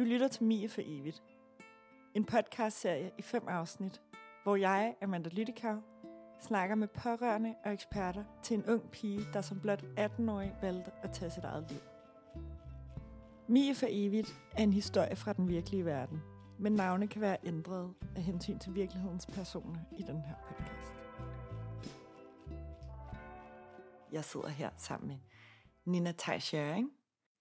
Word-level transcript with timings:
Du 0.00 0.04
lytter 0.04 0.28
til 0.28 0.44
Mie 0.44 0.68
for 0.68 0.80
evigt. 0.84 1.22
En 2.14 2.24
podcastserie 2.24 3.10
i 3.18 3.22
fem 3.22 3.48
afsnit, 3.48 4.02
hvor 4.42 4.56
jeg, 4.56 4.94
Amanda 5.02 5.28
Lyttekau, 5.28 5.80
snakker 6.40 6.74
med 6.74 6.88
pårørende 6.88 7.54
og 7.64 7.72
eksperter 7.72 8.24
til 8.42 8.56
en 8.56 8.66
ung 8.66 8.90
pige, 8.90 9.26
der 9.32 9.40
som 9.40 9.60
blot 9.60 9.82
18-årig 9.82 10.54
valgte 10.62 10.90
at 11.02 11.10
tage 11.12 11.30
sit 11.30 11.44
eget 11.44 11.70
liv. 11.70 11.80
Mie 13.48 13.74
for 13.74 13.86
evigt 13.88 14.34
er 14.52 14.62
en 14.62 14.72
historie 14.72 15.16
fra 15.16 15.32
den 15.32 15.48
virkelige 15.48 15.84
verden, 15.84 16.22
men 16.58 16.72
navne 16.72 17.06
kan 17.06 17.20
være 17.20 17.36
ændret 17.44 17.94
af 18.16 18.22
hensyn 18.22 18.58
til 18.58 18.74
virkelighedens 18.74 19.26
personer 19.26 19.80
i 19.98 20.02
den 20.02 20.20
her 20.22 20.34
podcast. 20.48 20.92
Jeg 24.12 24.24
sidder 24.24 24.48
her 24.48 24.70
sammen 24.76 25.08
med 25.08 25.16
Nina 25.84 26.12
Tejshjæring, 26.12 26.90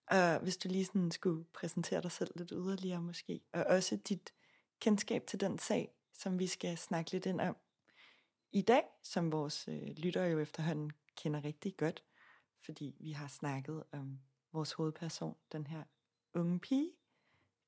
og 0.09 0.39
hvis 0.39 0.57
du 0.57 0.69
lige 0.69 0.85
sådan 0.85 1.11
skulle 1.11 1.43
præsentere 1.43 2.01
dig 2.01 2.11
selv 2.11 2.31
lidt 2.35 2.51
yderligere 2.51 3.01
måske, 3.01 3.41
og 3.53 3.63
også 3.63 3.95
dit 3.95 4.33
kendskab 4.79 5.27
til 5.27 5.39
den 5.39 5.59
sag, 5.59 5.93
som 6.13 6.39
vi 6.39 6.47
skal 6.47 6.77
snakke 6.77 7.11
lidt 7.11 7.25
ind 7.25 7.41
om 7.41 7.57
i 8.51 8.61
dag, 8.61 8.83
som 9.03 9.31
vores 9.31 9.67
øh, 9.67 9.87
lyttere 9.97 10.25
jo 10.25 10.39
efterhånden 10.39 10.91
kender 11.15 11.43
rigtig 11.43 11.77
godt, 11.77 12.03
fordi 12.59 12.95
vi 12.99 13.11
har 13.11 13.27
snakket 13.27 13.83
om 13.91 14.19
vores 14.51 14.73
hovedperson, 14.73 15.35
den 15.51 15.67
her 15.67 15.83
unge 16.33 16.59
pige, 16.59 16.91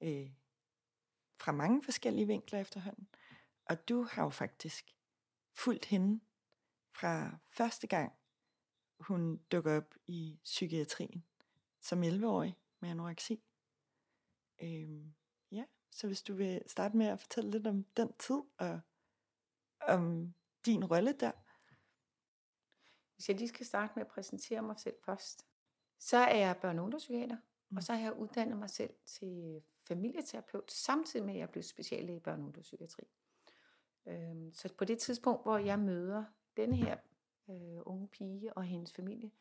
øh, 0.02 0.31
fra 1.36 1.52
mange 1.52 1.84
forskellige 1.84 2.28
vinkler 2.28 2.59
efterhånden. 2.59 3.08
Og 3.66 3.89
du 3.89 4.03
har 4.03 4.23
jo 4.23 4.30
faktisk 4.30 4.95
fulgt 5.53 5.86
hende 5.86 6.20
fra 6.95 7.38
første 7.50 7.88
gang, 7.88 8.14
hun 9.00 9.38
dukker 9.38 9.78
op 9.78 9.95
i 10.08 10.39
psykiatrien 10.44 11.23
som 11.81 12.03
11-årig 12.03 12.58
med 12.80 12.90
anoreksi. 12.90 13.44
Øhm, 14.61 15.14
ja, 15.52 15.66
så 15.92 16.08
hvis 16.08 16.22
du 16.22 16.33
vil 16.33 16.64
starte 16.67 16.97
med 16.97 17.06
at 17.06 17.19
fortælle 17.19 17.52
lidt 17.52 17.67
om 17.67 17.83
den 17.83 18.14
tid 18.14 18.42
og 18.58 18.80
om 19.81 20.33
din 20.66 20.86
rolle 20.86 21.14
der. 21.14 21.31
Hvis 23.16 23.30
jeg 23.30 23.38
lige 23.38 23.47
skal 23.47 23.66
starte 23.66 23.94
med 23.95 24.06
at 24.06 24.11
præsentere 24.11 24.61
mig 24.61 24.80
selv 24.80 24.95
først, 25.06 25.47
så 26.00 26.17
er 26.17 26.38
jeg 26.38 26.58
børneunderpsykiater, 26.61 27.38
mm. 27.69 27.78
og 27.78 27.84
så 27.84 27.94
har 27.94 28.02
jeg 28.02 28.13
uddannet 28.13 28.58
mig 28.58 28.69
selv 28.69 28.94
til 29.06 29.61
familieterapeut, 29.88 30.72
samtidig 30.72 31.25
med 31.25 31.34
at 31.34 31.39
jeg 31.39 31.50
blev 31.50 31.63
speciallæge 31.63 32.17
i 32.17 32.19
børneunderpsykiatri. 32.19 33.03
Øhm, 34.06 34.53
så 34.53 34.73
på 34.73 34.86
det 34.86 35.00
tidspunkt, 35.00 35.44
hvor 35.44 35.58
jeg 35.58 35.80
møder 35.80 36.25
denne 36.58 36.75
her 36.75 36.97
øh, 37.50 37.81
unge 37.86 38.08
pige 38.08 38.53
og 38.58 38.63
hendes 38.63 38.94
familie, 38.94 39.31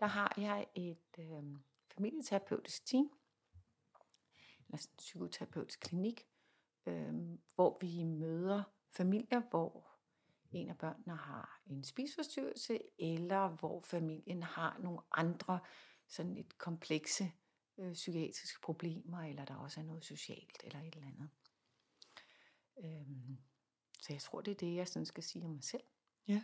der 0.00 0.06
har 0.06 0.34
jeg 0.36 0.66
et 0.74 1.18
øh, 1.18 1.42
familieterapeutisk 1.94 2.86
team, 2.86 3.10
eller 4.66 4.78
en 4.78 4.96
psykoterapeutisk 4.98 5.80
klinik, 5.80 6.28
øh, 6.86 7.14
hvor 7.54 7.78
vi 7.80 8.04
møder 8.04 8.62
familier, 8.90 9.42
hvor 9.50 9.90
en 10.52 10.68
af 10.68 10.78
børnene 10.78 11.16
har 11.16 11.62
en 11.66 11.84
spiseforstyrrelse, 11.84 12.80
eller 12.98 13.48
hvor 13.48 13.80
familien 13.80 14.42
har 14.42 14.78
nogle 14.78 15.00
andre 15.12 15.60
sådan 16.06 16.34
lidt 16.34 16.58
komplekse 16.58 17.32
øh, 17.78 17.92
psykiatriske 17.92 18.60
problemer, 18.60 19.18
eller 19.20 19.44
der 19.44 19.54
også 19.54 19.80
er 19.80 19.84
noget 19.84 20.04
socialt, 20.04 20.62
eller 20.64 20.80
et 20.80 20.94
eller 20.94 21.08
andet. 21.08 21.30
Øhm, 22.84 23.38
så 24.00 24.12
jeg 24.12 24.22
tror, 24.22 24.40
det 24.40 24.50
er 24.50 24.56
det, 24.56 24.74
jeg 24.74 24.88
sådan 24.88 25.06
skal 25.06 25.22
sige 25.22 25.44
om 25.44 25.50
mig 25.50 25.64
selv. 25.64 25.84
Ja. 26.28 26.42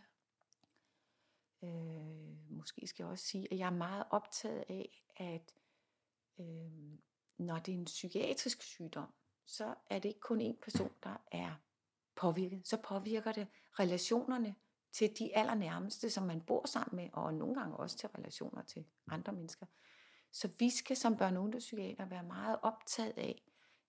Øh, 1.66 2.50
måske 2.50 2.86
skal 2.86 3.02
jeg 3.02 3.10
også 3.10 3.24
sige, 3.24 3.52
at 3.52 3.58
jeg 3.58 3.66
er 3.66 3.76
meget 3.76 4.04
optaget 4.10 4.64
af, 4.68 5.04
at 5.16 5.54
øh, 6.40 6.98
når 7.38 7.58
det 7.58 7.74
er 7.74 7.78
en 7.78 7.84
psykiatrisk 7.84 8.62
sygdom, 8.62 9.12
så 9.46 9.74
er 9.90 9.98
det 9.98 10.08
ikke 10.08 10.20
kun 10.20 10.40
én 10.40 10.60
person, 10.62 10.90
der 11.02 11.16
er 11.32 11.54
påvirket. 12.16 12.68
Så 12.68 12.76
påvirker 12.76 13.32
det 13.32 13.46
relationerne 13.78 14.54
til 14.92 15.18
de 15.18 15.36
allernærmeste, 15.36 16.10
som 16.10 16.26
man 16.26 16.40
bor 16.40 16.66
sammen 16.66 16.96
med, 16.96 17.10
og 17.12 17.34
nogle 17.34 17.54
gange 17.54 17.76
også 17.76 17.96
til 17.98 18.08
relationer 18.08 18.62
til 18.62 18.84
andre 19.10 19.32
mennesker. 19.32 19.66
Så 20.32 20.48
vi 20.58 20.70
skal 20.70 20.96
som 20.96 21.14
børne- 21.14 21.98
og 21.98 22.10
være 22.10 22.22
meget 22.22 22.58
optaget 22.62 23.18
af 23.18 23.42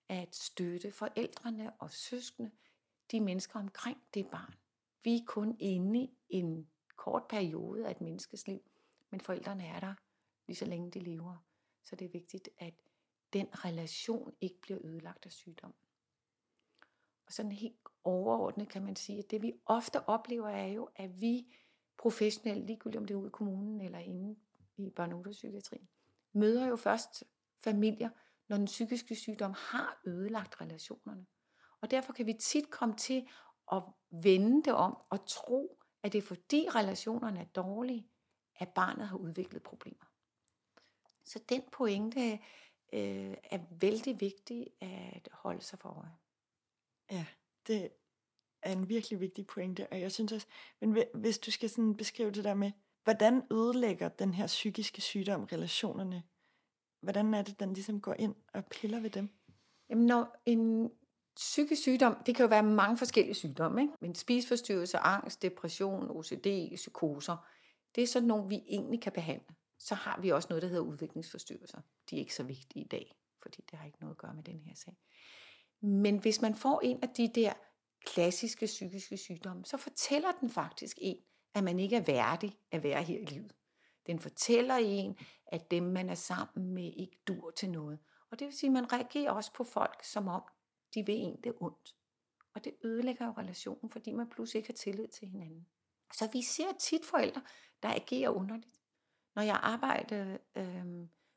at 0.10 0.36
støtte 0.36 0.92
forældrene 0.92 1.74
og 1.74 1.92
søskende, 1.92 2.52
de 3.12 3.22
mennesker 3.22 3.60
omkring 3.60 3.98
det 4.14 4.28
barn. 4.32 4.54
Vi 5.04 5.16
er 5.16 5.26
kun 5.26 5.58
inde 5.60 6.04
i 6.04 6.10
en 6.30 6.70
kort 6.98 7.24
periode 7.30 7.88
af 7.88 7.92
et 7.92 8.02
menneskes 8.02 8.48
liv, 8.48 8.62
men 9.10 9.22
forældrene 9.22 9.66
er 9.66 9.80
der 9.80 9.94
lige 10.48 10.58
så 10.58 10.66
længe 10.66 10.92
de 10.92 11.00
lever. 11.00 11.46
Så 11.84 11.96
det 11.96 12.06
er 12.06 12.10
vigtigt, 12.10 12.50
at 12.58 12.74
den 13.34 13.48
relation 13.66 14.34
ikke 14.42 14.62
bliver 14.62 14.80
ødelagt 14.84 15.26
af 15.26 15.32
sygdom. 15.32 15.74
Og 17.26 17.34
sådan 17.34 17.52
helt 17.52 17.78
overordnet 18.04 18.70
kan 18.70 18.84
man 18.84 18.96
sige, 18.96 19.20
at 19.20 19.32
det 19.32 19.42
vi 19.42 19.54
ofte 19.66 20.10
oplever 20.10 20.50
er 20.50 20.68
jo, 20.68 20.90
at 20.96 21.22
vi 21.22 21.56
professionelle, 21.98 22.66
ligegyldigt 22.66 23.00
om 23.00 23.06
det 23.06 23.14
er 23.14 23.18
ude 23.18 23.28
i 23.28 23.32
kommunen 23.32 23.82
eller 23.82 24.00
inde 24.00 24.36
i 24.78 24.94
børne- 25.00 25.14
og 25.14 25.26
psykiatrien, 25.32 25.90
møder 26.34 26.68
jo 26.68 26.76
først 26.76 27.24
familier, 27.58 28.10
når 28.48 28.58
den 28.58 28.66
psykiske 28.66 29.16
sygdom 29.16 29.54
har 29.58 30.02
ødelagt 30.06 30.62
relationerne. 30.62 31.26
Og 31.82 31.92
derfor 31.92 32.14
kan 32.14 32.26
vi 32.26 32.34
tit 32.34 32.70
komme 32.70 32.96
til 32.96 33.28
at 33.72 33.84
vende 34.10 34.64
det 34.64 34.74
om 34.74 34.98
og 35.10 35.26
tro, 35.28 35.77
at 36.08 36.14
det 36.14 36.18
er 36.18 36.28
fordi 36.28 36.68
relationerne 36.76 37.40
er 37.40 37.46
dårlige, 37.46 38.08
at 38.56 38.70
barnet 38.70 39.08
har 39.08 39.18
udviklet 39.18 39.64
problemer. 39.64 40.06
Så 41.24 41.40
den 41.50 41.64
pointe 41.72 42.32
øh, 42.94 43.36
er 43.44 43.60
vældig 43.80 44.22
vigtig 44.22 44.68
at 44.82 45.30
holde 45.32 45.62
sig 45.62 45.80
for 45.80 45.90
øje. 45.90 46.16
Ja, 47.12 47.26
det 47.68 47.90
er 48.62 48.72
en 48.72 48.90
virkelig 48.90 49.20
vigtig 49.20 49.48
pointe, 49.48 49.88
og 49.92 50.02
jeg 50.02 50.12
synes 50.12 50.32
også, 50.32 50.48
men 50.80 51.04
hvis 51.14 51.40
du 51.40 51.52
skal 51.52 51.70
sådan 51.70 51.98
beskrive 51.98 52.32
det 52.32 52.44
der 52.44 52.54
med, 52.54 52.72
hvordan 53.04 53.44
ødelægger 53.52 54.10
den 54.10 54.34
her 54.34 54.48
psykiske 54.48 55.02
sygdom 55.02 55.44
relationerne? 55.44 56.24
Hvordan 57.02 57.34
er 57.34 57.42
det, 57.42 57.60
den 57.60 57.74
ligesom 57.74 58.02
går 58.02 58.14
ind 58.14 58.36
og 58.54 58.66
piller 58.66 59.00
ved 59.00 59.10
dem? 59.10 59.30
Jamen, 59.90 60.06
når 60.06 60.42
en 60.46 60.92
psykisk 61.38 61.82
sygdom, 61.82 62.18
det 62.26 62.36
kan 62.36 62.44
jo 62.44 62.50
være 62.50 62.64
mange 62.64 62.98
forskellige 62.98 63.36
sygdomme, 63.36 63.82
ikke? 63.82 63.94
men 64.02 64.16
spiseforstyrrelse, 64.16 64.98
angst, 64.98 65.42
depression, 65.42 66.12
OCD, 66.12 66.76
psykoser, 66.76 67.48
det 67.96 68.04
er 68.04 68.08
sådan 68.08 68.28
nogle, 68.28 68.50
vi 68.50 68.64
egentlig 68.68 69.02
kan 69.02 69.12
behandle. 69.12 69.56
Så 69.80 69.96
har 69.96 70.20
vi 70.22 70.30
også 70.30 70.48
noget, 70.50 70.62
der 70.62 70.68
hedder 70.68 70.84
udviklingsforstyrrelser. 70.84 71.82
De 72.10 72.16
er 72.16 72.20
ikke 72.20 72.36
så 72.36 72.44
vigtige 72.44 72.86
i 72.86 72.88
dag, 72.88 73.16
fordi 73.42 73.64
det 73.72 73.80
har 73.80 73.86
ikke 73.86 74.00
noget 74.00 74.14
at 74.14 74.18
gøre 74.18 74.34
med 74.34 74.44
den 74.44 74.62
her 74.66 74.76
sag. 74.76 74.98
Men 75.82 76.18
hvis 76.18 76.42
man 76.42 76.56
får 76.56 76.82
en 76.84 77.00
af 77.02 77.10
de 77.10 77.32
der 77.36 77.54
klassiske 78.06 78.66
psykiske 78.66 79.18
sygdomme, 79.18 79.66
så 79.66 79.78
fortæller 79.78 80.32
den 80.42 80.50
faktisk 80.50 80.98
en, 81.02 81.18
at 81.54 81.64
man 81.64 81.80
ikke 81.80 81.96
er 81.96 82.02
værdig 82.02 82.58
at 82.72 82.84
være 82.84 83.04
her 83.04 83.20
i 83.20 83.26
livet. 83.26 83.56
Den 84.08 84.20
fortæller 84.20 84.76
en, 84.76 85.18
at 85.48 85.72
dem, 85.72 85.84
man 85.84 86.10
er 86.10 86.16
sammen 86.16 86.74
med, 86.74 86.94
ikke 86.98 87.18
dur 87.28 87.52
til 87.52 87.70
noget. 87.70 88.00
Og 88.32 88.40
det 88.40 88.46
vil 88.46 88.58
sige, 88.58 88.68
at 88.68 88.74
man 88.74 88.94
reagerer 88.94 89.32
også 89.32 89.54
på 89.54 89.64
folk, 89.64 90.04
som 90.04 90.28
om 90.28 90.44
de 90.94 91.06
vil 91.06 91.16
en 91.16 91.40
det 91.44 91.54
ondt. 91.60 91.96
Og 92.54 92.64
det 92.64 92.74
ødelægger 92.84 93.26
jo 93.26 93.32
relationen, 93.32 93.90
fordi 93.90 94.12
man 94.12 94.30
pludselig 94.30 94.60
ikke 94.60 94.70
har 94.70 94.78
tillid 94.78 95.08
til 95.08 95.28
hinanden. 95.28 95.68
Så 96.14 96.30
vi 96.34 96.42
ser 96.42 96.72
tit 96.80 97.06
forældre, 97.06 97.42
der 97.84 97.90
agerer 97.90 98.30
underligt. 98.30 98.80
Når 99.36 99.42
jeg 99.42 99.60
arbejder 99.64 100.38
øh, 100.56 100.86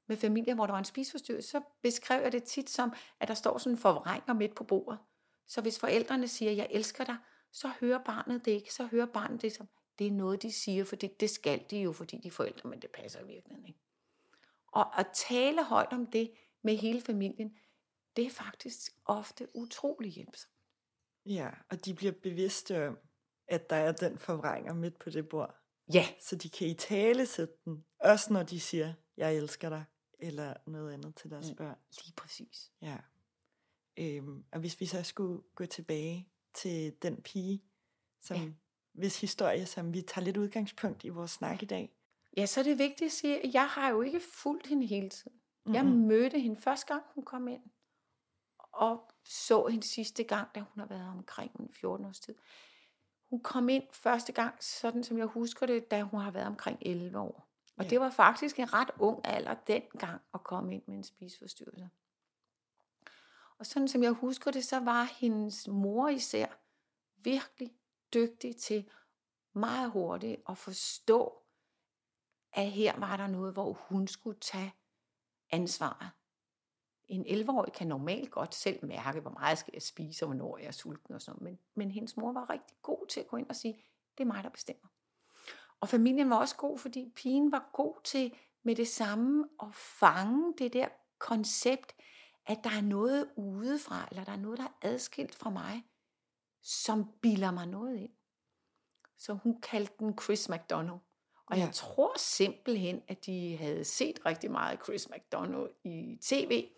med 0.07 0.17
familier, 0.17 0.55
hvor 0.55 0.67
der 0.67 0.73
var 0.73 0.79
en 0.79 0.85
spiseforstyrrelse, 0.85 1.49
så 1.49 1.61
beskrev 1.83 2.23
jeg 2.23 2.33
det 2.33 2.45
tit 2.45 2.71
som, 2.71 2.93
at 3.21 3.29
der 3.29 3.35
står 3.35 3.59
sådan 3.59 3.75
en 3.75 3.79
forvrænger 3.79 4.35
midt 4.35 4.55
på 4.55 4.65
bordet. 4.65 4.99
Så 5.47 5.61
hvis 5.61 5.79
forældrene 5.79 6.29
siger, 6.29 6.53
jeg 6.53 6.67
elsker 6.71 7.05
dig, 7.05 7.17
så 7.53 7.69
hører 7.81 7.99
barnet 7.99 8.45
det 8.45 8.51
ikke. 8.51 8.75
Så 8.75 8.87
hører 8.87 9.07
barnet 9.07 9.43
det 9.43 9.53
som, 9.53 9.69
det 9.99 10.07
er 10.07 10.11
noget, 10.11 10.43
de 10.43 10.53
siger, 10.53 10.85
for 10.85 10.97
det, 10.97 11.21
det 11.21 11.31
skal 11.31 11.65
de 11.71 11.79
jo, 11.81 11.93
fordi 11.93 12.19
de 12.19 12.29
er 12.29 12.33
forældre, 12.33 12.69
men 12.69 12.83
det 12.83 12.91
passer 12.91 13.25
virkelig 13.25 13.69
ikke. 13.69 13.81
Og 14.67 15.01
at 15.01 15.07
tale 15.15 15.65
højt 15.65 15.93
om 15.93 16.07
det 16.07 16.31
med 16.63 16.77
hele 16.77 17.01
familien, 17.01 17.57
det 18.17 18.27
er 18.27 18.31
faktisk 18.31 18.93
ofte 19.05 19.49
utrolig 19.55 20.13
hjælpsomt. 20.13 20.55
Ja, 21.27 21.51
og 21.71 21.85
de 21.85 21.95
bliver 21.95 22.13
bevidste 22.13 22.89
om, 22.89 22.99
at 23.49 23.71
der 23.71 23.77
er 23.77 23.93
den 23.93 24.19
forvrænger 24.19 24.75
midt 24.75 24.99
på 24.99 25.11
det 25.11 25.29
bord. 25.29 25.57
Ja. 25.95 26.09
Så 26.21 26.37
de 26.37 26.51
kan 26.51 26.69
i 26.69 26.75
tale 26.75 27.27
sætte 27.27 27.55
den, 27.65 27.85
også 27.99 28.33
når 28.33 28.43
de 28.43 28.61
siger, 28.61 28.95
jeg 29.17 29.37
elsker 29.37 29.69
dig, 29.69 29.85
eller 30.19 30.55
noget 30.67 30.93
andet 30.93 31.15
til 31.17 31.31
deres 31.31 31.51
mm, 31.51 31.57
børn. 31.57 31.77
Lige 32.05 32.13
præcis. 32.17 32.73
Ja. 32.83 32.97
Øhm, 33.97 34.45
og 34.53 34.61
hvis 34.61 34.81
vi 34.81 34.87
så 34.87 35.03
skulle 35.03 35.43
gå 35.55 35.67
tilbage 35.67 36.29
til 36.55 36.95
den 37.03 37.23
pige, 37.23 37.63
som, 38.21 38.37
ja. 38.37 38.49
hvis 38.93 39.21
historie, 39.21 39.67
som 39.67 39.95
vi 39.95 40.03
tager 40.03 40.25
lidt 40.25 40.37
udgangspunkt 40.37 41.05
i 41.05 41.09
vores 41.09 41.31
snak 41.31 41.63
i 41.63 41.67
dag. 41.67 41.97
Ja, 42.37 42.47
så 42.47 42.61
er 42.61 42.65
det 42.65 42.79
vigtigt 42.79 43.09
at 43.09 43.13
sige, 43.13 43.47
at 43.47 43.55
jeg 43.55 43.69
har 43.69 43.91
jo 43.91 44.03
ikke 44.03 44.21
fulgt 44.21 44.67
hende 44.67 44.87
hele 44.87 45.11
tiden. 45.11 45.33
Mm-hmm. 45.33 45.75
Jeg 45.75 45.85
mødte 45.87 46.41
hende 46.41 46.61
første 46.61 46.87
gang, 46.87 47.03
hun 47.15 47.25
kom 47.25 47.49
ind, 47.49 47.63
og 48.73 49.13
så 49.25 49.67
hende 49.67 49.87
sidste 49.87 50.25
gang, 50.25 50.55
da 50.55 50.61
hun 50.61 50.81
har 50.81 50.87
været 50.87 51.09
omkring 51.09 51.71
14 51.75 52.07
års 52.07 52.21
tid. 52.21 52.35
Hun 53.31 53.41
kom 53.41 53.69
ind 53.69 53.85
første 53.93 54.33
gang, 54.33 54.63
sådan 54.63 55.05
som 55.05 55.19
jeg 55.19 55.27
husker 55.27 55.67
det, 55.67 55.91
da 55.91 56.03
hun 56.03 56.21
har 56.21 56.31
været 56.31 56.47
omkring 56.47 56.79
11 56.81 57.19
år. 57.19 57.51
Og 57.77 57.85
ja. 57.85 57.91
det 57.91 58.01
var 58.01 58.11
faktisk 58.11 58.59
en 58.59 58.73
ret 58.73 58.91
ung 58.99 59.21
alder 59.25 59.55
dengang 59.55 60.23
at 60.35 60.45
komme 60.45 60.75
ind 60.75 60.83
med 60.87 60.97
en 60.97 61.05
spiseforstyrrelse. 61.05 61.91
Og 63.59 63.67
sådan 63.67 63.89
som 63.89 64.03
jeg 64.03 64.13
husker 64.13 64.51
det, 64.51 64.65
så 64.65 64.81
var 64.81 65.03
hendes 65.05 65.69
mor 65.69 66.09
især 66.09 66.47
virkelig 67.17 67.73
dygtig 68.15 68.57
til 68.57 68.91
meget 69.53 69.91
hurtigt 69.91 70.43
at 70.49 70.59
forstå, 70.59 71.43
at 72.53 72.71
her 72.71 72.99
var 72.99 73.17
der 73.17 73.27
noget, 73.27 73.53
hvor 73.53 73.73
hun 73.73 74.09
skulle 74.09 74.41
tage 74.41 74.75
ansvaret. 75.51 76.11
En 77.11 77.27
11-årig 77.27 77.73
kan 77.73 77.87
normalt 77.87 78.31
godt 78.31 78.55
selv 78.55 78.85
mærke, 78.85 79.21
hvor 79.21 79.31
meget 79.31 79.59
skal 79.59 79.71
jeg 79.75 79.83
spise, 79.83 80.25
og 80.25 80.27
hvornår 80.27 80.59
jeg 80.59 80.67
er 80.67 80.71
sulten 80.71 81.15
og 81.15 81.23
sådan 81.23 81.45
men, 81.45 81.59
men 81.75 81.91
hendes 81.91 82.17
mor 82.17 82.33
var 82.33 82.51
rigtig 82.51 82.77
god 82.83 83.07
til 83.07 83.21
at 83.21 83.29
gå 83.29 83.37
ind 83.37 83.49
og 83.49 83.57
sige, 83.57 83.85
det 84.19 84.25
er 84.25 84.29
mig, 84.29 84.45
der 84.45 84.51
bestemmer. 84.51 84.89
Og 85.81 85.89
familien 85.89 86.31
var 86.31 86.37
også 86.37 86.57
god, 86.57 86.79
fordi 86.79 87.13
pigen 87.17 87.53
var 87.53 87.71
god 87.73 87.95
til 88.05 88.35
med 88.63 88.77
det 88.77 88.89
samme 88.89 89.49
at 89.63 89.75
fange 89.75 90.55
det 90.59 90.73
der 90.73 90.89
koncept, 91.19 91.95
at 92.47 92.59
der 92.65 92.71
er 92.71 92.81
noget 92.81 93.31
udefra, 93.37 94.09
eller 94.11 94.25
der 94.25 94.33
er 94.33 94.37
noget, 94.37 94.59
der 94.59 94.65
er 94.65 94.79
adskilt 94.83 95.35
fra 95.35 95.51
mig, 95.51 95.85
som 96.63 97.13
bilder 97.23 97.51
mig 97.51 97.67
noget 97.67 97.97
ind. 97.97 98.13
Så 99.19 99.33
hun 99.33 99.61
kaldte 99.61 99.93
den 99.99 100.19
Chris 100.19 100.49
McDonald. 100.49 100.99
Og 101.47 101.57
ja. 101.57 101.65
jeg 101.65 101.75
tror 101.75 102.19
simpelthen, 102.19 103.03
at 103.09 103.27
de 103.27 103.57
havde 103.57 103.85
set 103.85 104.27
rigtig 104.27 104.51
meget 104.51 104.81
Chris 104.85 105.09
McDonald 105.11 105.71
i 105.85 106.19
tv, 106.23 106.71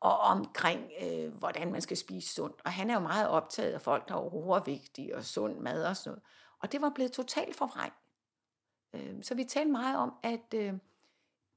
og 0.00 0.18
omkring, 0.18 0.90
øh, 1.02 1.34
hvordan 1.34 1.72
man 1.72 1.80
skal 1.80 1.96
spise 1.96 2.34
sundt. 2.34 2.60
Og 2.64 2.72
han 2.72 2.90
er 2.90 2.94
jo 2.94 3.00
meget 3.00 3.28
optaget 3.28 3.72
af 3.72 3.80
folk, 3.80 4.08
der 4.08 4.14
er 4.14 4.34
overvægtige 4.34 5.16
og 5.16 5.24
sund 5.24 5.58
mad 5.58 5.84
og 5.84 5.96
sådan 5.96 6.10
noget. 6.10 6.22
Og 6.58 6.72
det 6.72 6.82
var 6.82 6.92
blevet 6.94 7.12
totalt 7.12 7.56
forvrængt. 7.56 7.96
Øh, 8.94 9.22
så 9.22 9.34
vi 9.34 9.44
talte 9.44 9.72
meget 9.72 9.96
om, 9.96 10.12
at 10.22 10.54
øh, 10.54 10.74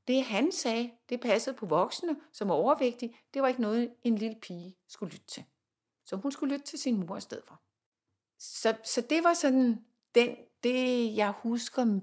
det 0.07 0.24
han 0.24 0.51
sagde, 0.51 0.92
det 1.10 1.22
passede 1.22 1.56
på 1.56 1.66
voksne, 1.66 2.18
som 2.31 2.50
er 2.50 2.54
overvægtige. 2.54 3.18
Det 3.34 3.42
var 3.42 3.48
ikke 3.48 3.62
noget, 3.62 3.94
en 4.04 4.16
lille 4.16 4.38
pige 4.42 4.78
skulle 4.88 5.12
lytte 5.12 5.28
til. 5.28 5.44
Så 6.06 6.16
hun 6.16 6.31
skulle 6.31 6.54
lytte 6.54 6.66
til 6.66 6.80
sin 6.80 7.00
mor 7.00 7.18
i 7.18 7.22
stedet 7.22 7.44
for. 7.48 7.62
Så, 8.38 8.78
så 8.83 9.01
det 9.01 9.24
var 9.24 9.33
sådan 9.33 9.86
den, 10.16 10.36
det, 10.63 11.16
jeg 11.16 11.31
husker, 11.31 12.00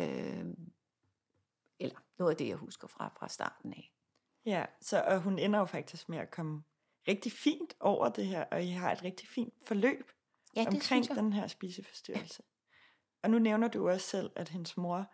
øh, 0.00 0.46
eller 1.78 1.96
noget 2.18 2.30
af 2.30 2.36
det, 2.36 2.48
jeg 2.48 2.56
husker 2.56 2.88
fra, 2.88 3.12
fra 3.18 3.28
starten 3.28 3.72
af. 3.72 3.92
Ja, 4.46 4.64
så 4.80 5.02
og 5.02 5.20
hun 5.20 5.38
ender 5.38 5.58
jo 5.58 5.64
faktisk 5.64 6.08
med 6.08 6.18
at 6.18 6.30
komme 6.30 6.62
rigtig 7.08 7.32
fint 7.32 7.74
over 7.80 8.08
det 8.08 8.26
her, 8.26 8.44
og 8.44 8.64
I 8.64 8.70
har 8.70 8.92
et 8.92 9.02
rigtig 9.02 9.28
fint 9.28 9.54
forløb 9.66 10.10
ja, 10.56 10.64
omkring 10.66 11.08
den 11.08 11.32
her 11.32 11.46
spiseforstyrrelse. 11.46 12.42
Og 13.22 13.30
nu 13.30 13.38
nævner 13.38 13.68
du 13.68 13.88
også 13.88 14.06
selv, 14.06 14.30
at 14.36 14.48
hendes 14.48 14.76
mor, 14.76 15.12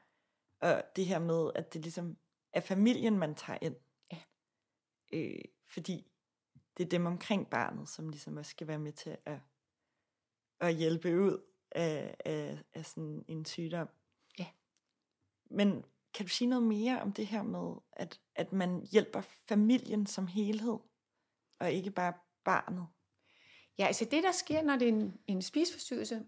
og 0.61 0.83
det 0.97 1.07
her 1.07 1.19
med, 1.19 1.51
at 1.55 1.75
det 1.75 1.83
ligesom 1.83 2.17
er 2.53 2.61
familien, 2.61 3.19
man 3.19 3.35
tager 3.35 3.59
ind. 3.63 3.77
Ja. 4.13 4.19
Øh, 5.13 5.41
fordi 5.67 6.11
det 6.77 6.85
er 6.85 6.89
dem 6.89 7.07
omkring 7.07 7.51
barnet, 7.51 7.89
som 7.89 8.09
ligesom 8.09 8.37
også 8.37 8.51
skal 8.51 8.67
være 8.67 8.79
med 8.79 8.93
til 8.93 9.17
at, 9.25 9.41
at 10.61 10.75
hjælpe 10.75 11.21
ud 11.21 11.45
af, 11.71 12.17
af, 12.25 12.59
af 12.75 12.87
sådan 12.87 13.25
en 13.29 13.45
sygdom. 13.45 13.89
Ja. 14.39 14.47
Men 15.51 15.85
kan 16.19 16.27
du 16.27 16.31
sige 16.31 16.49
noget 16.49 16.65
mere 16.65 17.03
om 17.03 17.13
det 17.13 17.27
her 17.27 17.43
med, 17.43 17.77
at, 17.93 18.21
at 18.35 18.53
man 18.53 18.87
hjælper 18.93 19.21
familien 19.21 20.07
som 20.07 20.27
helhed, 20.27 20.79
og 21.61 21.73
ikke 21.73 21.91
bare 21.91 22.13
barnet? 22.45 22.87
Ja, 23.79 23.87
altså 23.87 24.05
det, 24.05 24.23
der 24.23 24.33
sker, 24.33 24.63
når 24.63 24.77
det 24.77 24.89
er 24.89 24.93
en, 24.93 25.21
en 25.27 25.43
spisforstyrrelse, 25.43 26.27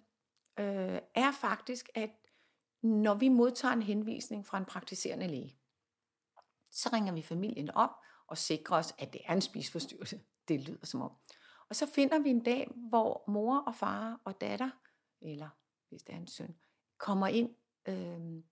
øh, 0.58 0.98
er 1.14 1.32
faktisk, 1.40 1.88
at 1.94 2.10
når 2.82 3.14
vi 3.14 3.28
modtager 3.28 3.72
en 3.72 3.82
henvisning 3.82 4.46
fra 4.46 4.58
en 4.58 4.64
praktiserende 4.64 5.28
læge, 5.28 5.58
så 6.70 6.90
ringer 6.92 7.12
vi 7.12 7.22
familien 7.22 7.70
op 7.70 7.90
og 8.26 8.38
sikrer 8.38 8.76
os, 8.76 8.94
at 8.98 9.12
det 9.12 9.20
er 9.24 9.32
en 9.32 9.40
spisforstyrrelse. 9.40 10.20
Det 10.48 10.60
lyder 10.60 10.86
som 10.86 11.02
om. 11.02 11.12
Og 11.68 11.76
så 11.76 11.86
finder 11.86 12.18
vi 12.18 12.30
en 12.30 12.42
dag, 12.42 12.70
hvor 12.74 13.24
mor 13.28 13.58
og 13.58 13.74
far 13.74 14.20
og 14.24 14.40
datter, 14.40 14.70
eller 15.20 15.48
hvis 15.88 16.02
det 16.02 16.12
er 16.12 16.18
en 16.18 16.26
søn, 16.26 16.56
kommer 16.98 17.26
ind. 17.26 17.54
Øh, 17.88 18.42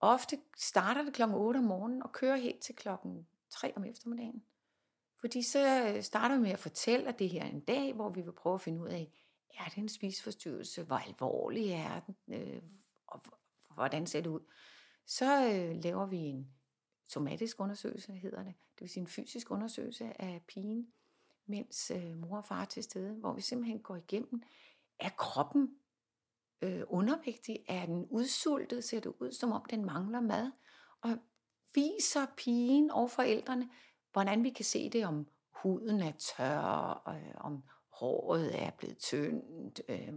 ofte 0.00 0.38
starter 0.56 1.02
det 1.02 1.12
kl. 1.12 1.22
8 1.22 1.58
om 1.58 1.64
morgenen 1.64 2.02
og 2.02 2.12
kører 2.12 2.36
helt 2.36 2.60
til 2.60 2.74
klokken 2.74 3.26
3 3.50 3.72
om 3.76 3.84
eftermiddagen. 3.84 4.42
Fordi 5.20 5.42
så 5.42 5.92
øh, 5.94 6.02
starter 6.02 6.36
vi 6.36 6.42
med 6.42 6.50
at 6.50 6.58
fortælle, 6.58 7.08
at 7.08 7.18
det 7.18 7.28
her 7.28 7.42
er 7.42 7.48
en 7.48 7.60
dag, 7.60 7.92
hvor 7.92 8.10
vi 8.10 8.20
vil 8.20 8.32
prøve 8.32 8.54
at 8.54 8.60
finde 8.60 8.82
ud 8.82 8.88
af, 8.88 9.12
er 9.58 9.64
det 9.64 9.76
en 9.76 9.88
spiseforstyrrelse? 9.88 10.82
Hvor 10.82 10.96
alvorlig 10.96 11.70
er 11.70 12.00
den? 12.00 12.16
Øh, 12.28 12.62
og 13.06 13.22
hvordan 13.74 14.06
ser 14.06 14.20
det 14.20 14.30
ud? 14.30 14.40
Så 15.06 15.50
øh, 15.52 15.82
laver 15.82 16.06
vi 16.06 16.16
en 16.16 16.50
somatisk 17.08 17.60
undersøgelse, 17.60 18.12
hedder 18.12 18.42
det. 18.42 18.54
Det 18.74 18.80
vil 18.80 18.88
sige 18.88 19.00
en 19.00 19.06
fysisk 19.06 19.50
undersøgelse 19.50 20.22
af 20.22 20.42
pigen, 20.48 20.92
mens 21.46 21.90
øh, 21.90 22.16
mor 22.16 22.36
og 22.36 22.44
far 22.44 22.60
er 22.60 22.64
til 22.64 22.82
stede, 22.82 23.14
hvor 23.14 23.32
vi 23.32 23.40
simpelthen 23.40 23.78
går 23.82 23.96
igennem, 23.96 24.42
er 24.98 25.08
kroppen 25.08 25.76
øh, 26.62 26.82
undervægtig? 26.88 27.58
Er 27.68 27.86
den 27.86 28.06
udsultet? 28.10 28.84
Ser 28.84 29.00
det 29.00 29.12
ud, 29.20 29.32
som 29.32 29.52
om 29.52 29.64
den 29.70 29.84
mangler 29.84 30.20
mad? 30.20 30.50
Og 31.00 31.18
viser 31.74 32.26
pigen 32.36 32.90
og 32.90 33.10
forældrene, 33.10 33.68
hvordan 34.12 34.44
vi 34.44 34.50
kan 34.50 34.64
se 34.64 34.90
det, 34.90 35.06
om 35.06 35.26
huden 35.62 36.00
er 36.00 36.12
tør, 36.12 37.02
øh, 37.08 37.34
om 37.36 37.62
håret 37.88 38.62
er 38.62 38.70
blevet 38.70 38.98
tyndt, 38.98 39.80
øh, 39.88 40.14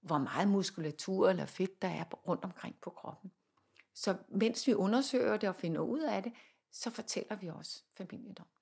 hvor 0.00 0.18
meget 0.18 0.48
muskulatur 0.48 1.28
eller 1.28 1.46
fedt 1.46 1.82
der 1.82 1.88
er 1.88 2.04
rundt 2.04 2.44
omkring 2.44 2.76
på 2.82 2.90
kroppen. 2.90 3.32
Så 3.94 4.16
mens 4.28 4.66
vi 4.66 4.74
undersøger 4.74 5.36
det 5.36 5.48
og 5.48 5.54
finder 5.54 5.80
ud 5.80 6.00
af 6.00 6.22
det, 6.22 6.32
så 6.70 6.90
fortæller 6.90 7.36
vi 7.36 7.48
også 7.48 7.82
familien 7.92 8.36
om 8.40 8.46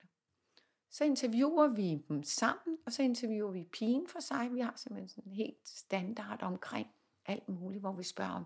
Så 0.91 1.03
interviewer 1.03 1.67
vi 1.67 2.03
dem 2.07 2.23
sammen, 2.23 2.77
og 2.85 2.91
så 2.91 3.03
interviewer 3.03 3.51
vi 3.51 3.63
pigen 3.63 4.07
for 4.07 4.19
sig. 4.19 4.53
Vi 4.53 4.59
har 4.59 4.73
simpelthen 4.75 5.09
sådan 5.09 5.31
en 5.31 5.35
helt 5.35 5.67
standard 5.67 6.43
omkring 6.43 6.87
alt 7.25 7.49
muligt, 7.49 7.81
hvor 7.81 7.93
vi 7.93 8.03
spørger 8.03 8.31
om, 8.31 8.45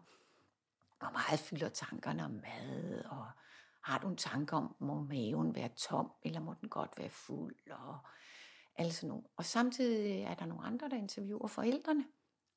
hvor 1.00 1.12
meget 1.12 1.40
fylder 1.40 1.70
tankerne 1.70 2.26
om 2.26 2.32
mad, 2.32 3.04
og 3.06 3.26
har 3.84 4.00
du 4.00 4.08
en 4.08 4.18
tanke 4.18 4.56
om, 4.56 4.76
må 4.80 5.02
maven 5.02 5.56
være 5.56 5.70
tom, 5.70 6.12
eller 6.24 6.40
må 6.40 6.54
den 6.62 6.70
godt 6.70 6.98
være 6.98 7.10
fuld, 7.10 7.56
og 7.72 7.98
Altså 8.78 9.08
nogle. 9.08 9.24
Og 9.38 9.46
samtidig 9.46 10.22
er 10.22 10.34
der 10.34 10.46
nogle 10.46 10.66
andre, 10.66 10.90
der 10.90 10.96
interviewer 10.96 11.48
forældrene 11.48 12.06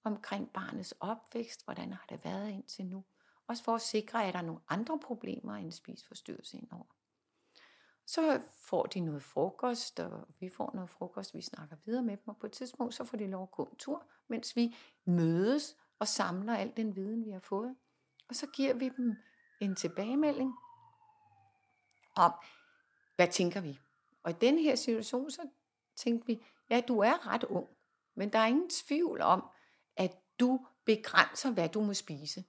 omkring 0.04 0.50
barnets 0.52 0.94
opvækst, 1.00 1.64
hvordan 1.64 1.92
har 1.92 2.04
det 2.08 2.24
været 2.24 2.50
indtil 2.50 2.86
nu. 2.86 3.04
Også 3.46 3.64
for 3.64 3.74
at 3.74 3.80
sikre, 3.80 4.24
at 4.24 4.34
der 4.34 4.40
er 4.40 4.44
nogle 4.44 4.60
andre 4.68 4.98
problemer 4.98 5.54
end 5.54 5.72
spisforstyrrelse 5.72 6.56
indover. 6.56 6.97
Så 8.08 8.40
får 8.60 8.86
de 8.86 9.00
noget 9.00 9.22
frokost, 9.22 10.00
og 10.00 10.28
vi 10.40 10.48
får 10.48 10.70
noget 10.74 10.90
frokost, 10.90 11.34
vi 11.34 11.40
snakker 11.42 11.76
videre 11.84 12.02
med 12.02 12.16
dem, 12.16 12.28
og 12.28 12.36
på 12.36 12.46
et 12.46 12.52
tidspunkt 12.52 12.94
så 12.94 13.04
får 13.04 13.16
de 13.16 13.26
lov 13.26 13.42
at 13.42 13.50
gå 13.50 13.64
en 13.64 13.76
tur, 13.76 14.06
mens 14.28 14.56
vi 14.56 14.76
mødes 15.04 15.76
og 15.98 16.08
samler 16.08 16.56
al 16.56 16.72
den 16.76 16.96
viden, 16.96 17.24
vi 17.24 17.30
har 17.30 17.40
fået. 17.40 17.76
Og 18.28 18.34
så 18.34 18.46
giver 18.46 18.74
vi 18.74 18.88
dem 18.88 19.16
en 19.60 19.76
tilbagemelding 19.76 20.54
om, 22.16 22.32
hvad 23.16 23.28
tænker 23.28 23.60
vi? 23.60 23.78
Og 24.22 24.30
i 24.30 24.34
den 24.40 24.58
her 24.58 24.74
situation, 24.74 25.30
så 25.30 25.48
tænkte 25.96 26.26
vi, 26.26 26.46
ja, 26.70 26.80
du 26.88 26.98
er 26.98 27.26
ret 27.26 27.44
ung, 27.44 27.68
men 28.14 28.32
der 28.32 28.38
er 28.38 28.46
ingen 28.46 28.70
tvivl 28.70 29.20
om, 29.20 29.44
at 29.96 30.16
du 30.40 30.66
begrænser, 30.84 31.50
hvad 31.50 31.68
du 31.68 31.80
må 31.80 31.94
spise. 31.94 32.44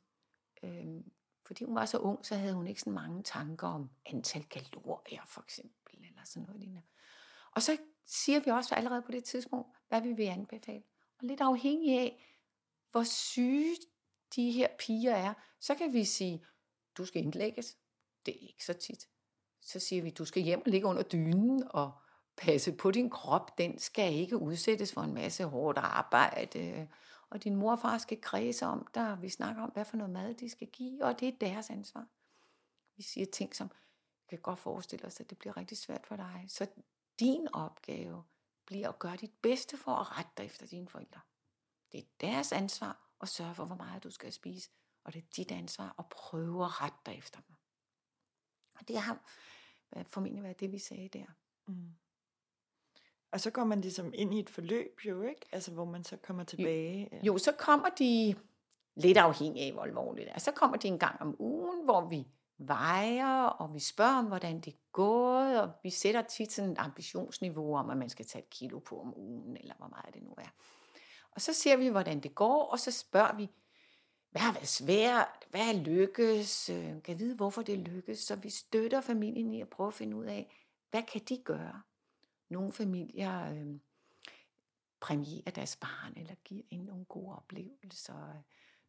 Øhm, 0.63 1.12
fordi 1.50 1.63
hun 1.63 1.75
var 1.75 1.86
så 1.86 1.98
ung, 1.98 2.25
så 2.25 2.36
havde 2.36 2.53
hun 2.53 2.68
ikke 2.68 2.82
så 2.82 2.89
mange 2.89 3.24
tanker 3.24 3.68
om 3.68 3.89
antal 4.06 4.44
kalorier, 4.44 5.22
for 5.25 5.41
eksempel, 5.41 5.98
eller 5.98 6.22
sådan 6.25 6.44
noget 6.44 6.60
lignende. 6.60 6.82
Og 7.51 7.62
så 7.62 7.77
siger 8.06 8.39
vi 8.39 8.51
også 8.51 8.75
allerede 8.75 9.01
på 9.01 9.12
det 9.12 9.24
tidspunkt, 9.24 9.77
hvad 9.88 10.01
vi 10.01 10.13
vil 10.13 10.24
anbefale. 10.24 10.84
Og 11.20 11.27
lidt 11.27 11.41
afhængig 11.41 12.00
af, 12.00 12.25
hvor 12.91 13.03
syge 13.03 13.75
de 14.36 14.51
her 14.51 14.68
piger 14.79 15.15
er, 15.15 15.34
så 15.60 15.75
kan 15.75 15.94
vi 15.94 16.06
sige, 16.06 16.46
du 16.98 17.06
skal 17.06 17.22
indlægges. 17.22 17.77
Det 18.25 18.36
er 18.36 18.48
ikke 18.48 18.65
så 18.65 18.74
tit. 18.74 19.08
Så 19.62 19.79
siger 19.79 20.01
vi, 20.01 20.10
du 20.10 20.25
skal 20.25 20.44
hjem 20.44 20.62
og 20.65 20.72
ligge 20.72 20.88
under 20.88 21.03
dynen 21.03 21.63
og 21.70 21.91
passe 22.38 22.72
på 22.72 22.91
din 22.91 23.10
krop, 23.10 23.58
den 23.58 23.79
skal 23.79 24.13
ikke 24.13 24.38
udsættes 24.38 24.94
for 24.94 25.01
en 25.01 25.13
masse 25.13 25.44
hårdt 25.44 25.77
arbejde. 25.77 26.88
Og 27.29 27.43
din 27.43 27.55
mor 27.55 27.71
og 27.71 27.79
far 27.79 27.98
skal 27.98 28.21
kredse 28.21 28.65
om 28.65 28.88
der 28.93 29.15
Vi 29.15 29.29
snakker 29.29 29.63
om, 29.63 29.69
hvad 29.69 29.86
for 29.86 29.98
noget 29.98 30.13
mad 30.13 30.33
de 30.33 30.50
skal 30.50 30.67
give, 30.67 31.05
og 31.05 31.19
det 31.19 31.27
er 31.27 31.38
deres 31.38 31.69
ansvar. 31.69 32.07
Vi 32.98 33.03
siger 33.03 33.25
ting 33.33 33.55
som, 33.55 33.67
vi 34.29 34.36
kan 34.36 34.41
godt 34.41 34.59
forestille 34.59 35.05
os, 35.05 35.19
at 35.19 35.29
det 35.29 35.38
bliver 35.38 35.57
rigtig 35.57 35.77
svært 35.77 36.07
for 36.07 36.15
dig. 36.15 36.45
Så 36.48 36.67
din 37.19 37.48
opgave 37.53 38.24
bliver 38.65 38.89
at 38.89 39.00
gøre 39.00 39.15
dit 39.15 39.33
bedste 39.41 39.77
for 39.77 39.91
at 39.91 40.17
rette 40.17 40.31
dig 40.38 40.45
efter 40.45 40.67
dine 40.67 40.88
forældre. 40.88 41.21
Det 41.91 42.00
er 42.00 42.03
deres 42.21 42.51
ansvar 42.51 43.09
at 43.21 43.29
sørge 43.29 43.55
for, 43.55 43.65
hvor 43.65 43.75
meget 43.75 44.03
du 44.03 44.12
skal 44.12 44.33
spise, 44.33 44.69
og 45.03 45.13
det 45.13 45.24
er 45.24 45.27
dit 45.36 45.51
ansvar 45.51 45.95
at 46.00 46.09
prøve 46.09 46.65
at 46.65 46.81
rette 46.81 46.98
dig 47.05 47.17
efter 47.17 47.41
dem. 47.41 47.55
Og 48.79 48.88
det 48.88 49.00
har 49.00 49.24
formentlig 50.03 50.43
været 50.43 50.59
det, 50.59 50.71
vi 50.71 50.79
sagde 50.79 51.09
der. 51.09 51.25
Mm. 51.67 51.95
Og 53.31 53.39
så 53.39 53.51
går 53.51 53.63
man 53.63 53.81
ligesom 53.81 54.12
ind 54.13 54.33
i 54.33 54.39
et 54.39 54.50
forløb 54.50 55.00
jo, 55.05 55.21
ikke? 55.21 55.45
Altså 55.51 55.71
hvor 55.71 55.86
man 55.86 56.03
så 56.03 56.17
kommer 56.17 56.43
tilbage. 56.43 57.09
Jo, 57.13 57.33
jo 57.33 57.38
så 57.38 57.51
kommer 57.51 57.89
de 57.89 58.36
lidt 58.95 59.17
afhængig 59.17 59.63
af, 59.63 59.74
hvor 59.74 59.81
alvorligt 59.81 60.25
det 60.25 60.36
er. 60.36 60.39
Så 60.39 60.51
kommer 60.51 60.77
de 60.77 60.88
en 60.88 61.00
gang 61.00 61.21
om 61.21 61.36
ugen, 61.39 61.83
hvor 61.83 62.07
vi 62.09 62.27
vejer, 62.57 63.43
og 63.43 63.74
vi 63.74 63.79
spørger 63.79 64.19
om, 64.19 64.25
hvordan 64.25 64.59
det 64.59 64.74
er 64.74 64.77
gået, 64.91 65.62
og 65.62 65.71
vi 65.83 65.89
sætter 65.89 66.21
tit 66.21 66.51
sådan 66.51 66.71
et 66.71 66.77
ambitionsniveau 66.79 67.75
om, 67.75 67.89
at 67.89 67.98
man 67.98 68.09
skal 68.09 68.25
tage 68.25 68.43
et 68.43 68.50
kilo 68.50 68.79
på 68.79 69.01
om 69.01 69.17
ugen, 69.17 69.57
eller 69.57 69.74
hvor 69.77 69.88
meget 69.88 70.13
det 70.13 70.24
nu 70.24 70.33
er. 70.38 70.50
Og 71.31 71.41
så 71.41 71.53
ser 71.53 71.77
vi, 71.77 71.88
hvordan 71.88 72.19
det 72.19 72.36
går, 72.36 72.63
og 72.63 72.79
så 72.79 72.91
spørger 72.91 73.36
vi, 73.36 73.50
hvad 74.31 74.41
har 74.41 74.53
været 74.53 74.67
svært, 74.67 75.45
hvad 75.50 75.62
har 75.62 75.74
lykkes, 75.74 76.69
øh, 76.69 77.03
kan 77.03 77.19
vide, 77.19 77.36
hvorfor 77.36 77.62
det 77.62 77.77
lykkes, 77.77 78.19
så 78.19 78.36
vi 78.36 78.50
støtter 78.50 79.01
familien 79.01 79.53
i 79.53 79.62
at 79.62 79.69
prøve 79.69 79.88
at 79.88 79.93
finde 79.93 80.17
ud 80.17 80.25
af, 80.25 80.67
hvad 80.91 81.03
kan 81.03 81.21
de 81.29 81.38
gøre? 81.38 81.81
Nogle 82.50 82.74
familier 82.74 83.51
øh, 83.51 83.79
præmierer 85.00 85.51
deres 85.56 85.75
barn, 85.75 86.13
eller 86.18 86.36
giver 86.36 86.63
en 86.70 86.82
nogle 86.82 87.06
gode 87.06 87.36
oplevelser. 87.36 88.44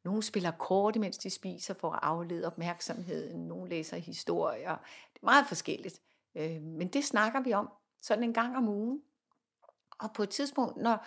Nogle 0.05 0.23
spiller 0.23 0.51
kort, 0.51 0.97
mens 0.97 1.19
de 1.19 1.31
spiser, 1.31 1.75
for 1.75 1.91
at 1.93 1.99
aflede 2.03 2.47
opmærksomheden. 2.47 3.49
Nogle 3.49 3.71
læser 3.71 3.97
historier. 3.97 4.77
Det 5.15 5.23
er 5.23 5.25
meget 5.25 5.47
forskelligt. 5.47 6.03
Øh, 6.35 6.63
men 6.63 6.89
det 6.89 7.05
snakker 7.05 7.41
vi 7.41 7.53
om 7.53 7.69
sådan 8.03 8.25
en 8.25 8.33
gang 8.33 8.57
om 8.57 8.69
ugen. 8.69 9.03
Og 10.01 10.13
på 10.13 10.23
et 10.23 10.31
tidspunkt, 10.31 10.77
når 10.77 11.07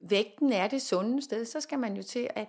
vægten 0.00 0.52
er 0.52 0.68
det 0.68 0.82
sunde 0.82 1.22
sted, 1.22 1.44
så 1.44 1.60
skal 1.60 1.78
man 1.78 1.96
jo 1.96 2.02
til 2.02 2.30
at 2.34 2.48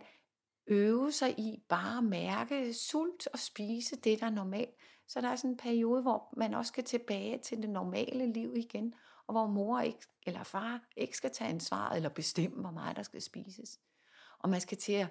øve 0.68 1.12
sig 1.12 1.40
i 1.40 1.64
bare 1.70 1.98
at 1.98 2.04
mærke 2.04 2.74
sult 2.74 3.28
og 3.28 3.40
spise 3.40 3.96
det, 3.96 4.20
der 4.20 4.26
er 4.26 4.30
normalt. 4.30 4.76
Så 5.08 5.22
der 5.22 5.28
er 5.28 5.36
sådan 5.36 5.52
en 5.52 5.58
periode, 5.58 6.02
hvor 6.02 6.34
man 6.38 6.54
også 6.54 6.70
skal 6.70 6.84
tilbage 6.84 7.38
til 7.38 7.62
det 7.62 7.70
normale 7.70 8.34
liv 8.34 8.56
igen, 8.56 8.94
og 9.30 9.34
hvor 9.34 9.48
mor 9.48 9.80
ikke, 9.80 10.08
eller 10.26 10.44
far 10.44 10.82
ikke 10.98 11.18
skal 11.18 11.32
tage 11.32 11.50
ansvaret 11.50 11.96
eller 11.96 12.10
bestemme, 12.10 12.62
hvor 12.62 12.72
meget 12.72 12.96
der 12.96 13.04
skal 13.04 13.22
spises. 13.22 13.80
Og 14.40 14.50
man 14.50 14.62
skal 14.62 14.78
til 14.78 14.94
at 14.94 15.08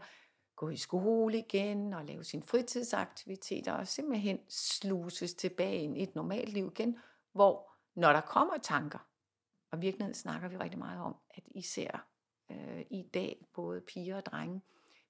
gå 0.57 0.69
i 0.69 0.77
skole 0.77 1.39
igen 1.39 1.95
og 1.95 2.05
lave 2.05 2.25
sine 2.25 2.43
fritidsaktiviteter 2.43 3.73
og 3.73 3.89
simpelthen 3.89 4.39
sluses 4.49 5.35
tilbage 5.35 5.83
ind 5.83 5.99
i 5.99 6.03
et 6.03 6.15
normalt 6.15 6.49
liv 6.49 6.67
igen, 6.67 6.99
hvor 7.33 7.73
når 7.95 8.13
der 8.13 8.21
kommer 8.21 8.59
tanker, 8.63 8.99
og 9.71 9.81
virkeligheden 9.81 10.15
snakker 10.15 10.49
vi 10.49 10.57
rigtig 10.57 10.79
meget 10.79 11.01
om, 11.01 11.17
at 11.31 11.43
især 11.55 12.09
øh, 12.51 12.85
i 12.91 13.03
dag, 13.15 13.47
både 13.55 13.81
piger 13.81 14.17
og 14.17 14.27
drenge, 14.27 14.63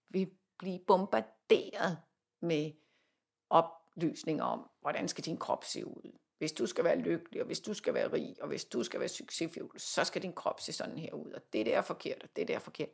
vil 0.09 0.31
blive 0.59 0.79
bombarderet 0.87 1.99
med 2.41 2.73
oplysninger 3.51 4.45
om, 4.45 4.71
hvordan 4.81 5.09
skal 5.09 5.25
din 5.25 5.37
krop 5.37 5.65
se 5.65 5.87
ud. 5.87 6.19
Hvis 6.39 6.53
du 6.53 6.67
skal 6.67 6.85
være 6.85 6.99
lykkelig, 6.99 7.41
og 7.41 7.47
hvis 7.47 7.61
du 7.61 7.75
skal 7.75 7.95
være 7.95 8.13
rig, 8.13 8.37
og 8.41 8.49
hvis 8.49 8.65
du 8.65 8.83
skal 8.83 9.01
være 9.01 9.09
succesfuld, 9.09 9.79
så 9.79 10.05
skal 10.05 10.23
din 10.23 10.33
krop 10.33 10.61
se 10.61 10.73
sådan 10.73 10.99
her 10.99 11.13
ud, 11.13 11.33
og 11.33 11.53
det 11.53 11.67
der 11.67 11.77
er 11.77 11.83
forkert, 11.83 12.23
og 12.23 12.29
det 12.37 12.49
der 12.49 12.55
er 12.55 12.59
forkert. 12.59 12.89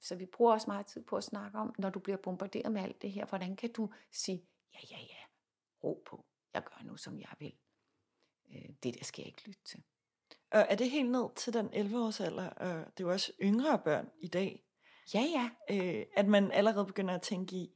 Så 0.00 0.16
vi 0.16 0.26
bruger 0.26 0.52
også 0.52 0.66
meget 0.66 0.86
tid 0.86 1.02
på 1.02 1.16
at 1.16 1.24
snakke 1.24 1.58
om, 1.58 1.74
når 1.78 1.90
du 1.90 1.98
bliver 1.98 2.16
bombarderet 2.16 2.72
med 2.72 2.82
alt 2.82 3.02
det 3.02 3.12
her, 3.12 3.26
hvordan 3.26 3.56
kan 3.56 3.72
du 3.72 3.92
sige, 4.12 4.46
ja, 4.74 4.78
ja, 4.90 4.98
ja, 4.98 5.24
ro 5.84 6.02
på, 6.06 6.26
jeg 6.54 6.64
gør 6.64 6.84
nu, 6.84 6.96
som 6.96 7.20
jeg 7.20 7.34
vil. 7.38 7.54
Øh, 8.50 8.70
det 8.82 8.94
der 8.94 9.04
skal 9.04 9.22
jeg 9.22 9.26
ikke 9.26 9.46
lytte 9.46 9.64
til. 9.64 9.82
Og 10.50 10.66
er 10.68 10.74
det 10.74 10.90
helt 10.90 11.10
ned 11.10 11.34
til 11.36 11.52
den 11.52 11.66
11-års 11.66 12.20
alder, 12.20 12.48
og 12.48 12.68
det 12.68 13.04
er 13.04 13.08
jo 13.08 13.10
også 13.10 13.32
yngre 13.42 13.78
børn 13.84 14.10
i 14.20 14.28
dag, 14.28 14.64
Ja, 15.14 15.20
ja. 15.20 15.50
øh, 15.70 16.06
at 16.16 16.26
man 16.26 16.52
allerede 16.52 16.86
begynder 16.86 17.14
at 17.14 17.22
tænke 17.22 17.56
i, 17.56 17.74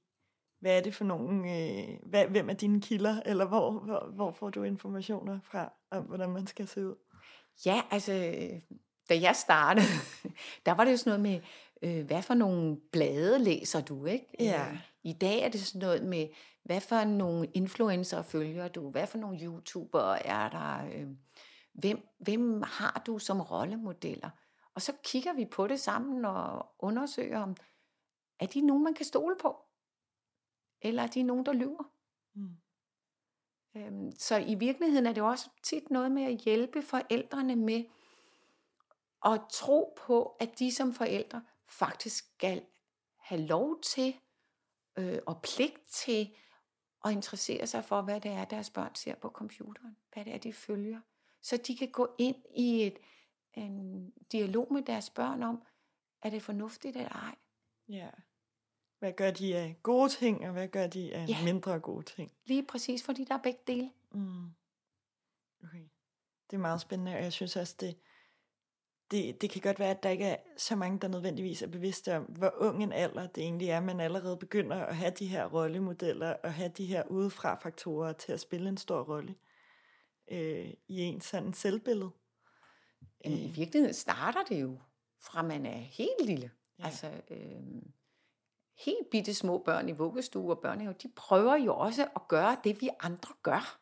hvad 0.64 0.76
er 0.76 0.80
det 0.80 0.94
for 0.94 1.04
nogle, 1.04 1.58
øh, 1.58 1.88
hvad, 2.02 2.26
hvem 2.26 2.50
er 2.50 2.54
dine 2.54 2.80
kilder, 2.80 3.20
eller 3.26 3.44
hvor, 3.44 3.70
hvor, 3.70 4.10
hvor 4.14 4.30
får 4.30 4.50
du 4.50 4.62
informationer 4.62 5.38
fra, 5.42 5.72
om 5.90 6.04
hvordan 6.04 6.30
man 6.30 6.46
skal 6.46 6.68
se 6.68 6.86
ud? 6.86 6.94
Ja, 7.66 7.82
altså, 7.90 8.12
da 9.08 9.20
jeg 9.20 9.36
startede, 9.36 9.86
der 10.66 10.72
var 10.72 10.84
det 10.84 10.92
jo 10.92 10.96
sådan 10.96 11.20
noget 11.20 11.42
med, 11.82 11.98
øh, 11.98 12.06
hvad 12.06 12.22
for 12.22 12.34
nogle 12.34 12.76
blade 12.92 13.38
læser 13.38 13.80
du, 13.80 14.06
ikke? 14.06 14.26
Ja. 14.40 14.70
Øh, 14.70 14.78
I 15.02 15.12
dag 15.12 15.40
er 15.40 15.48
det 15.48 15.60
sådan 15.60 15.86
noget 15.86 16.04
med, 16.04 16.28
hvad 16.64 16.80
for 16.80 17.04
nogle 17.04 17.46
influencer 17.54 18.22
følger 18.22 18.68
du, 18.68 18.90
hvad 18.90 19.06
for 19.06 19.18
nogle 19.18 19.38
YouTubere 19.42 20.26
er 20.26 20.48
der, 20.48 20.86
øh, 20.94 21.06
hvem, 21.74 22.08
hvem 22.18 22.62
har 22.62 23.02
du 23.06 23.18
som 23.18 23.40
rollemodeller? 23.40 24.30
Og 24.74 24.82
så 24.82 24.92
kigger 25.04 25.32
vi 25.32 25.44
på 25.44 25.66
det 25.66 25.80
sammen 25.80 26.24
og 26.24 26.66
undersøger, 26.78 27.40
om 27.40 27.56
er 28.40 28.46
de 28.46 28.60
nogen, 28.60 28.84
man 28.84 28.94
kan 28.94 29.06
stole 29.06 29.36
på? 29.40 29.56
Eller 30.84 31.02
er 31.02 31.06
de 31.06 31.22
nogen, 31.22 31.46
der 31.46 31.52
lyver? 31.52 31.90
Mm. 32.34 32.56
Øhm, 33.76 34.12
Så 34.18 34.36
i 34.36 34.54
virkeligheden 34.54 35.06
er 35.06 35.12
det 35.12 35.22
også 35.22 35.50
tit 35.62 35.90
noget 35.90 36.12
med 36.12 36.22
at 36.22 36.38
hjælpe 36.38 36.82
forældrene 36.82 37.56
med 37.56 37.84
at 39.24 39.40
tro 39.52 39.94
på, 39.96 40.36
at 40.40 40.58
de 40.58 40.72
som 40.72 40.94
forældre 40.94 41.44
faktisk 41.66 42.24
skal 42.34 42.66
have 43.18 43.40
lov 43.40 43.80
til 43.80 44.16
øh, 44.96 45.18
og 45.26 45.42
pligt 45.42 45.80
til 45.90 46.34
at 47.04 47.12
interessere 47.12 47.66
sig 47.66 47.84
for, 47.84 48.02
hvad 48.02 48.20
det 48.20 48.30
er, 48.30 48.44
deres 48.44 48.70
børn 48.70 48.94
ser 48.94 49.14
på 49.14 49.28
computeren. 49.28 49.96
Hvad 50.12 50.24
det 50.24 50.34
er, 50.34 50.38
de 50.38 50.52
følger. 50.52 51.00
Så 51.42 51.56
de 51.56 51.76
kan 51.76 51.90
gå 51.90 52.14
ind 52.18 52.36
i 52.56 52.86
et, 52.86 52.98
en 53.54 54.10
dialog 54.32 54.72
med 54.72 54.82
deres 54.82 55.10
børn 55.10 55.42
om, 55.42 55.62
er 56.22 56.30
det 56.30 56.42
fornuftigt 56.42 56.96
eller 56.96 57.12
ej. 57.12 57.34
Ja. 57.88 58.10
Hvad 59.04 59.12
gør 59.12 59.30
de 59.30 59.56
af 59.56 59.76
gode 59.82 60.08
ting, 60.08 60.46
og 60.46 60.52
hvad 60.52 60.68
gør 60.68 60.86
de 60.86 61.14
af 61.14 61.26
Ja. 61.28 61.44
mindre 61.44 61.78
gode 61.80 62.02
ting? 62.04 62.32
Lige 62.44 62.66
præcis, 62.66 63.02
fordi 63.04 63.24
der 63.24 63.34
er 63.34 63.42
begge 63.42 63.60
dele. 63.66 63.90
Mm. 64.12 64.44
Okay. 65.64 65.84
Det 66.50 66.56
er 66.56 66.60
meget 66.60 66.80
spændende, 66.80 67.12
og 67.14 67.22
jeg 67.22 67.32
synes 67.32 67.56
også, 67.56 67.76
det, 67.80 67.96
det, 69.10 69.40
det 69.40 69.50
kan 69.50 69.62
godt 69.62 69.78
være, 69.78 69.90
at 69.90 70.02
der 70.02 70.08
ikke 70.10 70.24
er 70.24 70.36
så 70.56 70.76
mange, 70.76 70.98
der 70.98 71.08
nødvendigvis 71.08 71.62
er 71.62 71.66
bevidste 71.66 72.16
om, 72.16 72.22
hvor 72.24 72.54
ung 72.56 72.82
en 72.82 72.92
alder 72.92 73.26
det 73.26 73.42
egentlig 73.42 73.68
er, 73.68 73.80
man 73.80 74.00
allerede 74.00 74.36
begynder 74.36 74.76
at 74.76 74.96
have 74.96 75.10
de 75.10 75.26
her 75.26 75.46
rollemodeller, 75.46 76.30
og 76.34 76.54
have 76.54 76.68
de 76.68 76.86
her 76.86 77.04
udefra-faktorer 77.06 78.12
til 78.12 78.32
at 78.32 78.40
spille 78.40 78.68
en 78.68 78.76
stor 78.76 79.02
rolle 79.02 79.34
øh, 80.30 80.70
i 80.88 81.00
ens 81.00 81.24
sådan 81.24 81.52
selvbillede. 81.52 82.10
Jamen, 83.24 83.38
I 83.38 83.48
Øh, 83.48 83.56
virkeligheden 83.56 83.94
starter 83.94 84.44
det 84.48 84.60
jo, 84.60 84.78
fra 85.18 85.42
man 85.42 85.66
er 85.66 85.78
helt 85.78 86.26
lille. 86.26 86.50
Ja. 86.78 86.84
Altså, 86.84 87.20
øhm, 87.30 87.92
helt 88.76 89.10
bitte 89.10 89.34
små 89.34 89.58
børn 89.58 89.88
i 89.88 89.92
vuggestue 89.92 90.50
og 90.52 90.60
børnehave, 90.60 90.94
de 91.02 91.08
prøver 91.16 91.56
jo 91.56 91.76
også 91.76 92.08
at 92.16 92.28
gøre 92.28 92.56
det, 92.64 92.80
vi 92.80 92.90
andre 93.00 93.34
gør. 93.42 93.78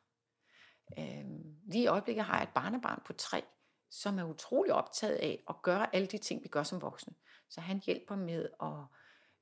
Øh, 0.98 1.24
lige 1.64 1.84
i 1.84 1.86
øjeblikket 1.86 2.24
har 2.24 2.34
jeg 2.34 2.42
et 2.42 2.54
barnebarn 2.54 3.02
på 3.04 3.12
tre, 3.12 3.42
som 3.90 4.18
er 4.18 4.24
utrolig 4.24 4.72
optaget 4.72 5.16
af 5.16 5.44
at 5.48 5.62
gøre 5.62 5.94
alle 5.94 6.06
de 6.06 6.18
ting, 6.18 6.42
vi 6.42 6.48
gør 6.48 6.62
som 6.62 6.82
voksne. 6.82 7.14
Så 7.48 7.60
han 7.60 7.82
hjælper 7.86 8.16
med 8.16 8.48
at 8.62 8.72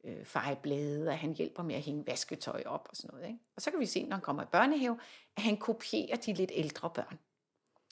øh, 0.04 0.24
feje 0.24 0.56
blade, 0.56 1.08
og 1.08 1.18
han 1.18 1.34
hjælper 1.34 1.62
med 1.62 1.74
at 1.74 1.82
hænge 1.82 2.06
vasketøj 2.06 2.62
op 2.66 2.86
og 2.90 2.96
sådan 2.96 3.10
noget. 3.14 3.26
Ikke? 3.26 3.40
Og 3.56 3.62
så 3.62 3.70
kan 3.70 3.80
vi 3.80 3.86
se, 3.86 4.02
når 4.02 4.16
han 4.16 4.22
kommer 4.22 4.42
i 4.42 4.46
børnehave, 4.46 4.98
at 5.36 5.42
han 5.42 5.56
kopierer 5.56 6.16
de 6.16 6.32
lidt 6.32 6.50
ældre 6.54 6.90
børn. 6.90 7.18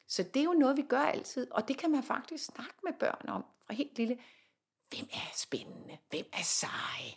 Så 0.08 0.22
det 0.22 0.40
er 0.40 0.44
jo 0.44 0.52
noget, 0.52 0.76
vi 0.76 0.82
gør 0.82 1.02
altid, 1.02 1.50
og 1.50 1.68
det 1.68 1.78
kan 1.78 1.90
man 1.90 2.02
faktisk 2.02 2.44
snakke 2.44 2.74
med 2.84 2.92
børn 3.00 3.28
om 3.28 3.44
fra 3.66 3.74
helt 3.74 3.98
lille. 3.98 4.18
Hvem 4.88 5.08
er 5.12 5.32
spændende? 5.36 5.98
Hvem 6.10 6.26
er 6.32 6.42
seje? 6.42 7.12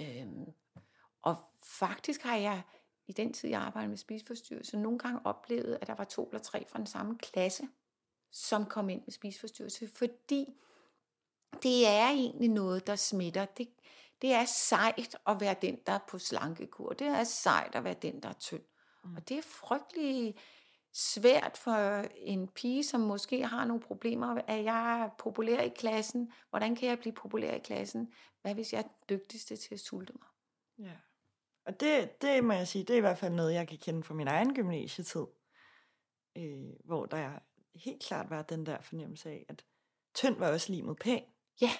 Øhm, 0.00 0.52
og 1.22 1.36
faktisk 1.62 2.22
har 2.22 2.36
jeg 2.36 2.62
i 3.06 3.12
den 3.12 3.32
tid, 3.32 3.48
jeg 3.48 3.60
arbejdede 3.60 3.88
med 3.88 3.96
spiseforstyrrelse, 3.96 4.76
nogle 4.76 4.98
gange 4.98 5.20
oplevet, 5.24 5.78
at 5.80 5.86
der 5.86 5.94
var 5.94 6.04
to 6.04 6.28
eller 6.28 6.42
tre 6.42 6.66
fra 6.68 6.78
den 6.78 6.86
samme 6.86 7.18
klasse, 7.18 7.68
som 8.30 8.66
kom 8.66 8.88
ind 8.88 9.02
med 9.04 9.12
spiseforstyrrelse, 9.12 9.88
fordi 9.88 10.46
det 11.62 11.86
er 11.86 12.08
egentlig 12.08 12.48
noget, 12.48 12.86
der 12.86 12.96
smitter. 12.96 13.44
Det, 13.44 13.68
det 14.22 14.32
er 14.32 14.44
sejt 14.44 15.16
at 15.26 15.40
være 15.40 15.56
den, 15.62 15.78
der 15.86 15.92
er 15.92 15.98
på 16.08 16.18
slankekur. 16.18 16.92
Det 16.92 17.06
er 17.06 17.24
sejt 17.24 17.74
at 17.74 17.84
være 17.84 17.94
den, 17.94 18.22
der 18.22 18.28
er 18.28 18.32
tynd. 18.32 18.62
Mm. 19.04 19.16
Og 19.16 19.28
det 19.28 19.38
er 19.38 19.42
frygtelig 19.42 20.34
svært 20.96 21.56
for 21.56 22.04
en 22.16 22.48
pige, 22.48 22.84
som 22.84 23.00
måske 23.00 23.46
har 23.46 23.64
nogle 23.64 23.82
problemer. 23.82 24.40
Er 24.46 24.56
jeg 24.56 25.10
populær 25.18 25.60
i 25.60 25.68
klassen? 25.68 26.32
Hvordan 26.50 26.76
kan 26.76 26.88
jeg 26.88 26.98
blive 26.98 27.12
populær 27.12 27.54
i 27.54 27.58
klassen? 27.58 28.12
Hvad 28.42 28.54
hvis 28.54 28.72
jeg 28.72 28.78
er 28.78 28.82
den 28.82 29.18
dygtigste 29.18 29.56
til 29.56 29.74
at 29.74 29.80
sulte 29.80 30.12
mig? 30.12 30.28
Ja. 30.78 30.96
Og 31.64 31.80
det, 31.80 32.22
det 32.22 32.44
må 32.44 32.52
jeg 32.52 32.68
sige, 32.68 32.84
det 32.84 32.94
er 32.94 32.98
i 32.98 33.00
hvert 33.00 33.18
fald 33.18 33.34
noget, 33.34 33.54
jeg 33.54 33.68
kan 33.68 33.78
kende 33.78 34.02
fra 34.02 34.14
min 34.14 34.28
egen 34.28 34.54
gymnasietid. 34.54 35.26
Øh, 36.36 36.72
hvor 36.84 37.06
der 37.06 37.38
helt 37.74 38.02
klart 38.02 38.30
var 38.30 38.42
den 38.42 38.66
der 38.66 38.80
fornemmelse 38.80 39.30
af, 39.30 39.46
at 39.48 39.64
tynd 40.14 40.36
var 40.36 40.52
også 40.52 40.72
lige 40.72 40.82
mod 40.82 40.94
pæn. 40.94 41.24
Ja. 41.60 41.70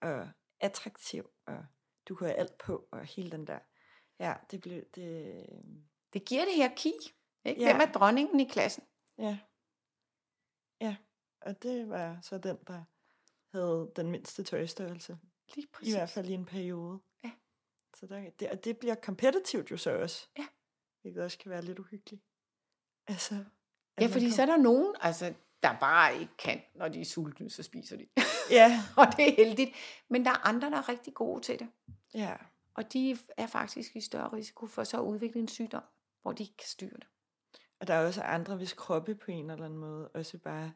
Og 0.00 0.28
attraktiv, 0.60 1.30
og 1.46 1.64
du 2.08 2.14
kunne 2.14 2.28
have 2.28 2.38
alt 2.38 2.58
på, 2.58 2.88
og 2.90 3.04
hele 3.04 3.30
den 3.30 3.46
der. 3.46 3.58
Ja, 4.18 4.34
det 4.50 4.60
blev, 4.60 4.82
det, 4.94 5.46
Det 6.12 6.24
giver 6.24 6.44
det 6.44 6.54
her 6.54 6.70
ki. 6.76 6.92
Ikke? 7.44 7.60
Ja. 7.62 7.72
Hvem 7.76 7.88
er 7.88 7.92
dronningen 7.92 8.40
i 8.40 8.44
klassen? 8.44 8.84
ja. 9.18 9.38
Ja, 10.80 10.96
og 11.40 11.62
det 11.62 11.88
var 11.88 12.18
så 12.22 12.38
den, 12.38 12.58
der 12.66 12.84
havde 13.56 13.92
den 13.96 14.10
mindste 14.10 14.42
tøjstørrelse. 14.42 15.18
Lige 15.54 15.68
I 15.82 15.90
hvert 15.92 16.10
fald 16.10 16.28
i 16.28 16.32
en 16.32 16.44
periode. 16.44 17.00
Ja. 17.24 17.30
Så 17.96 18.06
der, 18.06 18.30
det, 18.30 18.50
og 18.50 18.64
det 18.64 18.78
bliver 18.78 18.94
kompetitivt 18.94 19.70
jo 19.70 19.76
så 19.76 19.90
også. 19.98 20.28
Ja. 20.38 20.46
Hvilket 21.02 21.22
også 21.24 21.38
kan 21.38 21.50
være 21.50 21.62
lidt 21.62 21.78
uhyggeligt. 21.78 22.22
Altså, 23.06 23.44
Ja, 24.00 24.06
fordi 24.06 24.24
kom- 24.24 24.32
så 24.32 24.42
er 24.42 24.46
der 24.46 24.56
nogen, 24.56 24.94
altså, 25.00 25.34
der 25.62 25.78
bare 25.80 26.20
ikke 26.20 26.36
kan, 26.38 26.62
når 26.74 26.88
de 26.88 27.00
er 27.00 27.04
sultne, 27.04 27.50
så 27.50 27.62
spiser 27.62 27.96
de. 27.96 28.08
Ja, 28.50 28.70
og 29.00 29.06
det 29.16 29.28
er 29.28 29.34
heldigt. 29.44 29.70
Men 30.08 30.24
der 30.24 30.30
er 30.30 30.46
andre, 30.48 30.70
der 30.70 30.76
er 30.76 30.88
rigtig 30.88 31.14
gode 31.14 31.40
til 31.42 31.58
det. 31.58 31.68
ja. 32.14 32.36
Og 32.74 32.92
de 32.92 33.18
er 33.36 33.46
faktisk 33.46 33.96
i 33.96 34.00
større 34.00 34.32
risiko 34.32 34.66
for 34.66 34.84
så 34.84 34.96
at 34.96 35.04
udvikle 35.06 35.40
en 35.40 35.48
sygdom, 35.48 35.82
hvor 36.22 36.32
de 36.32 36.42
ikke 36.42 36.56
kan 36.56 36.66
styre 36.68 36.96
det. 36.96 37.06
Og 37.82 37.88
der 37.88 37.94
er 37.94 38.06
også 38.06 38.22
andre, 38.22 38.56
hvis 38.56 38.72
kroppe 38.72 39.14
på 39.14 39.30
en 39.30 39.50
eller 39.50 39.64
anden 39.64 39.78
måde 39.78 40.08
også 40.08 40.38
bare 40.38 40.72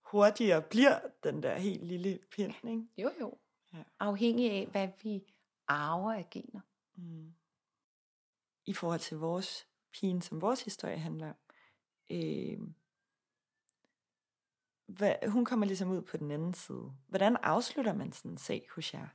hurtigere 0.00 0.62
bliver 0.62 1.00
den 1.24 1.42
der 1.42 1.54
helt 1.54 1.84
lille 1.84 2.18
pind, 2.30 2.54
ikke? 2.68 2.82
Jo, 2.98 3.10
jo. 3.20 3.38
Ja. 3.72 3.82
Afhængig 4.00 4.50
af, 4.50 4.66
hvad 4.66 4.88
vi 5.02 5.22
arver 5.68 6.12
af 6.12 6.30
gener. 6.30 6.60
Mm. 6.94 7.34
I 8.66 8.72
forhold 8.72 9.00
til 9.00 9.16
vores 9.16 9.68
pigen, 9.92 10.22
som 10.22 10.40
vores 10.40 10.62
historie 10.62 10.98
handler 10.98 11.28
om, 11.28 11.36
øh, 12.10 12.58
hvad, 14.86 15.28
hun 15.28 15.44
kommer 15.44 15.66
ligesom 15.66 15.90
ud 15.90 16.02
på 16.02 16.16
den 16.16 16.30
anden 16.30 16.54
side. 16.54 16.92
Hvordan 17.08 17.36
afslutter 17.36 17.92
man 17.94 18.12
sådan 18.12 18.30
en 18.30 18.38
sag 18.38 18.68
hos 18.74 18.94
jer? 18.94 19.08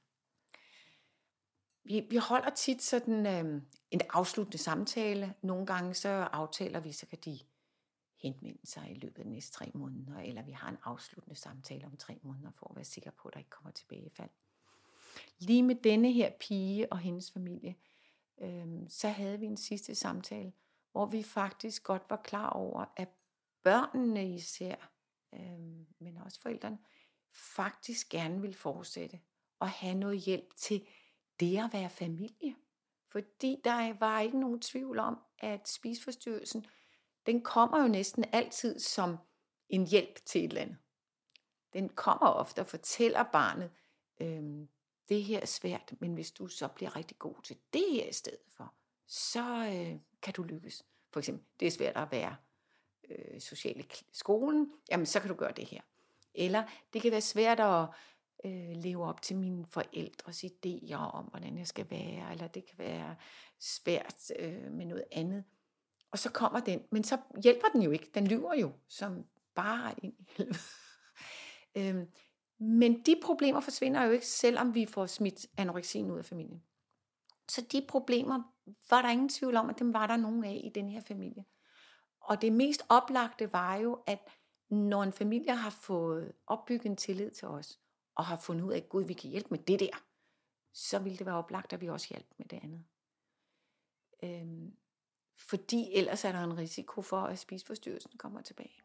Vi, 1.90 2.00
vi 2.10 2.18
holder 2.18 2.50
tit 2.50 2.82
sådan 2.82 3.26
øh, 3.26 3.62
en 3.92 4.02
afsluttende 4.10 4.58
samtale. 4.58 5.34
Nogle 5.42 5.66
gange 5.66 5.94
så 5.94 6.10
aftaler 6.10 6.80
vi, 6.80 6.92
så 6.92 7.06
kan 7.06 7.18
de 7.26 7.40
henvende 8.22 8.68
sig 8.68 8.92
i 8.92 8.94
løbet 8.94 9.20
af 9.20 9.26
de 9.26 9.32
næste 9.32 9.52
tre 9.52 9.72
måneder, 9.74 10.20
eller 10.20 10.42
vi 10.42 10.52
har 10.52 10.70
en 10.70 10.78
afsluttende 10.84 11.40
samtale 11.40 11.86
om 11.86 11.98
tre 11.98 12.20
måneder, 12.22 12.52
for 12.52 12.68
at 12.70 12.76
være 12.76 12.86
sikker 12.86 13.12
på, 13.12 13.28
at 13.28 13.34
der 13.34 13.40
ikke 13.40 13.50
kommer 13.50 13.72
tilbagefald. 13.72 14.30
Lige 15.40 15.64
med 15.64 15.76
denne 15.76 16.12
her 16.12 16.32
pige 16.40 16.92
og 16.92 17.00
hendes 17.00 17.32
familie, 17.32 17.76
øh, 18.42 18.68
så 18.90 19.10
havde 19.10 19.40
vi 19.40 19.46
en 19.46 19.58
sidste 19.58 19.96
samtale, 19.96 20.54
hvor 20.92 21.06
vi 21.06 21.24
faktisk 21.24 21.84
godt 21.84 22.04
var 22.10 22.22
klar 22.24 22.50
over, 22.50 22.86
at 22.98 23.10
børnene 23.64 24.34
især, 24.36 24.92
øh, 25.34 25.60
men 26.00 26.18
også 26.26 26.42
forældrene, 26.42 26.78
faktisk 27.32 28.10
gerne 28.10 28.42
vil 28.42 28.54
fortsætte 28.54 29.20
og 29.60 29.70
have 29.70 29.96
noget 29.96 30.20
hjælp 30.20 30.56
til 30.56 30.88
det 31.40 31.58
at 31.58 31.70
være 31.74 31.90
familie. 31.90 32.56
Fordi 33.08 33.62
der 33.64 33.94
var 34.00 34.20
ikke 34.20 34.40
nogen 34.40 34.62
tvivl 34.62 35.00
om, 35.00 35.20
at 35.40 35.70
spisforstyrrelsen, 35.70 36.66
den 37.26 37.42
kommer 37.42 37.82
jo 37.82 37.88
næsten 37.88 38.26
altid 38.32 38.80
som 38.80 39.18
en 39.70 39.88
hjælp 39.88 40.26
til 40.26 40.46
et 40.46 40.50
eller 40.50 40.62
andet. 40.62 40.78
Den 41.74 41.90
kommer 41.90 42.28
ofte 42.28 42.60
og 42.60 42.66
fortæller 42.68 43.24
barnet, 43.24 43.72
øhm, 44.22 44.70
det 45.10 45.24
her 45.24 45.40
er 45.40 45.46
svært, 45.46 45.94
men 46.00 46.14
hvis 46.14 46.32
du 46.32 46.48
så 46.48 46.68
bliver 46.68 46.96
rigtig 46.96 47.20
god 47.20 47.36
til 47.44 47.58
det 47.74 47.86
her 47.92 48.06
i 48.06 48.14
stedet 48.14 48.40
for, 48.58 48.74
så 49.08 49.66
øh, 49.66 50.00
kan 50.22 50.34
du 50.34 50.44
lykkes. 50.44 50.86
For 51.12 51.20
eksempel, 51.20 51.46
det 51.60 51.68
er 51.68 51.72
svært 51.72 51.98
at 51.98 52.12
være 52.12 52.36
øh, 53.10 53.42
social 53.42 53.80
i 53.80 53.86
skolen, 54.12 54.74
jamen 54.92 55.06
så 55.06 55.20
kan 55.20 55.30
du 55.30 55.36
gøre 55.36 55.52
det 55.52 55.66
her. 55.66 55.82
Eller 56.34 56.64
det 56.94 57.02
kan 57.02 57.12
være 57.12 57.22
svært 57.22 57.60
at 57.60 57.88
øh, 58.46 58.72
leve 58.76 59.06
op 59.06 59.22
til 59.22 59.38
mine 59.38 59.66
forældres 59.66 60.44
idéer 60.44 60.96
om, 60.96 61.26
hvordan 61.26 61.58
jeg 61.58 61.68
skal 61.68 61.90
være, 61.90 62.32
eller 62.32 62.48
det 62.48 62.66
kan 62.66 62.78
være 62.78 63.16
svært 63.60 64.32
øh, 64.40 64.72
med 64.72 64.86
noget 64.86 65.04
andet. 65.12 65.44
Og 66.12 66.20
så 66.20 66.32
kommer 66.32 66.60
den, 66.60 66.82
men 66.92 67.04
så 67.04 67.18
hjælper 67.44 67.68
den 67.74 67.82
jo 67.82 67.92
ikke. 67.92 68.12
Den 68.14 68.28
lyver 68.28 68.54
jo, 68.54 68.72
som 68.88 69.26
bare 69.56 69.94
ind 70.04 70.14
i 70.20 70.30
helvede. 70.38 70.60
øhm, 71.78 72.08
men 72.60 73.02
de 73.06 73.16
problemer 73.24 73.60
forsvinder 73.60 74.04
jo 74.04 74.12
ikke, 74.12 74.28
selvom 74.28 74.76
vi 74.76 74.86
får 74.86 75.06
smidt 75.06 75.46
anoreksien 75.58 76.12
ud 76.12 76.18
af 76.18 76.26
familien. 76.26 76.64
Så 77.50 77.62
de 77.72 77.86
problemer 77.88 78.44
var 78.90 79.02
der 79.02 79.10
ingen 79.10 79.30
tvivl 79.30 79.56
om, 79.56 79.70
at 79.70 79.80
dem 79.80 79.94
var 79.94 80.08
der 80.08 80.18
nogen 80.18 80.44
af 80.44 80.62
i 80.64 80.70
den 80.76 80.90
her 80.90 81.02
familie. 81.02 81.46
Og 82.22 82.42
det 82.42 82.54
mest 82.54 82.82
oplagte 82.90 83.54
var 83.54 83.76
jo, 83.76 84.04
at 84.08 84.20
når 84.70 85.04
en 85.04 85.14
familie 85.14 85.56
har 85.56 85.70
fået 85.70 86.32
opbygget 86.48 86.86
en 86.86 86.96
tillid 86.96 87.32
til 87.32 87.48
os, 87.48 87.80
og 88.20 88.26
har 88.26 88.38
fundet 88.38 88.64
ud 88.64 88.72
af, 88.72 88.78
at 88.78 88.90
Gud, 88.90 89.04
vi 89.04 89.14
kan 89.14 89.30
hjælpe 89.30 89.48
med 89.50 89.60
det 89.60 89.80
der, 89.80 90.04
så 90.74 91.00
ville 91.00 91.18
det 91.18 91.26
være 91.26 91.36
oplagt, 91.36 91.74
at 91.74 91.82
vi 91.82 91.90
også 91.90 92.08
hjælper 92.10 92.34
med 92.38 92.46
det 92.46 92.60
andet. 92.64 92.84
Øhm, 94.24 94.76
fordi 95.36 95.94
ellers 95.96 96.26
er 96.26 96.32
der 96.32 96.44
en 96.44 96.58
risiko 96.58 97.02
for, 97.02 97.22
at 97.22 97.40
spiseforstyrrelsen 97.40 98.18
kommer 98.18 98.42
tilbage. 98.42 98.82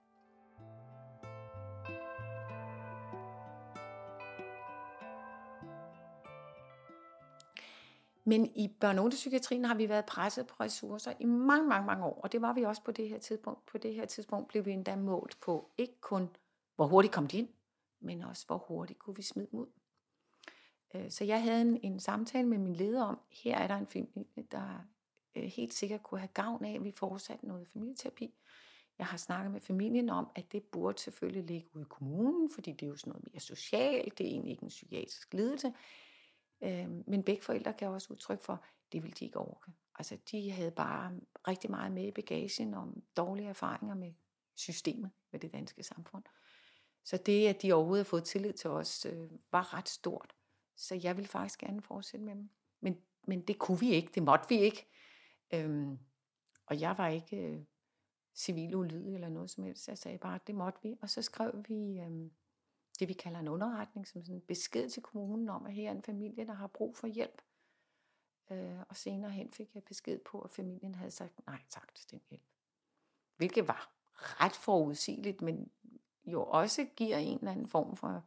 Men 8.25 8.47
i 8.56 8.76
børne- 8.84 9.66
har 9.66 9.75
vi 9.75 9.88
været 9.88 10.06
presset 10.06 10.47
på 10.47 10.54
ressourcer 10.60 11.12
i 11.20 11.25
mange, 11.25 11.68
mange, 11.68 11.86
mange 11.86 12.04
år. 12.04 12.20
Og 12.20 12.32
det 12.32 12.42
var 12.42 12.52
vi 12.52 12.62
også 12.62 12.82
på 12.82 12.92
det 12.92 13.08
her 13.08 13.18
tidspunkt. 13.18 13.66
På 13.66 13.78
det 13.78 13.94
her 13.94 14.06
tidspunkt 14.06 14.49
blev 14.49 14.64
vi 14.64 14.73
endda 14.73 14.97
målt 14.97 15.40
på 15.40 15.70
ikke 15.78 16.00
kun, 16.00 16.36
hvor 16.76 16.86
hurtigt 16.86 17.14
kom 17.14 17.26
de 17.26 17.38
ind, 17.38 17.49
men 18.04 18.23
også 18.23 18.47
hvor 18.47 18.58
hurtigt 18.58 18.99
kunne 18.99 19.17
vi 19.17 19.23
smide 19.23 19.49
dem 19.50 19.58
ud. 19.60 19.67
Øh, 20.95 21.10
så 21.10 21.25
jeg 21.25 21.43
havde 21.43 21.60
en, 21.60 21.80
en 21.82 22.00
samtale 22.00 22.49
med 22.49 22.58
min 22.58 22.76
leder 22.76 23.04
om, 23.04 23.21
her 23.30 23.58
er 23.58 23.67
der 23.67 23.76
en 23.76 23.86
familie, 23.86 24.47
der 24.50 24.86
øh, 25.34 25.45
helt 25.45 25.75
sikkert 25.75 26.02
kunne 26.02 26.21
have 26.21 26.28
gavn 26.34 26.64
af, 26.64 26.75
at 26.75 26.84
vi 26.84 26.90
fortsatte 26.90 27.47
noget 27.47 27.69
familieterapi. 27.69 28.34
Jeg 28.99 29.06
har 29.06 29.17
snakket 29.17 29.52
med 29.52 29.60
familien 29.60 30.08
om, 30.08 30.30
at 30.34 30.52
det 30.52 30.62
burde 30.62 30.99
selvfølgelig 30.99 31.45
ligge 31.45 31.69
ude 31.75 31.82
i 31.82 31.88
kommunen, 31.90 32.50
fordi 32.50 32.73
det 32.73 32.82
er 32.82 32.90
jo 32.90 32.97
sådan 32.97 33.10
noget 33.10 33.32
mere 33.32 33.40
socialt, 33.40 34.19
det 34.19 34.26
er 34.26 34.30
egentlig 34.30 34.50
ikke 34.50 34.62
en 34.62 34.69
psykiatrisk 34.69 35.34
lidelse. 35.34 35.73
Øh, 36.62 36.90
men 37.06 37.23
begge 37.23 37.43
forældre 37.43 37.73
kan 37.73 37.88
også 37.88 38.12
udtrykke 38.12 38.45
for, 38.45 38.64
det 38.93 39.02
ville 39.02 39.14
de 39.14 39.25
ikke 39.25 39.38
orke. 39.38 39.73
Altså 39.99 40.19
de 40.30 40.50
havde 40.50 40.71
bare 40.71 41.12
rigtig 41.49 41.71
meget 41.71 41.93
med 41.93 42.06
i 42.06 42.10
bagagen 42.10 42.75
om 42.75 43.02
dårlige 43.17 43.49
erfaringer 43.49 43.95
med 43.95 44.12
systemet, 44.54 45.10
med 45.32 45.40
det 45.40 45.52
danske 45.52 45.82
samfund. 45.82 46.25
Så 47.04 47.17
det, 47.17 47.47
at 47.47 47.62
de 47.62 47.73
overhovedet 47.73 48.06
har 48.06 48.10
fået 48.10 48.25
tillid 48.25 48.52
til 48.52 48.71
os, 48.71 49.06
øh, 49.06 49.30
var 49.52 49.75
ret 49.75 49.88
stort. 49.88 50.34
Så 50.76 50.95
jeg 50.95 51.17
vil 51.17 51.26
faktisk 51.26 51.60
gerne 51.60 51.82
fortsætte 51.82 52.26
med 52.26 52.34
dem. 52.34 52.50
Men, 52.80 53.02
men 53.26 53.40
det 53.40 53.58
kunne 53.58 53.80
vi 53.80 53.90
ikke, 53.90 54.10
det 54.14 54.23
måtte 54.23 54.49
vi 54.49 54.58
ikke. 54.58 54.86
Øhm, 55.54 55.99
og 56.67 56.80
jeg 56.80 56.99
var 56.99 57.08
ikke 57.08 57.36
øh, 57.36 57.64
civil 58.34 58.75
ulydig 58.75 59.14
eller 59.14 59.28
noget 59.28 59.50
som 59.50 59.64
helst. 59.64 59.88
Jeg 59.88 59.99
sagde 59.99 60.19
bare, 60.19 60.34
at 60.34 60.47
det 60.47 60.54
måtte 60.54 60.78
vi. 60.82 60.97
Og 61.02 61.10
så 61.10 61.23
skrev 61.23 61.64
vi 61.69 62.00
øh, 62.00 62.30
det, 62.99 63.08
vi 63.08 63.12
kalder 63.12 63.40
en 63.40 63.49
underretning, 63.49 64.08
som 64.08 64.23
sådan 64.23 64.34
en 64.34 64.40
besked 64.40 64.90
til 64.90 65.02
kommunen 65.02 65.49
om, 65.49 65.67
at 65.67 65.73
her 65.73 65.88
er 65.88 65.95
en 65.95 66.02
familie, 66.02 66.47
der 66.47 66.52
har 66.54 66.67
brug 66.67 66.97
for 66.97 67.06
hjælp. 67.06 67.43
Øh, 68.50 68.80
og 68.88 68.97
senere 68.97 69.30
hen 69.30 69.52
fik 69.52 69.75
jeg 69.75 69.84
besked 69.84 70.19
på, 70.19 70.40
at 70.40 70.50
familien 70.50 70.95
havde 70.95 71.10
sagt 71.10 71.47
nej 71.47 71.62
tak 71.69 71.95
til 71.95 72.10
den 72.10 72.21
hjælp. 72.30 72.43
Hvilket 73.36 73.69
var 73.69 73.93
ret 74.17 74.56
forudsigeligt, 74.56 75.43
men 75.43 75.71
jo 76.26 76.45
også 76.45 76.87
giver 76.97 77.17
en 77.17 77.39
eller 77.39 77.52
anden 77.52 77.69
form 77.69 77.97
for 77.97 78.25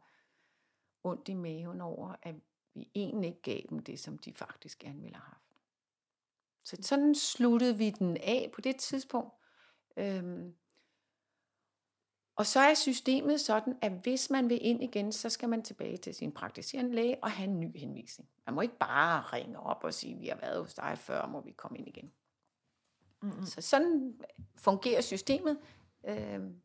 ondt 1.04 1.28
i 1.28 1.34
maven 1.34 1.80
over, 1.80 2.14
at 2.22 2.34
vi 2.74 2.90
egentlig 2.94 3.28
ikke 3.28 3.42
gav 3.42 3.60
dem 3.70 3.78
det, 3.78 4.00
som 4.00 4.18
de 4.18 4.34
faktisk 4.34 4.78
gerne 4.78 5.00
ville 5.00 5.16
have 5.16 5.26
haft. 5.26 5.48
Så 6.64 6.76
sådan 6.80 7.14
sluttede 7.14 7.78
vi 7.78 7.90
den 7.90 8.16
af 8.16 8.50
på 8.54 8.60
det 8.60 8.76
tidspunkt. 8.76 9.34
Øhm, 9.96 10.54
og 12.36 12.46
så 12.46 12.60
er 12.60 12.74
systemet 12.74 13.40
sådan, 13.40 13.78
at 13.82 13.92
hvis 13.92 14.30
man 14.30 14.48
vil 14.48 14.58
ind 14.60 14.82
igen, 14.82 15.12
så 15.12 15.28
skal 15.28 15.48
man 15.48 15.62
tilbage 15.62 15.96
til 15.96 16.14
sin 16.14 16.32
praktiserende 16.32 16.94
læge 16.94 17.16
og 17.22 17.30
have 17.30 17.48
en 17.48 17.60
ny 17.60 17.78
henvisning. 17.78 18.30
Man 18.46 18.54
må 18.54 18.60
ikke 18.60 18.78
bare 18.78 19.20
ringe 19.20 19.60
op 19.60 19.84
og 19.84 19.94
sige, 19.94 20.18
vi 20.18 20.28
har 20.28 20.36
været 20.36 20.62
hos 20.62 20.74
dig 20.74 20.98
før, 20.98 21.26
må 21.26 21.40
vi 21.40 21.50
komme 21.50 21.78
ind 21.78 21.88
igen. 21.88 22.12
Mm-hmm. 23.22 23.46
Så 23.46 23.60
sådan 23.60 24.20
fungerer 24.56 25.00
systemet. 25.00 25.58
Øhm, 26.08 26.62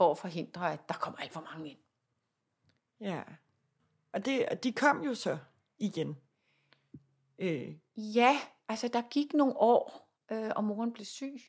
for 0.00 0.10
at 0.10 0.18
forhindre, 0.18 0.72
at 0.72 0.88
der 0.88 0.94
kommer 0.94 1.18
alt 1.18 1.32
for 1.32 1.40
mange 1.40 1.70
ind. 1.70 1.78
Ja, 3.00 3.22
og, 4.12 4.24
det, 4.24 4.48
og 4.48 4.64
de 4.64 4.72
kom 4.72 5.02
jo 5.02 5.14
så 5.14 5.38
igen. 5.78 6.16
Øh. 7.38 7.74
Ja, 7.96 8.40
altså 8.68 8.88
der 8.88 9.02
gik 9.10 9.34
nogle 9.34 9.56
år, 9.56 10.10
øh, 10.30 10.50
og 10.56 10.64
moren 10.64 10.92
blev 10.92 11.04
syg. 11.04 11.40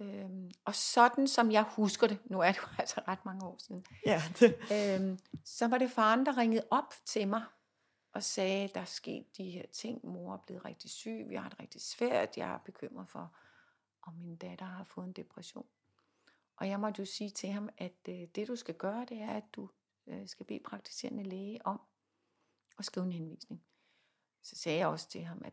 Øh, 0.00 0.30
og 0.64 0.74
sådan 0.74 1.28
som 1.28 1.52
jeg 1.52 1.62
husker 1.62 2.06
det, 2.06 2.18
nu 2.24 2.40
er 2.40 2.52
det 2.52 2.58
jo 2.58 2.66
altså 2.78 3.00
ret 3.08 3.24
mange 3.24 3.46
år 3.46 3.56
siden, 3.58 3.84
ja, 4.06 4.22
det. 4.38 4.54
Øh, 4.72 5.18
så 5.44 5.68
var 5.68 5.78
det 5.78 5.90
faren, 5.90 6.26
der 6.26 6.38
ringede 6.38 6.66
op 6.70 6.94
til 7.04 7.28
mig 7.28 7.44
og 8.12 8.22
sagde, 8.22 8.68
der 8.74 8.80
er 8.80 8.84
sket 8.84 9.36
de 9.36 9.50
her 9.50 9.66
ting, 9.72 10.06
mor 10.06 10.34
er 10.34 10.38
blevet 10.46 10.64
rigtig 10.64 10.90
syg, 10.90 11.24
vi 11.28 11.34
har 11.34 11.48
det 11.48 11.60
rigtig 11.60 11.80
svært, 11.80 12.36
jeg 12.36 12.54
er 12.54 12.58
bekymret 12.58 13.08
for, 13.08 13.34
om 14.02 14.14
min 14.14 14.36
datter 14.36 14.66
har 14.66 14.84
fået 14.84 15.06
en 15.06 15.12
depression. 15.12 15.66
Og 16.60 16.68
jeg 16.68 16.80
måtte 16.80 17.00
jo 17.00 17.06
sige 17.06 17.30
til 17.30 17.48
ham, 17.48 17.68
at 17.78 18.08
øh, 18.08 18.28
det 18.34 18.48
du 18.48 18.56
skal 18.56 18.74
gøre, 18.74 19.04
det 19.08 19.22
er, 19.22 19.30
at 19.30 19.44
du 19.52 19.70
øh, 20.06 20.28
skal 20.28 20.46
bede 20.46 20.60
praktiserende 20.64 21.22
læge 21.22 21.66
om 21.66 21.80
at 22.78 22.84
skrive 22.84 23.06
en 23.06 23.12
henvisning. 23.12 23.64
Så 24.42 24.56
sagde 24.56 24.78
jeg 24.78 24.86
også 24.86 25.08
til 25.08 25.24
ham, 25.24 25.42
at 25.44 25.52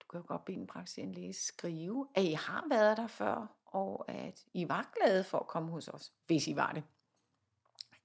du 0.00 0.06
kan 0.10 0.20
jo 0.20 0.26
godt 0.26 0.44
bede 0.44 0.56
en 0.56 0.66
praktiserende 0.66 1.14
læge 1.14 1.32
skrive, 1.32 2.08
at 2.14 2.24
I 2.24 2.32
har 2.32 2.68
været 2.68 2.96
der 2.96 3.06
før, 3.06 3.56
og 3.66 4.10
at 4.10 4.46
I 4.54 4.68
var 4.68 4.92
glade 4.96 5.24
for 5.24 5.38
at 5.38 5.46
komme 5.46 5.70
hos 5.70 5.88
os, 5.88 6.12
hvis 6.26 6.48
I 6.48 6.56
var 6.56 6.72
det. 6.72 6.84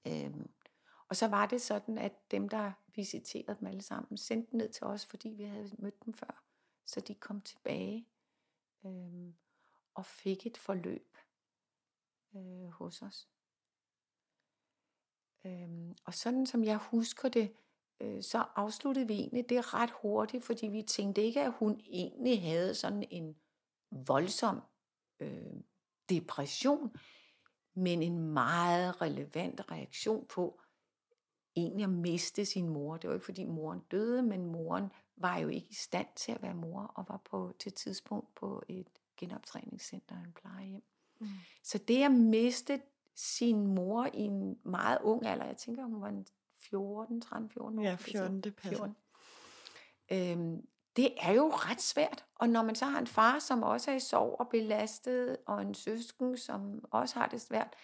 Øhm, 0.08 0.52
og 1.10 1.16
så 1.16 1.28
var 1.28 1.46
det 1.46 1.62
sådan, 1.62 1.98
at 1.98 2.32
dem, 2.32 2.50
der 2.50 2.72
visiterede 2.96 3.58
dem 3.60 3.68
alle 3.68 3.82
sammen, 3.82 4.18
sendte 4.18 4.52
dem 4.52 4.58
ned 4.58 4.70
til 4.70 4.84
os, 4.84 5.06
fordi 5.06 5.30
vi 5.30 5.44
havde 5.44 5.72
mødt 5.80 6.06
dem 6.06 6.14
før. 6.14 6.44
Så 6.86 7.00
de 7.00 7.16
kom 7.16 7.42
tilbage 7.42 8.08
øhm, 8.86 9.36
og 9.94 10.06
fik 10.06 10.46
et 10.48 10.58
forløb 10.58 11.15
øh, 12.36 12.70
hos 12.70 13.02
os. 13.02 13.30
Øhm, 15.46 15.96
og 16.06 16.14
sådan 16.14 16.46
som 16.46 16.64
jeg 16.64 16.78
husker 16.78 17.30
det, 17.30 17.54
øh, 18.00 18.24
så 18.24 18.46
afsluttede 18.56 19.08
vi 19.08 19.14
egentlig 19.14 19.50
det 19.50 19.74
ret 19.74 19.92
hurtigt, 20.02 20.44
fordi 20.44 20.68
vi 20.68 20.82
tænkte 20.82 21.22
ikke, 21.22 21.42
at 21.42 21.54
hun 21.60 21.80
egentlig 21.86 22.42
havde 22.42 22.76
sådan 22.76 23.04
en 23.12 23.36
voldsom 23.92 24.62
øh, 25.20 25.54
depression, 26.10 26.96
men 27.74 28.02
en 28.02 28.20
meget 28.20 29.02
relevant 29.02 29.72
reaktion 29.72 30.26
på 30.28 30.62
egentlig 31.56 31.84
at 31.84 31.90
miste 31.90 32.46
sin 32.46 32.70
mor. 32.70 32.98
Det 32.98 33.08
var 33.08 33.14
ikke 33.14 33.26
fordi 33.26 33.44
moren 33.44 33.80
døde, 33.80 34.24
men 34.24 34.46
moren 34.46 34.92
var 35.18 35.38
jo 35.38 35.48
ikke 35.48 35.68
i 35.70 35.74
stand 35.74 36.08
til 36.16 36.32
at 36.32 36.42
være 36.42 36.54
mor, 36.54 36.82
og 36.82 37.06
var 37.10 37.22
på 37.26 37.54
til 37.60 37.70
et 37.70 37.76
tidspunkt 37.76 38.36
på 38.36 38.64
et 38.68 38.90
genoptræningscenter, 39.18 40.16
en 40.16 40.34
plejehjem. 40.34 40.84
Mm. 41.20 41.28
Så 41.64 41.78
det 41.78 42.04
at 42.04 42.12
miste 42.12 42.82
sin 43.16 43.68
mor 43.68 44.10
i 44.14 44.20
en 44.20 44.58
meget 44.64 44.98
ung 45.02 45.26
alder, 45.26 45.46
jeg 45.46 45.58
tænker, 45.58 45.84
hun 45.84 46.02
var 46.02 46.08
en 46.08 46.28
14, 46.70 47.22
13, 47.22 47.50
14 47.50 47.80
år. 47.80 47.84
Ja, 47.84 47.96
14, 47.96 48.42
det 48.42 48.56
passer. 48.56 48.78
14. 48.78 48.96
Øhm, 50.12 50.68
det 50.96 51.14
er 51.22 51.32
jo 51.32 51.48
ret 51.54 51.82
svært. 51.82 52.26
Og 52.36 52.50
når 52.50 52.64
man 52.64 52.76
så 52.76 52.86
har 52.86 53.00
en 53.00 53.08
far, 53.08 53.40
som 53.40 53.64
også 53.64 53.92
er 53.92 53.96
i 53.96 54.00
sorg 54.00 54.40
og 54.40 54.50
belastet, 54.50 55.38
og 55.46 55.62
en 55.62 55.74
søsken, 55.74 56.38
som 56.38 56.86
også 56.92 57.20
har 57.20 57.28
det 57.28 57.42
svært, 57.42 57.76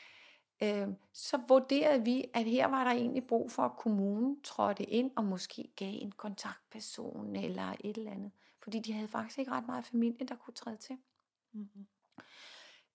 øh, 0.63 0.87
så 1.13 1.41
vurderede 1.47 2.05
vi, 2.05 2.25
at 2.33 2.45
her 2.45 2.67
var 2.67 2.83
der 2.83 2.91
egentlig 2.91 3.27
brug 3.27 3.51
for, 3.51 3.63
at 3.63 3.77
kommunen 3.77 4.41
trådte 4.41 4.83
ind 4.83 5.11
og 5.15 5.25
måske 5.25 5.71
gav 5.75 5.93
en 5.93 6.11
kontaktperson 6.11 7.35
eller 7.35 7.75
et 7.79 7.97
eller 7.97 8.11
andet. 8.11 8.31
Fordi 8.63 8.79
de 8.79 8.93
havde 8.93 9.07
faktisk 9.07 9.39
ikke 9.39 9.51
ret 9.51 9.67
meget 9.67 9.85
familie, 9.85 10.27
der 10.27 10.35
kunne 10.35 10.53
træde 10.53 10.77
til. 10.77 10.97
Mm-hmm. 11.53 11.87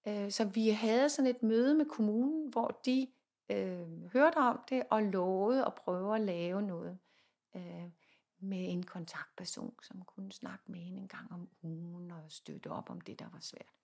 Øh, 0.09 0.31
så 0.31 0.45
vi 0.45 0.69
havde 0.69 1.11
sådan 1.11 1.31
et 1.31 1.43
møde 1.43 1.75
med 1.75 1.87
kommunen, 1.87 2.49
hvor 2.49 2.81
de 2.85 3.13
øh, 3.49 4.13
hørte 4.13 4.37
om 4.37 4.61
det 4.69 4.83
og 4.91 5.03
lovede 5.03 5.67
at 5.67 5.75
prøve 5.75 6.15
at 6.15 6.21
lave 6.21 6.63
noget 6.63 6.99
øh, 7.57 7.91
med 8.39 8.73
en 8.73 8.83
kontaktperson, 8.83 9.75
som 9.83 10.05
kunne 10.05 10.33
snakke 10.33 10.65
med 10.73 10.81
hende 10.81 10.99
en 10.99 11.09
gang 11.09 11.33
om 11.33 11.49
ugen 11.63 12.11
og 12.11 12.23
støtte 12.29 12.71
op 12.71 12.91
om 12.91 13.01
det, 13.01 13.19
der 13.19 13.29
var 13.29 13.41
svært. 13.41 13.75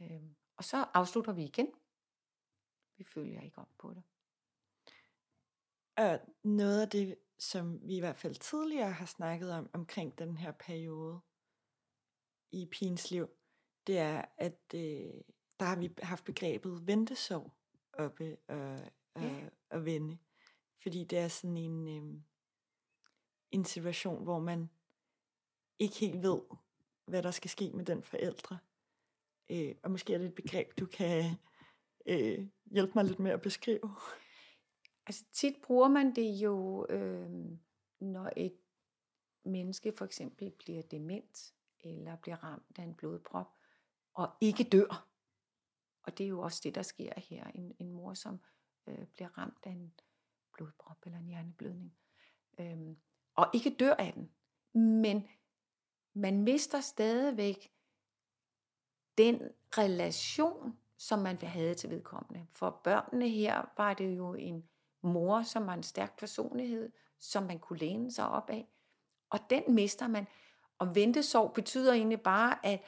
Øh, 0.00 0.22
og 0.56 0.64
så 0.64 0.86
afslutter 0.94 1.32
vi 1.32 1.44
igen. 1.44 1.68
Vi 2.96 3.04
følger 3.04 3.40
ikke 3.40 3.58
op 3.58 3.70
på 3.78 3.94
det. 3.94 4.02
Og 5.96 6.20
noget 6.42 6.80
af 6.80 6.88
det, 6.88 7.18
som 7.38 7.80
vi 7.82 7.96
i 7.96 8.00
hvert 8.00 8.16
fald 8.16 8.34
tidligere 8.34 8.92
har 8.92 9.06
snakket 9.06 9.52
om, 9.52 9.70
omkring 9.72 10.18
den 10.18 10.36
her 10.36 10.52
periode 10.52 11.20
i 12.52 12.66
pigens 12.66 13.10
liv, 13.10 13.28
det 13.86 13.98
er, 13.98 14.24
at 14.36 14.60
øh, 14.74 15.20
der 15.60 15.64
har 15.64 15.76
vi 15.76 15.94
haft 16.02 16.24
begrebet 16.24 16.86
ventesov 16.86 17.52
oppe 17.92 18.36
og, 18.48 18.78
og, 19.14 19.22
ja. 19.22 19.48
og 19.70 19.84
vende. 19.84 20.18
Fordi 20.82 21.04
det 21.04 21.18
er 21.18 21.28
sådan 21.28 21.56
en, 21.56 21.88
øh, 21.88 22.20
en 23.50 23.64
situation, 23.64 24.22
hvor 24.22 24.38
man 24.38 24.70
ikke 25.78 25.96
helt 25.96 26.22
ved, 26.22 26.40
hvad 27.06 27.22
der 27.22 27.30
skal 27.30 27.50
ske 27.50 27.70
med 27.70 27.84
den 27.84 28.02
forældre. 28.02 28.58
Øh, 29.50 29.74
og 29.82 29.90
måske 29.90 30.14
er 30.14 30.18
det 30.18 30.26
et 30.26 30.34
begreb, 30.34 30.78
du 30.78 30.86
kan 30.86 31.34
øh, 32.06 32.48
hjælpe 32.64 32.92
mig 32.94 33.04
lidt 33.04 33.18
med 33.18 33.30
at 33.30 33.42
beskrive. 33.42 33.96
Altså 35.06 35.24
tit 35.32 35.54
bruger 35.62 35.88
man 35.88 36.14
det 36.14 36.30
jo, 36.30 36.86
øh, 36.88 37.30
når 38.00 38.30
et 38.36 38.56
menneske 39.44 39.92
for 39.96 40.04
eksempel 40.04 40.50
bliver 40.50 40.82
dement, 40.82 41.54
eller 41.80 42.16
bliver 42.16 42.36
ramt 42.36 42.78
af 42.78 42.82
en 42.82 42.94
blodprop, 42.94 43.61
og 44.14 44.30
ikke 44.40 44.64
dør. 44.64 45.08
Og 46.02 46.18
det 46.18 46.24
er 46.24 46.28
jo 46.28 46.40
også 46.40 46.60
det, 46.64 46.74
der 46.74 46.82
sker 46.82 47.12
her. 47.16 47.44
En, 47.44 47.76
en 47.78 47.92
mor, 47.92 48.14
som 48.14 48.40
øh, 48.86 49.06
bliver 49.06 49.38
ramt 49.38 49.66
af 49.66 49.70
en 49.70 49.94
blodprop 50.52 51.06
eller 51.06 51.18
en 51.18 51.26
hjerneblødning. 51.26 51.96
Øhm, 52.58 52.96
og 53.34 53.50
ikke 53.54 53.76
dør 53.80 53.94
af 53.94 54.12
den. 54.12 54.30
Men 54.80 55.28
man 56.14 56.42
mister 56.42 56.80
stadigvæk 56.80 57.72
den 59.18 59.42
relation, 59.78 60.78
som 60.96 61.18
man 61.18 61.42
havde 61.42 61.74
til 61.74 61.90
vedkommende. 61.90 62.46
For 62.50 62.80
børnene 62.84 63.28
her 63.28 63.72
var 63.76 63.94
det 63.94 64.16
jo 64.16 64.34
en 64.34 64.68
mor, 65.02 65.42
som 65.42 65.66
var 65.66 65.74
en 65.74 65.82
stærk 65.82 66.18
personlighed, 66.18 66.92
som 67.18 67.42
man 67.42 67.58
kunne 67.58 67.78
læne 67.78 68.12
sig 68.12 68.28
op 68.28 68.50
af. 68.50 68.68
Og 69.30 69.38
den 69.50 69.74
mister 69.74 70.08
man. 70.08 70.26
Og 70.78 70.94
ventesorg 70.94 71.52
betyder 71.52 71.92
egentlig 71.92 72.20
bare, 72.20 72.66
at 72.66 72.82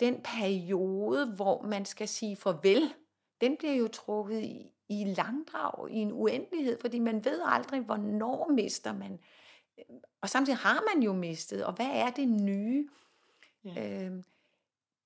den 0.00 0.22
periode, 0.22 1.34
hvor 1.34 1.62
man 1.62 1.84
skal 1.84 2.08
sige 2.08 2.36
farvel, 2.36 2.94
den 3.40 3.56
bliver 3.56 3.74
jo 3.74 3.88
trukket 3.88 4.42
i, 4.42 4.72
i 4.88 5.04
langdrag, 5.04 5.90
i 5.90 5.96
en 5.96 6.12
uendelighed, 6.12 6.80
fordi 6.80 6.98
man 6.98 7.24
ved 7.24 7.40
aldrig, 7.44 7.80
hvornår 7.80 8.52
mister 8.52 8.92
man. 8.92 9.20
Og 10.20 10.28
samtidig 10.28 10.58
har 10.58 10.94
man 10.94 11.02
jo 11.02 11.12
mistet, 11.12 11.64
og 11.64 11.72
hvad 11.72 11.90
er 11.90 12.10
det 12.10 12.28
nye? 12.28 12.88
Ja. 13.64 14.04
Øhm, 14.04 14.24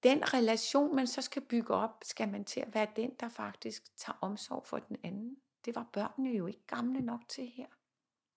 den 0.03 0.35
relation, 0.35 0.96
man 0.96 1.07
så 1.07 1.22
skal 1.22 1.42
bygge 1.42 1.74
op, 1.74 2.01
skal 2.03 2.29
man 2.29 2.44
til 2.44 2.61
at 2.61 2.74
være 2.74 2.87
den, 2.96 3.11
der 3.20 3.29
faktisk 3.29 3.96
tager 3.96 4.18
omsorg 4.20 4.66
for 4.66 4.79
den 4.79 4.96
anden. 5.03 5.37
Det 5.64 5.74
var 5.74 5.87
børnene 5.92 6.37
jo 6.37 6.46
ikke 6.46 6.66
gamle 6.66 7.01
nok 7.01 7.20
til 7.29 7.46
her. 7.46 7.66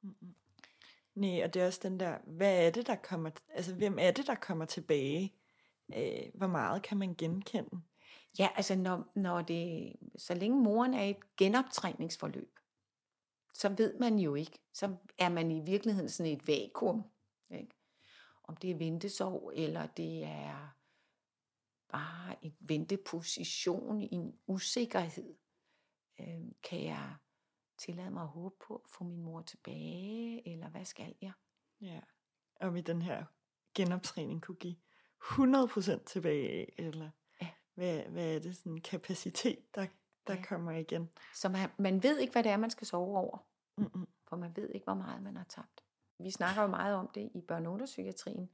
Mm-hmm. 0.02 0.36
Nej, 1.16 1.44
og 1.44 1.54
det 1.54 1.62
er 1.62 1.66
også 1.66 1.80
den 1.84 2.00
der, 2.00 2.18
hvad 2.26 2.68
er 2.68 2.70
det, 2.70 2.88
der 2.88 2.96
kommer, 2.96 3.32
altså 3.50 3.76
hvem 3.76 3.98
er 4.00 4.12
det, 4.12 4.28
der 4.28 4.36
kommer 4.36 4.66
tilbage? 4.66 5.34
Øh, 5.98 6.32
hvor 6.34 6.48
meget 6.48 6.84
kan 6.84 6.98
man 6.98 7.16
genkende? 7.16 7.82
Ja, 8.40 8.50
altså 8.56 8.76
når, 8.76 9.12
når 9.16 9.42
det, 9.42 9.94
så 10.18 10.34
længe 10.34 10.64
moren 10.64 10.94
er 10.94 11.04
i 11.04 11.10
et 11.10 11.36
genoptræningsforløb, 11.38 12.60
så 13.54 13.70
ved 13.70 14.00
man 14.00 14.20
jo 14.20 14.36
ikke, 14.36 14.60
så 14.74 14.96
er 15.18 15.30
man 15.30 15.52
i 15.52 15.60
virkeligheden 15.60 16.10
sådan 16.10 16.32
et 16.32 16.48
vakuum. 16.48 17.04
Ikke? 17.50 17.76
Om 18.44 18.58
det 18.58 18.72
er 18.72 18.76
ventesorg, 18.76 19.52
eller 19.56 19.88
det 19.88 20.24
er 20.24 20.76
bare 21.90 22.46
en 22.46 22.56
venteposition 22.60 24.02
i 24.02 24.10
en 24.12 24.40
usikkerhed. 24.48 25.36
Øh, 26.20 26.52
kan 26.64 26.84
jeg 26.84 27.16
tillade 27.78 28.12
mig 28.12 28.22
at 28.22 28.28
håbe 28.28 28.56
på 28.68 28.76
at 28.76 28.90
få 28.90 29.04
min 29.04 29.22
mor 29.22 29.42
tilbage, 29.42 30.48
eller 30.54 30.70
hvad 30.70 30.86
skal 30.86 31.16
jeg? 31.22 31.34
Ja, 31.82 32.00
og 32.56 32.74
med 32.74 32.84
den 32.84 33.02
her 33.02 33.26
genoptræning 33.76 34.42
kunne 34.42 34.56
give 34.56 34.76
100% 35.22 36.04
tilbage 36.04 36.50
af, 36.50 36.74
eller 36.78 37.10
ja. 37.42 37.48
hvad, 37.74 38.04
hvad 38.04 38.36
er 38.36 38.40
det, 38.40 38.58
sådan 38.58 38.72
en 38.72 38.82
kapacitet, 38.82 39.76
der, 39.76 39.86
der 40.28 40.34
ja. 40.34 40.44
kommer 40.44 40.72
igen. 40.72 41.10
Så 41.36 41.50
man, 41.50 41.70
man 41.78 42.04
ved 42.04 42.20
ikke, 42.20 42.32
hvad 42.32 42.44
det 42.44 42.52
er, 42.52 42.58
man 42.58 42.70
skal 42.70 42.88
sove 42.88 43.18
over, 43.18 43.38
Mm-mm. 43.78 44.08
for 44.28 44.36
man 44.36 44.56
ved 44.56 44.70
ikke, 44.70 44.84
hvor 44.84 44.94
meget 44.94 45.24
man 45.24 45.36
har 45.36 45.44
tabt. 45.44 45.84
Vi 46.20 46.32
snakker 46.32 46.62
jo 46.62 46.68
meget 46.68 46.96
om 46.96 47.08
det 47.16 47.32
i 47.36 47.44
børne- 47.52 47.68
og. 47.68 48.50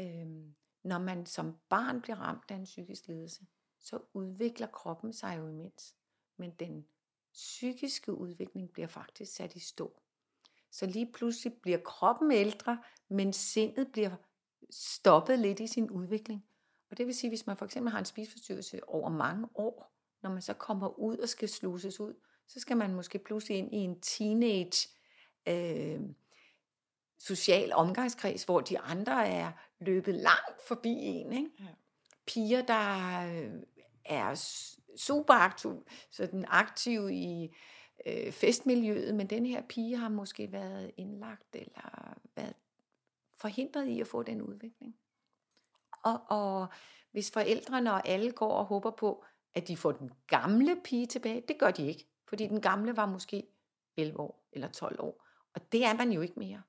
Øhm, 0.00 0.54
når 0.82 0.98
man 0.98 1.26
som 1.26 1.56
barn 1.68 2.00
bliver 2.00 2.16
ramt 2.16 2.50
af 2.50 2.54
en 2.54 2.64
psykisk 2.64 3.06
lidelse, 3.08 3.46
så 3.80 3.98
udvikler 4.14 4.66
kroppen 4.66 5.12
sig 5.12 5.38
jo 5.38 5.48
imens. 5.48 5.94
Men 6.36 6.50
den 6.50 6.86
psykiske 7.32 8.12
udvikling 8.14 8.72
bliver 8.72 8.88
faktisk 8.88 9.34
sat 9.34 9.54
i 9.54 9.60
stå. 9.60 10.00
Så 10.70 10.86
lige 10.86 11.12
pludselig 11.12 11.54
bliver 11.62 11.78
kroppen 11.78 12.32
ældre, 12.32 12.82
men 13.08 13.32
sindet 13.32 13.92
bliver 13.92 14.16
stoppet 14.70 15.38
lidt 15.38 15.60
i 15.60 15.66
sin 15.66 15.90
udvikling. 15.90 16.44
Og 16.90 16.98
det 16.98 17.06
vil 17.06 17.14
sige, 17.14 17.30
hvis 17.30 17.46
man 17.46 17.56
for 17.56 17.64
eksempel 17.64 17.92
har 17.92 17.98
en 17.98 18.04
spiseforstyrrelse 18.04 18.88
over 18.88 19.08
mange 19.08 19.48
år, 19.54 19.94
når 20.22 20.30
man 20.30 20.42
så 20.42 20.54
kommer 20.54 20.98
ud 20.98 21.18
og 21.18 21.28
skal 21.28 21.48
sluses 21.48 22.00
ud, 22.00 22.14
så 22.46 22.60
skal 22.60 22.76
man 22.76 22.94
måske 22.94 23.18
pludselig 23.18 23.58
ind 23.58 23.74
i 23.74 23.76
en 23.76 24.00
teenage 24.00 24.88
øh, 25.46 26.00
social 27.18 27.72
omgangskreds, 27.72 28.44
hvor 28.44 28.60
de 28.60 28.78
andre 28.78 29.28
er 29.28 29.52
løbet 29.80 30.14
langt 30.14 30.66
forbi 30.68 30.90
en. 30.90 31.32
Ikke? 31.32 31.50
Ja. 31.60 31.64
Piger, 32.26 32.62
der 32.62 33.20
øh, 33.28 33.52
er 34.04 34.34
super 34.96 35.34
aktiv, 35.34 35.86
den 36.18 36.44
aktiv 36.48 37.08
i 37.10 37.56
øh, 38.06 38.32
festmiljøet, 38.32 39.14
men 39.14 39.26
den 39.26 39.46
her 39.46 39.62
pige 39.62 39.96
har 39.96 40.08
måske 40.08 40.52
været 40.52 40.90
indlagt 40.96 41.56
eller 41.56 42.18
været 42.36 42.54
forhindret 43.44 43.86
i 43.86 44.00
at 44.00 44.06
få 44.06 44.22
den 44.22 44.42
udvikling. 44.42 44.96
Og, 46.04 46.20
og 46.28 46.68
hvis 47.12 47.30
forældrene 47.30 47.92
og 47.92 48.08
alle 48.08 48.32
går 48.32 48.52
og 48.52 48.64
håber 48.64 48.90
på, 48.90 49.24
at 49.54 49.68
de 49.68 49.76
får 49.76 49.92
den 49.92 50.10
gamle 50.26 50.76
pige 50.84 51.06
tilbage, 51.06 51.42
det 51.48 51.58
gør 51.58 51.70
de 51.70 51.86
ikke. 51.86 52.06
Fordi 52.28 52.46
den 52.46 52.60
gamle 52.60 52.96
var 52.96 53.06
måske 53.06 53.46
11 53.96 54.20
år 54.20 54.48
eller 54.52 54.68
12 54.68 55.00
år. 55.00 55.26
Og 55.54 55.72
det 55.72 55.84
er 55.84 55.94
man 55.94 56.12
jo 56.12 56.20
ikke 56.20 56.38
mere. 56.38 56.62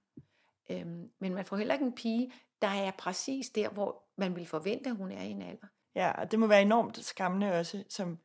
Øhm, 0.69 1.11
men 1.19 1.33
man 1.33 1.45
får 1.45 1.57
heller 1.57 1.73
ikke 1.73 1.85
en 1.85 1.95
pige, 1.95 2.33
der 2.61 2.67
er 2.67 2.91
præcis 2.91 3.49
der, 3.49 3.69
hvor 3.69 4.03
man 4.15 4.35
vil 4.35 4.45
forvente, 4.45 4.89
at 4.89 4.95
hun 4.95 5.11
er 5.11 5.21
i 5.21 5.29
en 5.29 5.41
alder. 5.41 5.67
Ja, 5.95 6.11
og 6.11 6.31
det 6.31 6.39
må 6.39 6.47
være 6.47 6.61
enormt 6.61 7.05
skræmmende 7.05 7.59
også, 7.59 7.83
som 7.89 8.19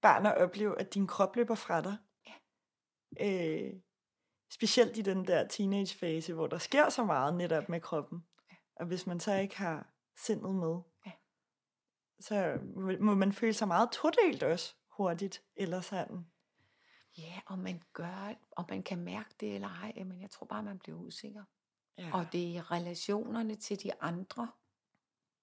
barn 0.00 0.26
at 0.26 0.38
opleve, 0.38 0.80
at 0.80 0.94
din 0.94 1.06
krop 1.06 1.36
løber 1.36 1.54
fra 1.54 1.80
dig. 1.80 1.96
Ja. 2.26 2.34
Øh, 3.20 3.74
specielt 4.50 4.96
i 4.96 5.02
den 5.02 5.26
der 5.26 5.48
teenagefase, 5.48 6.34
hvor 6.34 6.46
der 6.46 6.58
sker 6.58 6.88
så 6.88 7.04
meget 7.04 7.34
netop 7.34 7.68
med 7.68 7.80
kroppen. 7.80 8.24
Ja. 8.50 8.56
Og 8.76 8.86
hvis 8.86 9.06
man 9.06 9.20
så 9.20 9.34
ikke 9.34 9.56
har 9.56 9.90
sindet 10.16 10.54
med, 10.54 10.80
ja. 11.06 11.12
så 12.20 12.58
må 13.00 13.14
man 13.14 13.32
føle 13.32 13.52
sig 13.52 13.68
meget 13.68 13.90
todelt 13.92 14.42
også 14.42 14.74
hurtigt, 14.88 15.42
eller 15.56 15.80
sådan. 15.80 16.26
Ja, 17.18 17.40
om 17.46 17.58
man 17.58 17.82
gør, 17.92 18.34
om 18.56 18.66
man 18.68 18.82
kan 18.82 18.98
mærke 18.98 19.34
det 19.40 19.54
eller 19.54 19.68
ej, 19.68 20.04
men 20.04 20.20
jeg 20.20 20.30
tror 20.30 20.46
bare, 20.46 20.62
man 20.62 20.78
bliver 20.78 20.98
usikker. 20.98 21.44
Ja. 21.98 22.10
Og 22.14 22.26
det 22.32 22.56
er 22.56 22.70
relationerne 22.70 23.54
til 23.54 23.82
de 23.82 24.02
andre, 24.02 24.50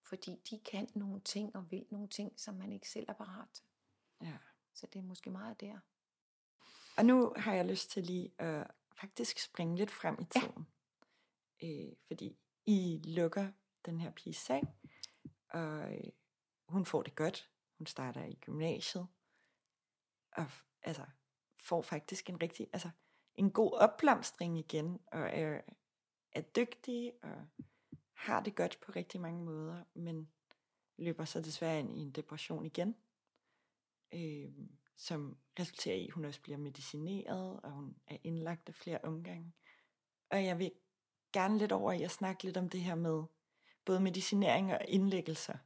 fordi 0.10 0.42
de 0.50 0.60
kan 0.60 0.88
nogle 0.96 1.22
ting 1.22 1.56
og 1.56 1.72
vil 1.72 1.86
nogle 1.92 2.08
ting, 2.08 2.40
som 2.40 2.56
man 2.56 2.72
ikke 2.72 2.90
selv 2.90 3.06
er 3.10 3.14
parat 3.14 3.48
til. 3.54 3.66
ja. 4.22 4.38
Så 4.74 4.88
det 4.94 5.00
er 5.00 5.04
måske 5.04 5.30
meget 5.30 5.62
der. 5.62 5.80
Og 6.98 7.06
nu 7.06 7.34
har 7.38 7.54
jeg 7.54 7.66
lyst 7.66 7.92
til 7.92 8.04
lige 8.04 8.32
at 8.38 8.68
faktisk 9.02 9.40
springe 9.40 9.76
lidt 9.78 9.92
frem 9.92 10.18
i 10.20 10.26
Ja. 10.36 10.40
tiden. 10.40 10.68
Øh, 11.64 11.94
fordi 12.08 12.38
I 12.66 13.02
lukker 13.06 13.52
den 13.86 14.00
her 14.00 14.12
pige 14.12 14.34
sag, 14.34 14.64
og 15.50 15.94
øh, 15.96 16.12
hun 16.68 16.86
får 16.86 17.02
det 17.04 17.16
godt. 17.16 17.50
Hun 17.78 17.86
starter 17.88 18.24
i 18.26 18.36
gymnasiet, 18.42 19.08
og 20.32 20.46
altså, 20.82 21.06
får 21.60 21.82
faktisk 21.82 22.30
en 22.30 22.42
rigtig, 22.42 22.68
altså 22.74 22.90
en 23.36 23.52
god 23.52 23.72
opblomstring 23.74 24.60
igen, 24.60 25.00
og 25.08 25.20
er, 25.22 25.62
er 26.32 26.42
dygtig, 26.42 27.14
og 27.24 27.48
har 28.14 28.44
det 28.44 28.56
godt 28.56 28.80
på 28.82 28.92
rigtig 28.92 29.22
mange 29.22 29.46
måder, 29.46 29.84
men 29.94 30.32
løber 30.98 31.26
så 31.26 31.42
desværre 31.42 31.80
ind 31.80 31.92
i 31.92 32.00
en 32.00 32.12
depression 32.12 32.66
igen, 32.66 32.96
øh, 34.14 34.52
som 35.02 35.38
resulterer 35.60 35.96
i, 35.96 36.08
at 36.08 36.14
hun 36.14 36.26
også 36.26 36.42
bliver 36.42 36.58
medicineret, 36.58 37.60
og 37.62 37.72
hun 37.72 37.96
er 38.08 38.18
indlagt 38.24 38.70
af 38.70 38.76
flere 38.76 39.00
omgange. 39.04 39.54
Og 40.30 40.46
jeg 40.46 40.60
vil 40.60 40.72
gerne 41.34 41.58
lidt 41.58 41.72
over 41.72 42.06
at 42.06 42.12
snakke 42.12 42.44
lidt 42.44 42.58
om 42.58 42.70
det 42.70 42.82
her 42.82 42.96
med 42.96 43.24
både 43.86 44.00
medicinering 44.00 44.74
og 44.74 44.86
indlæggelser. 44.88 45.58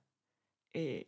Øh, 0.75 1.01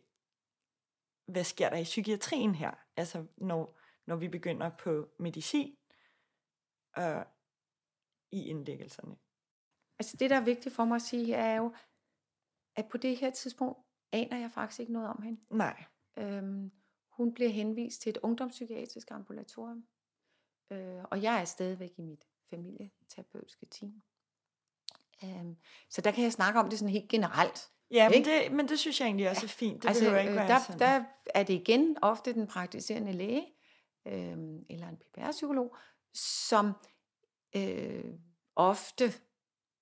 hvad 1.26 1.44
sker 1.44 1.70
der 1.70 1.76
i 1.76 1.84
psykiatrien 1.84 2.54
her? 2.54 2.74
Altså 2.96 3.26
når, 3.36 3.78
når 4.06 4.16
vi 4.16 4.28
begynder 4.28 4.70
på 4.76 5.08
medicin 5.18 5.76
og 6.96 7.26
i 8.30 8.44
indlæggelserne. 8.44 9.16
Altså 9.98 10.16
det, 10.16 10.30
der 10.30 10.36
er 10.36 10.44
vigtigt 10.44 10.74
for 10.74 10.84
mig 10.84 10.96
at 10.96 11.02
sige, 11.02 11.34
er 11.34 11.56
jo, 11.56 11.74
at 12.76 12.88
på 12.88 12.96
det 12.96 13.16
her 13.16 13.30
tidspunkt 13.30 13.78
aner 14.12 14.38
jeg 14.38 14.50
faktisk 14.50 14.80
ikke 14.80 14.92
noget 14.92 15.08
om 15.08 15.22
hende. 15.22 15.40
Nej. 15.50 15.84
Øhm, 16.16 16.72
hun 17.18 17.34
bliver 17.34 17.50
henvist 17.50 18.02
til 18.02 18.10
et 18.10 18.18
ungdomspsykiatrisk 18.22 19.10
ambulatorium, 19.10 19.84
øh, 20.70 21.02
og 21.10 21.22
jeg 21.22 21.40
er 21.40 21.44
stadigvæk 21.44 21.92
i 21.96 22.02
mit 22.02 22.24
familieterapeutiske 22.50 23.66
team. 23.66 24.02
Øhm, 25.24 25.56
så 25.90 26.00
der 26.00 26.10
kan 26.10 26.24
jeg 26.24 26.32
snakke 26.32 26.60
om 26.60 26.68
det 26.70 26.78
sådan 26.78 26.92
helt 26.92 27.08
generelt. 27.08 27.70
Ja, 27.90 28.08
men 28.08 28.24
det, 28.24 28.52
men 28.52 28.68
det 28.68 28.78
synes 28.78 29.00
jeg 29.00 29.06
egentlig 29.06 29.30
også 29.30 29.46
er 29.46 29.48
fint. 29.48 29.82
Det 29.82 29.88
altså, 29.88 30.04
behøver 30.04 30.20
ikke 30.20 30.30
øh, 30.30 30.36
være 30.36 30.48
der, 30.48 30.58
sådan. 30.58 30.78
der 30.78 31.04
er 31.34 31.42
det 31.42 31.54
igen 31.54 31.96
ofte 32.02 32.32
den 32.32 32.46
praktiserende 32.46 33.12
læge, 33.12 33.46
øh, 34.06 34.36
eller 34.70 34.88
en 34.88 34.96
PPR-psykolog, 34.96 35.76
som 36.14 36.72
øh, 37.56 38.04
ofte 38.56 39.12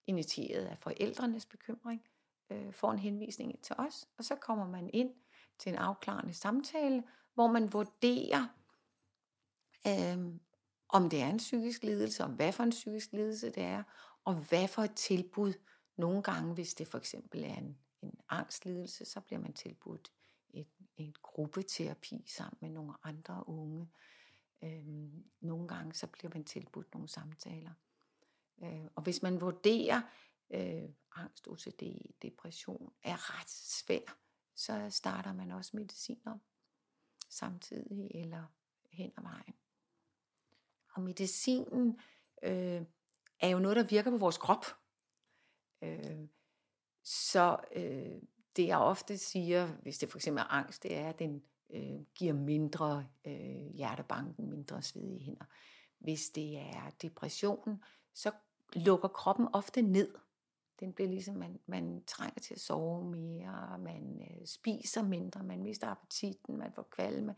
initieret 0.06 0.64
af 0.64 0.78
forældrenes 0.78 1.46
bekymring, 1.46 2.02
øh, 2.50 2.72
får 2.72 2.92
en 2.92 2.98
henvisning 2.98 3.50
ind 3.50 3.62
til 3.62 3.74
os, 3.78 4.08
og 4.18 4.24
så 4.24 4.34
kommer 4.34 4.66
man 4.66 4.90
ind 4.92 5.10
til 5.58 5.72
en 5.72 5.78
afklarende 5.78 6.34
samtale, 6.34 7.02
hvor 7.36 7.46
man 7.46 7.72
vurderer, 7.72 8.46
øh, 9.86 10.34
om 10.88 11.10
det 11.10 11.22
er 11.22 11.28
en 11.28 11.36
psykisk 11.36 11.82
lidelse, 11.82 12.24
om 12.24 12.32
hvad 12.32 12.52
for 12.52 12.62
en 12.62 12.70
psykisk 12.70 13.12
lidelse 13.12 13.50
det 13.50 13.62
er, 13.62 13.82
og 14.24 14.34
hvad 14.34 14.68
for 14.68 14.82
et 14.82 14.94
tilbud. 14.94 15.52
Nogle 15.96 16.22
gange, 16.22 16.54
hvis 16.54 16.74
det 16.74 16.88
for 16.88 16.98
eksempel 16.98 17.44
er 17.44 17.54
en, 17.54 17.78
en 18.02 18.14
angstlidelse, 18.28 19.04
så 19.04 19.20
bliver 19.20 19.40
man 19.40 19.52
tilbudt 19.52 20.12
et, 20.50 20.68
en 20.96 21.14
gruppeterapi 21.22 22.24
sammen 22.26 22.58
med 22.60 22.70
nogle 22.70 22.94
andre 23.02 23.44
unge. 23.48 23.88
Øhm, 24.64 25.24
nogle 25.40 25.68
gange 25.68 25.94
så 25.94 26.06
bliver 26.06 26.32
man 26.34 26.44
tilbudt 26.44 26.94
nogle 26.94 27.08
samtaler. 27.08 27.72
Øh, 28.62 28.84
og 28.94 29.02
hvis 29.02 29.22
man 29.22 29.40
vurderer, 29.40 30.02
øh, 30.50 30.88
angst, 31.12 31.48
OCD, 31.48 31.82
depression 32.22 32.92
er 33.02 33.40
ret 33.40 33.50
svær, 33.50 34.18
så 34.54 34.90
starter 34.90 35.32
man 35.32 35.50
også 35.50 35.76
mediciner 35.76 36.38
samtidig 37.28 38.10
eller 38.14 38.44
hen 38.90 39.12
ad 39.16 39.22
vejen. 39.22 39.54
Og 40.94 41.02
medicinen 41.02 42.00
øh, 42.42 42.82
er 43.40 43.48
jo 43.48 43.58
noget, 43.58 43.76
der 43.76 43.84
virker 43.84 44.10
på 44.10 44.16
vores 44.16 44.38
krop. 44.38 44.64
Øh, 45.82 46.28
så 47.02 47.56
øh, 47.76 48.22
det 48.56 48.66
jeg 48.66 48.78
ofte 48.78 49.18
siger, 49.18 49.66
hvis 49.66 49.98
det 49.98 50.08
for 50.08 50.18
eksempel 50.18 50.40
er 50.40 50.52
angst, 50.52 50.82
det 50.82 50.96
er, 50.96 51.08
at 51.08 51.18
den 51.18 51.42
øh, 51.70 52.00
giver 52.14 52.32
mindre 52.32 53.06
øh, 53.24 53.66
hjertebanken, 53.74 54.50
mindre 54.50 54.82
svedige 54.82 55.20
hænder. 55.20 55.44
Hvis 55.98 56.30
det 56.30 56.58
er 56.58 56.90
depression, 57.02 57.84
så 58.14 58.32
lukker 58.72 59.08
kroppen 59.08 59.48
ofte 59.52 59.82
ned. 59.82 60.14
Den 60.80 60.92
bliver 60.92 61.10
ligesom, 61.10 61.34
man, 61.34 61.60
man 61.66 62.02
trænger 62.06 62.40
til 62.40 62.54
at 62.54 62.60
sove 62.60 63.04
mere, 63.04 63.78
man 63.78 64.22
øh, 64.30 64.46
spiser 64.46 65.02
mindre, 65.02 65.42
man 65.42 65.62
mister 65.62 65.88
appetitten, 65.88 66.56
man 66.56 66.72
får 66.72 66.82
kvalme. 66.82 67.34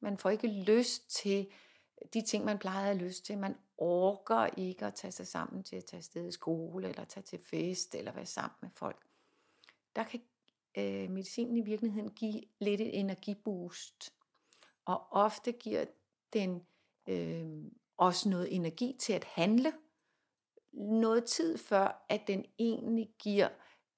Man 0.00 0.18
får 0.18 0.30
ikke 0.30 0.48
lyst 0.48 1.10
til 1.10 1.48
de 2.14 2.22
ting, 2.22 2.44
man 2.44 2.58
plejede 2.58 2.90
at 2.90 2.96
have 2.96 3.08
lyst 3.08 3.24
til. 3.24 3.38
Man 3.38 3.56
orker 3.78 4.46
ikke 4.56 4.86
at 4.86 4.94
tage 4.94 5.12
sig 5.12 5.26
sammen 5.26 5.62
til 5.62 5.76
at 5.76 5.84
tage 5.84 5.98
afsted 5.98 6.28
i 6.28 6.32
skole, 6.32 6.88
eller 6.88 7.04
tage 7.04 7.24
til 7.24 7.38
fest, 7.38 7.94
eller 7.94 8.12
være 8.12 8.26
sammen 8.26 8.56
med 8.60 8.70
folk. 8.72 9.06
Der 9.96 10.02
kan 10.02 10.20
øh, 10.76 11.10
medicinen 11.10 11.56
i 11.56 11.60
virkeligheden 11.60 12.10
give 12.10 12.42
lidt 12.58 12.80
et 12.80 12.98
energiboost. 12.98 14.12
Og 14.84 15.06
ofte 15.10 15.52
giver 15.52 15.84
den 16.32 16.62
øh, 17.06 17.64
også 17.96 18.28
noget 18.28 18.54
energi 18.54 18.96
til 18.98 19.12
at 19.12 19.24
handle, 19.24 19.72
noget 20.72 21.24
tid 21.24 21.58
før, 21.58 22.06
at 22.08 22.20
den 22.26 22.44
egentlig 22.58 23.10
giver 23.18 23.48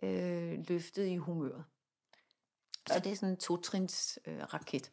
øh, 0.03 0.59
løftet 0.69 1.07
i 1.07 1.17
humøret. 1.17 1.65
Så 2.87 2.99
det 2.99 3.13
er 3.13 3.17
sådan 3.17 3.29
en 3.29 3.41
totrins 3.41 4.19
øh, 4.27 4.43
raket. 4.43 4.93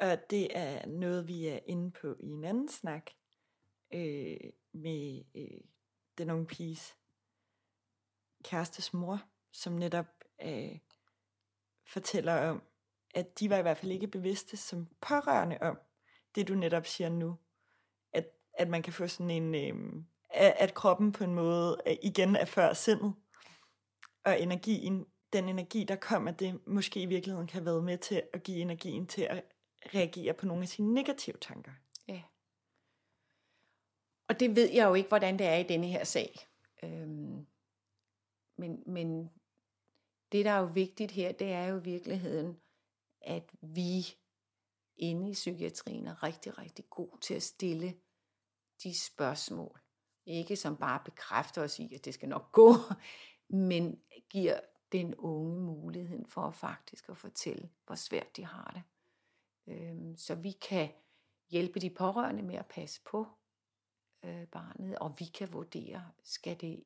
Og 0.00 0.30
det 0.30 0.56
er 0.58 0.86
noget, 0.86 1.28
vi 1.28 1.46
er 1.46 1.58
inde 1.66 1.90
på 1.90 2.16
i 2.20 2.26
en 2.26 2.44
anden 2.44 2.68
snak 2.68 3.10
øh, 3.94 4.36
med 4.72 5.24
øh, 5.34 5.60
den 6.18 6.30
unge 6.30 6.46
piges 6.46 6.96
kærestes 8.44 8.92
mor, 8.92 9.22
som 9.52 9.72
netop 9.72 10.06
øh, 10.42 10.78
fortæller 11.86 12.50
om, 12.50 12.62
at 13.14 13.40
de 13.40 13.50
var 13.50 13.56
i 13.56 13.62
hvert 13.62 13.78
fald 13.78 13.92
ikke 13.92 14.06
bevidste 14.06 14.56
som 14.56 14.88
pårørende 15.00 15.58
om 15.60 15.78
det, 16.34 16.48
du 16.48 16.54
netop 16.54 16.86
siger 16.86 17.08
nu. 17.08 17.38
At, 18.12 18.26
at 18.58 18.68
man 18.68 18.82
kan 18.82 18.92
få 18.92 19.06
sådan 19.06 19.30
en... 19.30 19.54
Øh, 19.54 20.04
at, 20.34 20.54
at 20.58 20.74
kroppen 20.74 21.12
på 21.12 21.24
en 21.24 21.34
måde 21.34 21.82
øh, 21.86 21.96
igen 22.02 22.36
er 22.36 22.44
før 22.44 22.72
sindet. 22.72 23.14
Og 24.24 24.40
energien, 24.40 25.06
den 25.32 25.48
energi, 25.48 25.84
der 25.84 25.96
kom 25.96 26.28
af 26.28 26.34
det, 26.34 26.66
måske 26.66 27.02
i 27.02 27.06
virkeligheden 27.06 27.46
kan 27.46 27.54
have 27.54 27.66
været 27.66 27.84
med 27.84 27.98
til 27.98 28.22
at 28.32 28.42
give 28.42 28.58
energien 28.58 29.06
til 29.06 29.22
at 29.22 29.44
reagere 29.94 30.34
på 30.34 30.46
nogle 30.46 30.62
af 30.62 30.68
sine 30.68 30.94
negative 30.94 31.36
tanker. 31.40 31.72
Ja. 32.08 32.22
Og 34.28 34.40
det 34.40 34.56
ved 34.56 34.70
jeg 34.70 34.88
jo 34.88 34.94
ikke, 34.94 35.08
hvordan 35.08 35.38
det 35.38 35.46
er 35.46 35.56
i 35.56 35.62
denne 35.62 35.86
her 35.86 36.04
sag. 36.04 36.48
Øhm, 36.82 37.46
men, 38.58 38.82
men 38.86 39.30
det, 40.32 40.44
der 40.44 40.50
er 40.50 40.58
jo 40.58 40.70
vigtigt 40.74 41.10
her, 41.10 41.32
det 41.32 41.52
er 41.52 41.66
jo 41.66 41.78
i 41.78 41.84
virkeligheden, 41.84 42.60
at 43.20 43.50
vi 43.60 44.06
inde 44.96 45.30
i 45.30 45.32
psykiatrien 45.32 46.06
er 46.06 46.22
rigtig, 46.22 46.58
rigtig 46.58 46.84
god 46.90 47.18
til 47.20 47.34
at 47.34 47.42
stille 47.42 47.94
de 48.82 48.98
spørgsmål. 48.98 49.83
Ikke 50.26 50.56
som 50.56 50.76
bare 50.76 51.00
bekræfter 51.04 51.62
os 51.62 51.78
i, 51.78 51.94
at 51.94 52.04
det 52.04 52.14
skal 52.14 52.28
nok 52.28 52.52
gå, 52.52 52.74
men 53.48 54.00
giver 54.30 54.60
den 54.92 55.14
unge 55.14 55.60
muligheden 55.60 56.26
for 56.26 56.50
faktisk 56.50 57.08
at 57.08 57.16
fortælle, 57.16 57.70
hvor 57.86 57.94
svært 57.94 58.36
de 58.36 58.44
har 58.44 58.70
det. 58.74 58.82
Øhm, 59.74 60.16
så 60.16 60.34
vi 60.34 60.50
kan 60.50 60.88
hjælpe 61.50 61.80
de 61.80 61.90
pårørende 61.90 62.42
med 62.42 62.54
at 62.54 62.66
passe 62.66 63.00
på 63.10 63.26
øh, 64.24 64.46
barnet, 64.46 64.98
og 64.98 65.14
vi 65.18 65.24
kan 65.24 65.52
vurdere, 65.52 66.10
skal 66.22 66.60
det 66.60 66.84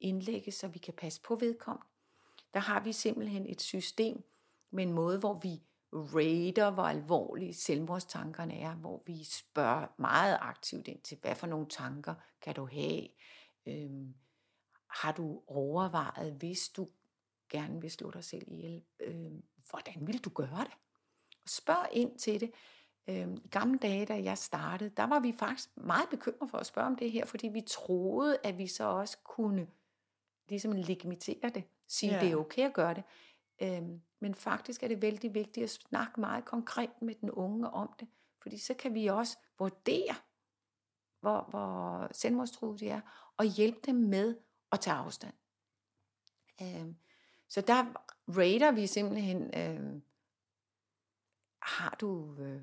indlægges, 0.00 0.54
så 0.54 0.68
vi 0.68 0.78
kan 0.78 0.94
passe 0.94 1.20
på 1.22 1.34
vedkommende. 1.34 1.86
Der 2.54 2.60
har 2.60 2.80
vi 2.80 2.92
simpelthen 2.92 3.46
et 3.46 3.60
system 3.60 4.24
med 4.70 4.84
en 4.84 4.92
måde, 4.92 5.18
hvor 5.18 5.38
vi 5.42 5.62
rater, 5.94 6.70
hvor 6.70 6.82
alvorlige 6.82 7.54
selvmordstankerne 7.54 8.58
er, 8.58 8.74
hvor 8.74 9.02
vi 9.06 9.24
spørger 9.24 9.86
meget 9.98 10.38
aktivt 10.40 10.88
ind 10.88 11.00
til, 11.00 11.18
hvad 11.20 11.34
for 11.34 11.46
nogle 11.46 11.66
tanker 11.66 12.14
kan 12.40 12.54
du 12.54 12.68
have? 12.72 13.08
Øhm, 13.66 14.14
har 14.90 15.12
du 15.12 15.42
overvejet, 15.46 16.32
hvis 16.32 16.68
du 16.68 16.88
gerne 17.48 17.80
vil 17.80 17.90
slå 17.90 18.10
dig 18.10 18.24
selv 18.24 18.44
ihjel, 18.46 18.82
øhm, 19.00 19.42
hvordan 19.70 20.06
vil 20.06 20.18
du 20.18 20.30
gøre 20.30 20.64
det? 20.64 20.76
Spørg 21.46 21.88
ind 21.92 22.18
til 22.18 22.40
det. 22.40 22.50
Øhm, 23.08 23.34
I 23.44 23.48
gamle 23.48 23.78
dage, 23.78 24.06
da 24.06 24.22
jeg 24.22 24.38
startede, 24.38 24.90
der 24.96 25.04
var 25.04 25.20
vi 25.20 25.34
faktisk 25.38 25.76
meget 25.76 26.08
bekymrede 26.10 26.50
for 26.50 26.58
at 26.58 26.66
spørge 26.66 26.86
om 26.86 26.96
det 26.96 27.10
her, 27.10 27.26
fordi 27.26 27.48
vi 27.48 27.60
troede, 27.60 28.38
at 28.44 28.58
vi 28.58 28.66
så 28.66 28.84
også 28.84 29.18
kunne 29.24 29.66
ligesom 30.48 30.72
legitimere 30.72 31.50
det. 31.54 31.64
Sige, 31.88 32.14
ja. 32.14 32.20
det 32.20 32.32
er 32.32 32.36
okay 32.36 32.62
at 32.62 32.72
gøre 32.72 32.94
det. 32.94 33.04
Øhm, 33.62 34.02
men 34.24 34.34
faktisk 34.34 34.82
er 34.82 34.88
det 34.88 35.02
vældig 35.02 35.34
vigtigt 35.34 35.64
at 35.64 35.70
snakke 35.70 36.20
meget 36.20 36.44
konkret 36.44 37.02
med 37.02 37.14
den 37.14 37.30
unge 37.30 37.70
om 37.70 37.94
det, 38.00 38.08
Fordi 38.42 38.58
så 38.58 38.74
kan 38.74 38.94
vi 38.94 39.06
også 39.06 39.38
vurdere, 39.58 40.14
hvor, 41.20 41.46
hvor 41.50 42.08
selvmordstruet 42.12 42.80
de 42.80 42.88
er, 42.88 43.00
og 43.36 43.44
hjælpe 43.44 43.80
dem 43.86 43.94
med 43.94 44.36
at 44.72 44.80
tage 44.80 44.96
afstand. 44.96 45.34
Øh, 46.62 46.94
så 47.48 47.60
der 47.60 47.84
rater 48.28 48.72
vi 48.72 48.86
simpelthen, 48.86 49.42
øh, 49.42 50.00
har 51.62 51.96
du 52.00 52.36
øh, 52.38 52.62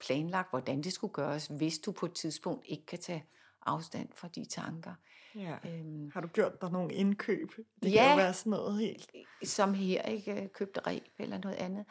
planlagt, 0.00 0.50
hvordan 0.50 0.82
det 0.82 0.92
skulle 0.92 1.12
gøres, 1.12 1.46
hvis 1.46 1.78
du 1.78 1.92
på 1.92 2.06
et 2.06 2.14
tidspunkt 2.14 2.66
ikke 2.68 2.86
kan 2.86 2.98
tage 2.98 3.26
afstand 3.66 4.08
fra 4.14 4.28
de 4.28 4.44
tanker. 4.44 4.94
Ja. 5.34 5.56
Øhm, 5.64 6.10
har 6.14 6.20
du 6.20 6.28
gjort 6.28 6.60
dig 6.60 6.70
nogle 6.70 6.94
indkøb? 6.94 7.52
Det 7.82 7.92
ja, 7.92 8.02
kan 8.02 8.10
jo 8.10 8.16
være 8.16 8.34
sådan 8.34 8.50
noget 8.50 8.78
helt. 8.78 9.10
Som 9.44 9.74
her, 9.74 10.02
ikke 10.02 10.50
købte 10.54 10.80
reb 10.80 11.04
eller 11.18 11.38
noget 11.38 11.56
andet. 11.56 11.84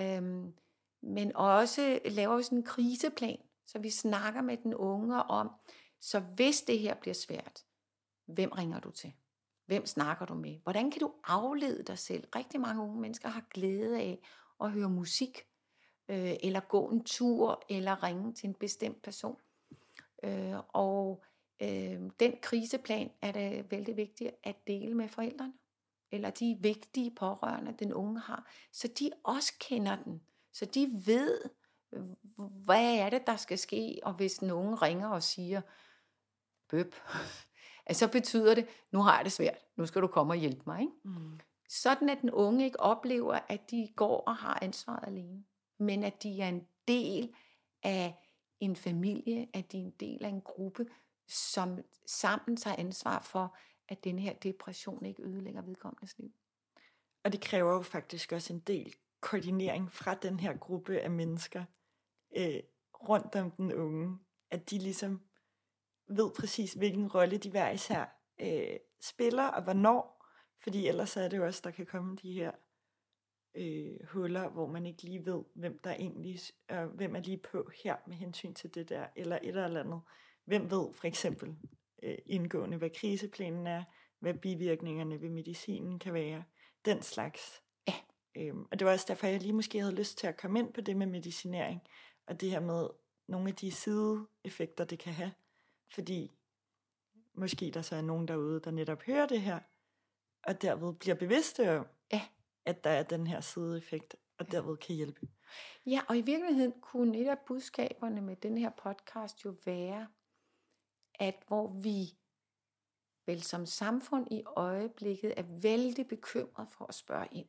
Øhm, 0.00 0.54
men 1.02 1.36
også 1.36 1.98
laver 2.04 2.42
sådan 2.42 2.58
en 2.58 2.64
kriseplan, 2.64 3.38
så 3.66 3.78
vi 3.78 3.90
snakker 3.90 4.40
med 4.42 4.56
den 4.56 4.74
unge 4.74 5.22
om, 5.22 5.50
så 6.00 6.20
hvis 6.20 6.60
det 6.60 6.78
her 6.78 6.94
bliver 6.94 7.14
svært, 7.14 7.64
hvem 8.26 8.50
ringer 8.52 8.80
du 8.80 8.90
til? 8.90 9.12
Hvem 9.66 9.86
snakker 9.86 10.26
du 10.26 10.34
med? 10.34 10.58
Hvordan 10.62 10.90
kan 10.90 11.00
du 11.00 11.12
aflede 11.24 11.82
dig 11.82 11.98
selv? 11.98 12.28
Rigtig 12.36 12.60
mange 12.60 12.82
unge 12.82 13.00
mennesker 13.00 13.28
har 13.28 13.44
glæde 13.50 14.00
af 14.00 14.18
at 14.60 14.70
høre 14.70 14.90
musik, 14.90 15.46
øh, 16.08 16.36
eller 16.42 16.60
gå 16.60 16.90
en 16.90 17.04
tur, 17.04 17.62
eller 17.68 18.02
ringe 18.02 18.34
til 18.34 18.48
en 18.48 18.54
bestemt 18.54 19.02
person. 19.02 19.36
Øh, 20.22 20.54
og 20.68 21.24
øh, 21.62 22.00
den 22.20 22.36
kriseplan 22.42 23.10
er 23.22 23.32
det 23.32 23.70
vældig 23.70 23.96
vigtigt 23.96 24.30
at 24.42 24.66
dele 24.66 24.94
med 24.94 25.08
forældrene, 25.08 25.52
eller 26.10 26.30
de 26.30 26.56
vigtige 26.60 27.10
pårørende, 27.10 27.74
den 27.78 27.92
unge 27.92 28.20
har, 28.20 28.50
så 28.72 28.88
de 28.98 29.10
også 29.24 29.52
kender 29.60 29.96
den, 30.04 30.22
så 30.52 30.64
de 30.64 31.02
ved, 31.06 31.40
hvad 32.38 32.96
er 32.98 33.10
det, 33.10 33.26
der 33.26 33.36
skal 33.36 33.58
ske, 33.58 34.00
og 34.02 34.12
hvis 34.12 34.42
nogen 34.42 34.82
ringer 34.82 35.08
og 35.08 35.22
siger, 35.22 35.60
bøb, 36.68 36.94
så 37.92 38.08
betyder 38.08 38.54
det, 38.54 38.66
nu 38.90 39.02
har 39.02 39.16
jeg 39.16 39.24
det 39.24 39.32
svært, 39.32 39.58
nu 39.76 39.86
skal 39.86 40.02
du 40.02 40.06
komme 40.06 40.32
og 40.32 40.36
hjælpe 40.36 40.62
mig. 40.66 40.80
Ikke? 40.80 40.92
Mm. 41.04 41.38
Sådan 41.68 42.08
at 42.08 42.20
den 42.20 42.30
unge 42.30 42.64
ikke 42.64 42.80
oplever, 42.80 43.38
at 43.48 43.70
de 43.70 43.88
går 43.96 44.20
og 44.20 44.36
har 44.36 44.58
ansvaret 44.62 45.06
alene, 45.06 45.44
men 45.78 46.04
at 46.04 46.22
de 46.22 46.40
er 46.40 46.48
en 46.48 46.66
del 46.88 47.34
af 47.82 48.27
en 48.60 48.76
familie, 48.76 49.48
at 49.54 49.72
de 49.72 49.78
er 49.78 49.82
en 49.82 49.94
del 50.00 50.24
af 50.24 50.28
en 50.28 50.40
gruppe, 50.40 50.86
som 51.28 51.78
sammen 52.06 52.56
tager 52.56 52.76
ansvar 52.76 53.22
for, 53.22 53.56
at 53.88 54.04
den 54.04 54.18
her 54.18 54.32
depression 54.32 55.04
ikke 55.04 55.22
ødelægger 55.22 55.62
vedkommendes 55.62 56.18
liv. 56.18 56.32
Og 57.24 57.32
det 57.32 57.40
kræver 57.40 57.72
jo 57.72 57.82
faktisk 57.82 58.32
også 58.32 58.52
en 58.52 58.60
del 58.60 58.94
koordinering 59.20 59.92
fra 59.92 60.14
den 60.14 60.40
her 60.40 60.56
gruppe 60.56 61.00
af 61.00 61.10
mennesker 61.10 61.64
øh, 62.36 62.60
rundt 62.94 63.36
om 63.36 63.50
den 63.50 63.72
unge, 63.72 64.18
at 64.50 64.70
de 64.70 64.78
ligesom 64.78 65.20
ved 66.06 66.30
præcis, 66.36 66.72
hvilken 66.72 67.08
rolle 67.08 67.38
de 67.38 67.50
hver 67.50 67.70
især 67.70 68.20
øh, 68.40 68.76
spiller, 69.00 69.46
og 69.46 69.62
hvornår, 69.62 70.26
fordi 70.62 70.88
ellers 70.88 71.16
er 71.16 71.28
det 71.28 71.36
jo 71.36 71.46
også, 71.46 71.60
der 71.64 71.70
kan 71.70 71.86
komme 71.86 72.16
de 72.16 72.32
her 72.32 72.52
øh, 73.58 74.06
huller, 74.06 74.48
hvor 74.48 74.66
man 74.66 74.86
ikke 74.86 75.02
lige 75.02 75.26
ved, 75.26 75.42
hvem 75.54 75.78
der 75.84 75.90
egentlig, 75.90 76.38
øh, 76.70 76.86
hvem 76.86 77.16
er 77.16 77.20
lige 77.20 77.36
på 77.36 77.70
her 77.84 77.96
med 78.06 78.16
hensyn 78.16 78.54
til 78.54 78.74
det 78.74 78.88
der, 78.88 79.06
eller 79.16 79.38
et 79.42 79.48
eller 79.48 79.80
andet. 79.80 80.00
Hvem 80.44 80.70
ved 80.70 80.92
for 80.92 81.06
eksempel 81.06 81.56
øh, 82.02 82.18
indgående, 82.26 82.76
hvad 82.76 82.90
kriseplanen 82.90 83.66
er, 83.66 83.84
hvad 84.18 84.34
bivirkningerne 84.34 85.20
ved 85.20 85.28
medicinen 85.28 85.98
kan 85.98 86.14
være, 86.14 86.44
den 86.84 87.02
slags. 87.02 87.62
Ja. 87.88 87.94
Øhm, 88.36 88.66
og 88.70 88.78
det 88.78 88.86
var 88.86 88.92
også 88.92 89.04
derfor, 89.08 89.26
jeg 89.26 89.40
lige 89.40 89.52
måske 89.52 89.80
havde 89.80 89.94
lyst 89.94 90.18
til 90.18 90.26
at 90.26 90.36
komme 90.36 90.58
ind 90.58 90.72
på 90.72 90.80
det 90.80 90.96
med 90.96 91.06
medicinering, 91.06 91.80
og 92.26 92.40
det 92.40 92.50
her 92.50 92.60
med 92.60 92.88
nogle 93.28 93.48
af 93.48 93.54
de 93.54 93.70
sideeffekter, 93.70 94.84
det 94.84 94.98
kan 94.98 95.12
have. 95.12 95.32
Fordi 95.94 96.30
måske 97.34 97.70
der 97.74 97.82
så 97.82 97.96
er 97.96 98.00
nogen 98.00 98.28
derude, 98.28 98.60
der 98.60 98.70
netop 98.70 99.02
hører 99.02 99.26
det 99.26 99.40
her, 99.40 99.60
og 100.42 100.62
derved 100.62 100.94
bliver 100.94 101.14
bevidste 101.14 101.78
om, 101.78 101.86
ja. 102.12 102.22
At 102.68 102.84
der 102.84 102.90
er 102.90 103.02
den 103.02 103.26
her 103.26 103.40
sideeffekt, 103.40 104.16
og 104.38 104.52
derved 104.52 104.76
kan 104.76 104.96
hjælpe. 104.96 105.28
Ja, 105.86 106.00
og 106.08 106.18
i 106.18 106.20
virkeligheden 106.20 106.80
kunne 106.80 107.18
et 107.18 107.28
af 107.28 107.38
budskaberne 107.46 108.20
med 108.20 108.36
den 108.36 108.58
her 108.58 108.70
podcast 108.70 109.44
jo 109.44 109.56
være, 109.64 110.08
at 111.14 111.42
hvor 111.46 111.80
vi 111.82 112.18
vel 113.26 113.42
som 113.42 113.66
samfund 113.66 114.32
i 114.32 114.42
øjeblikket 114.56 115.34
er 115.36 115.42
vældig 115.62 116.08
bekymret 116.08 116.68
for 116.68 116.86
at 116.86 116.94
spørge 116.94 117.28
ind. 117.32 117.48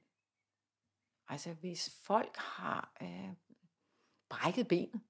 Altså 1.27 1.53
hvis 1.53 2.01
folk 2.03 2.37
har 2.37 2.97
øh, 3.01 3.33
brækket 4.29 4.67
benet, 4.67 5.01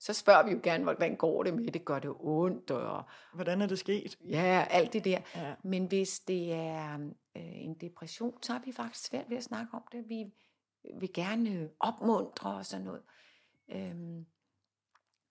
så 0.00 0.12
spørger 0.12 0.44
vi 0.44 0.50
jo 0.50 0.60
gerne, 0.62 0.84
hvordan 0.84 1.16
går 1.16 1.42
det 1.42 1.54
med 1.54 1.72
det? 1.72 1.84
Gør 1.84 1.98
det 1.98 2.14
ondt? 2.18 2.70
Og, 2.70 3.04
hvordan 3.34 3.62
er 3.62 3.66
det 3.66 3.78
sket? 3.78 4.18
Ja, 4.24 4.66
alt 4.70 4.92
det 4.92 5.04
der. 5.04 5.20
Ja. 5.34 5.54
Men 5.64 5.86
hvis 5.86 6.20
det 6.20 6.52
er 6.52 6.94
øh, 7.36 7.64
en 7.64 7.74
depression, 7.74 8.42
så 8.42 8.54
er 8.54 8.58
vi 8.64 8.72
faktisk 8.72 9.04
svært 9.04 9.30
ved 9.30 9.36
at 9.36 9.44
snakke 9.44 9.74
om 9.74 9.82
det. 9.92 10.08
Vi 10.08 10.32
vil 11.00 11.12
gerne 11.12 11.70
opmuntre 11.80 12.50
og 12.50 12.66
sådan 12.66 12.84
noget. 12.84 13.02
Øhm, 13.68 14.26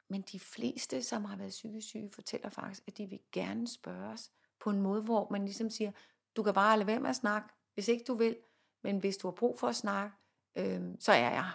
men 0.10 0.22
de 0.22 0.40
fleste, 0.40 1.04
som 1.04 1.26
har 1.26 1.38
været 1.38 1.50
psykisk 1.50 1.88
syge, 1.88 2.12
fortæller 2.14 2.50
faktisk, 2.50 2.84
at 2.88 2.98
de 2.98 3.06
vil 3.06 3.20
gerne 3.32 3.68
spørges 3.68 4.32
på 4.60 4.70
en 4.70 4.82
måde, 4.82 5.02
hvor 5.02 5.28
man 5.32 5.46
ligesom 5.46 5.70
siger, 5.70 5.92
du 6.36 6.44
kan 6.44 6.54
bare 6.54 6.78
lade 6.78 6.88
være 6.88 7.00
med 7.00 7.10
at 7.10 7.16
snakke, 7.16 7.50
hvis 7.74 7.88
ikke 7.88 8.06
du 8.08 8.14
vil, 8.14 8.38
men 8.84 9.00
hvis 9.00 9.18
du 9.18 9.28
har 9.28 9.36
brug 9.36 9.60
for 9.60 9.68
at 9.68 9.76
snakke, 9.76 10.16
øh, 10.56 10.82
så 11.00 11.12
er 11.12 11.32
jeg 11.32 11.52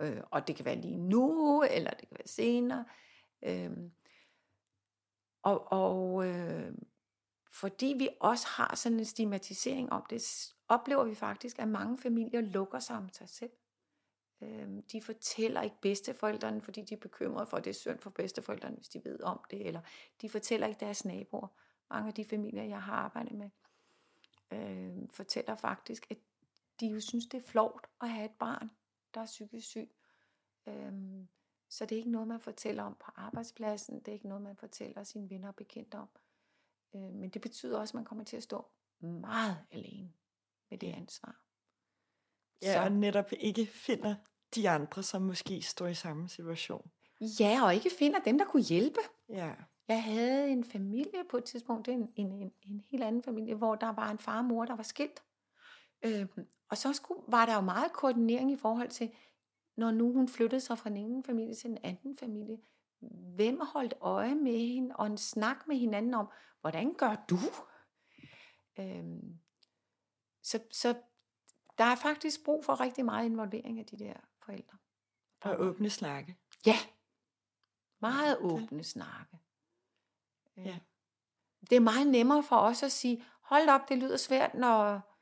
øh, 0.00 0.20
Og 0.30 0.46
det 0.46 0.56
kan 0.56 0.64
være 0.64 0.80
lige 0.80 0.96
nu, 0.96 1.62
eller 1.62 1.90
det 1.90 2.08
kan 2.08 2.16
være 2.18 2.28
senere. 2.28 2.84
Øh, 3.42 3.70
og 5.42 5.72
og 5.72 6.26
øh, 6.26 6.74
fordi 7.48 7.94
vi 7.98 8.08
også 8.20 8.46
har 8.46 8.74
sådan 8.76 8.98
en 8.98 9.04
stigmatisering 9.04 9.92
om 9.92 10.06
det, 10.10 10.52
oplever 10.68 11.04
vi 11.04 11.14
faktisk, 11.14 11.58
at 11.58 11.68
mange 11.68 11.98
familier 11.98 12.40
lukker 12.40 12.78
sig 12.78 12.96
om 12.96 13.08
sig 13.12 13.28
selv. 13.28 13.50
Øh, 14.42 14.68
de 14.92 15.02
fortæller 15.02 15.62
ikke 15.62 15.76
bedsteforældrene, 15.82 16.62
fordi 16.62 16.82
de 16.82 16.94
er 16.94 16.98
bekymrede 16.98 17.46
for, 17.46 17.56
at 17.56 17.64
det 17.64 17.70
er 17.70 17.74
synd 17.74 17.98
for 17.98 18.10
bedsteforældrene, 18.10 18.76
hvis 18.76 18.88
de 18.88 19.04
ved 19.04 19.20
om 19.20 19.40
det, 19.50 19.66
eller 19.66 19.80
de 20.20 20.28
fortæller 20.28 20.66
ikke 20.66 20.80
deres 20.80 21.04
naboer. 21.04 21.48
Mange 21.90 22.08
af 22.08 22.14
de 22.14 22.24
familier, 22.24 22.62
jeg 22.62 22.82
har 22.82 22.94
arbejdet 22.94 23.32
med, 23.32 23.50
øh, 24.52 25.08
fortæller 25.10 25.54
faktisk, 25.54 26.06
at 26.10 26.16
de 26.80 26.86
jo 26.86 27.00
synes, 27.00 27.26
det 27.26 27.38
er 27.38 27.48
flot 27.48 27.86
at 28.00 28.08
have 28.08 28.24
et 28.24 28.36
barn, 28.38 28.70
der 29.14 29.20
er 29.20 29.26
psykisk 29.26 29.68
syg. 29.68 29.90
Øh, 30.66 30.92
så 31.68 31.86
det 31.86 31.92
er 31.92 31.98
ikke 31.98 32.10
noget, 32.10 32.28
man 32.28 32.40
fortæller 32.40 32.82
om 32.82 32.94
på 32.94 33.10
arbejdspladsen, 33.16 33.98
det 33.98 34.08
er 34.08 34.12
ikke 34.12 34.28
noget, 34.28 34.42
man 34.42 34.56
fortæller 34.56 35.04
sine 35.04 35.30
venner 35.30 35.48
og 35.48 35.56
bekendte 35.56 35.96
om. 35.96 36.08
Øh, 36.94 37.00
men 37.00 37.30
det 37.30 37.42
betyder 37.42 37.78
også, 37.78 37.92
at 37.92 37.94
man 37.94 38.04
kommer 38.04 38.24
til 38.24 38.36
at 38.36 38.42
stå 38.42 38.66
meget 39.00 39.56
alene 39.70 40.12
med 40.70 40.78
det 40.78 40.92
ansvar. 40.92 41.40
Ja, 42.62 42.72
så. 42.72 42.80
og 42.80 42.92
netop 42.92 43.32
ikke 43.40 43.66
finder 43.66 44.14
de 44.54 44.68
andre, 44.70 45.02
som 45.02 45.22
måske 45.22 45.62
står 45.62 45.86
i 45.86 45.94
samme 45.94 46.28
situation. 46.28 46.90
Ja, 47.20 47.64
og 47.64 47.74
ikke 47.74 47.90
finder 47.98 48.20
dem, 48.20 48.38
der 48.38 48.44
kunne 48.44 48.62
hjælpe. 48.62 49.00
Ja. 49.28 49.54
Jeg 49.88 50.02
havde 50.02 50.48
en 50.48 50.64
familie 50.64 51.24
på 51.30 51.36
et 51.36 51.44
tidspunkt, 51.44 51.88
en, 51.88 52.12
en, 52.16 52.32
en, 52.32 52.52
en 52.62 52.80
helt 52.90 53.02
anden 53.02 53.22
familie, 53.22 53.54
hvor 53.54 53.74
der 53.74 53.92
var 53.92 54.10
en 54.10 54.18
far 54.18 54.38
og 54.38 54.44
mor, 54.44 54.64
der 54.64 54.76
var 54.76 54.82
skilt. 54.82 55.22
Øhm, 56.02 56.46
og 56.74 56.78
så 56.78 56.92
skulle, 56.92 57.20
var 57.28 57.46
der 57.46 57.54
jo 57.54 57.60
meget 57.60 57.92
koordinering 57.92 58.52
i 58.52 58.56
forhold 58.56 58.88
til, 58.88 59.14
når 59.76 59.90
nu 59.90 60.12
hun 60.12 60.28
flyttede 60.28 60.60
sig 60.60 60.78
fra 60.78 60.90
den 60.90 60.96
ene 60.96 61.22
familie 61.22 61.54
til 61.54 61.70
den 61.70 61.78
anden 61.82 62.16
familie, 62.16 62.58
hvem 63.36 63.60
holdt 63.60 63.94
øje 64.00 64.34
med 64.34 64.58
hende, 64.58 64.96
og 64.96 65.06
en 65.06 65.18
snak 65.18 65.66
med 65.66 65.76
hinanden 65.76 66.14
om, 66.14 66.28
hvordan 66.60 66.94
gør 66.94 67.24
du? 67.30 67.38
Øhm, 68.78 69.38
så, 70.42 70.60
så 70.70 70.94
der 71.78 71.84
er 71.84 71.96
faktisk 71.96 72.44
brug 72.44 72.64
for 72.64 72.80
rigtig 72.80 73.04
meget 73.04 73.26
involvering 73.26 73.78
af 73.78 73.86
de 73.86 73.98
der 73.98 74.14
forældre. 74.44 74.78
Og 75.40 75.60
åbne 75.60 75.90
snakke. 75.90 76.36
Ja, 76.66 76.76
meget 78.00 78.38
åbne 78.38 78.84
snakke. 78.84 79.38
Ja. 80.56 80.78
Det 81.70 81.76
er 81.76 81.80
meget 81.80 82.06
nemmere 82.06 82.42
for 82.42 82.56
os 82.56 82.82
at 82.82 82.92
sige, 82.92 83.24
hold 83.40 83.68
op, 83.68 83.88
det 83.88 83.98
lyder 83.98 84.16
svært, 84.16 84.54
når 84.54 85.13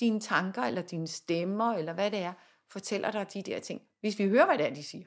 dine 0.00 0.20
tanker, 0.20 0.62
eller 0.62 0.82
dine 0.82 1.08
stemmer, 1.08 1.72
eller 1.72 1.92
hvad 1.92 2.10
det 2.10 2.18
er, 2.18 2.32
fortæller 2.68 3.10
dig 3.10 3.32
de 3.34 3.42
der 3.42 3.60
ting. 3.60 3.82
Hvis 4.00 4.18
vi 4.18 4.28
hører, 4.28 4.46
hvad 4.46 4.58
det 4.58 4.66
er, 4.66 4.74
de 4.74 4.82
siger, 4.82 5.06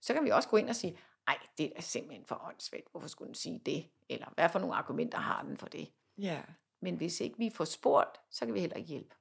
så 0.00 0.14
kan 0.14 0.24
vi 0.24 0.30
også 0.30 0.48
gå 0.48 0.56
ind 0.56 0.68
og 0.68 0.76
sige, 0.76 0.98
nej, 1.26 1.38
det 1.58 1.72
er 1.76 1.82
simpelthen 1.82 2.26
for 2.26 2.48
åndssvagt, 2.48 2.90
hvorfor 2.90 3.08
skulle 3.08 3.26
den 3.26 3.34
sige 3.34 3.60
det? 3.66 3.90
Eller 4.08 4.26
hvad 4.34 4.48
for 4.48 4.58
nogle 4.58 4.74
argumenter 4.74 5.18
har 5.18 5.42
den 5.42 5.56
for 5.56 5.66
det? 5.66 5.92
Ja. 6.18 6.42
Men 6.82 6.96
hvis 6.96 7.20
ikke 7.20 7.38
vi 7.38 7.50
får 7.54 7.64
spurgt, 7.64 8.20
så 8.30 8.44
kan 8.44 8.54
vi 8.54 8.60
heller 8.60 8.76
ikke 8.76 8.88
hjælpe. 8.88 9.14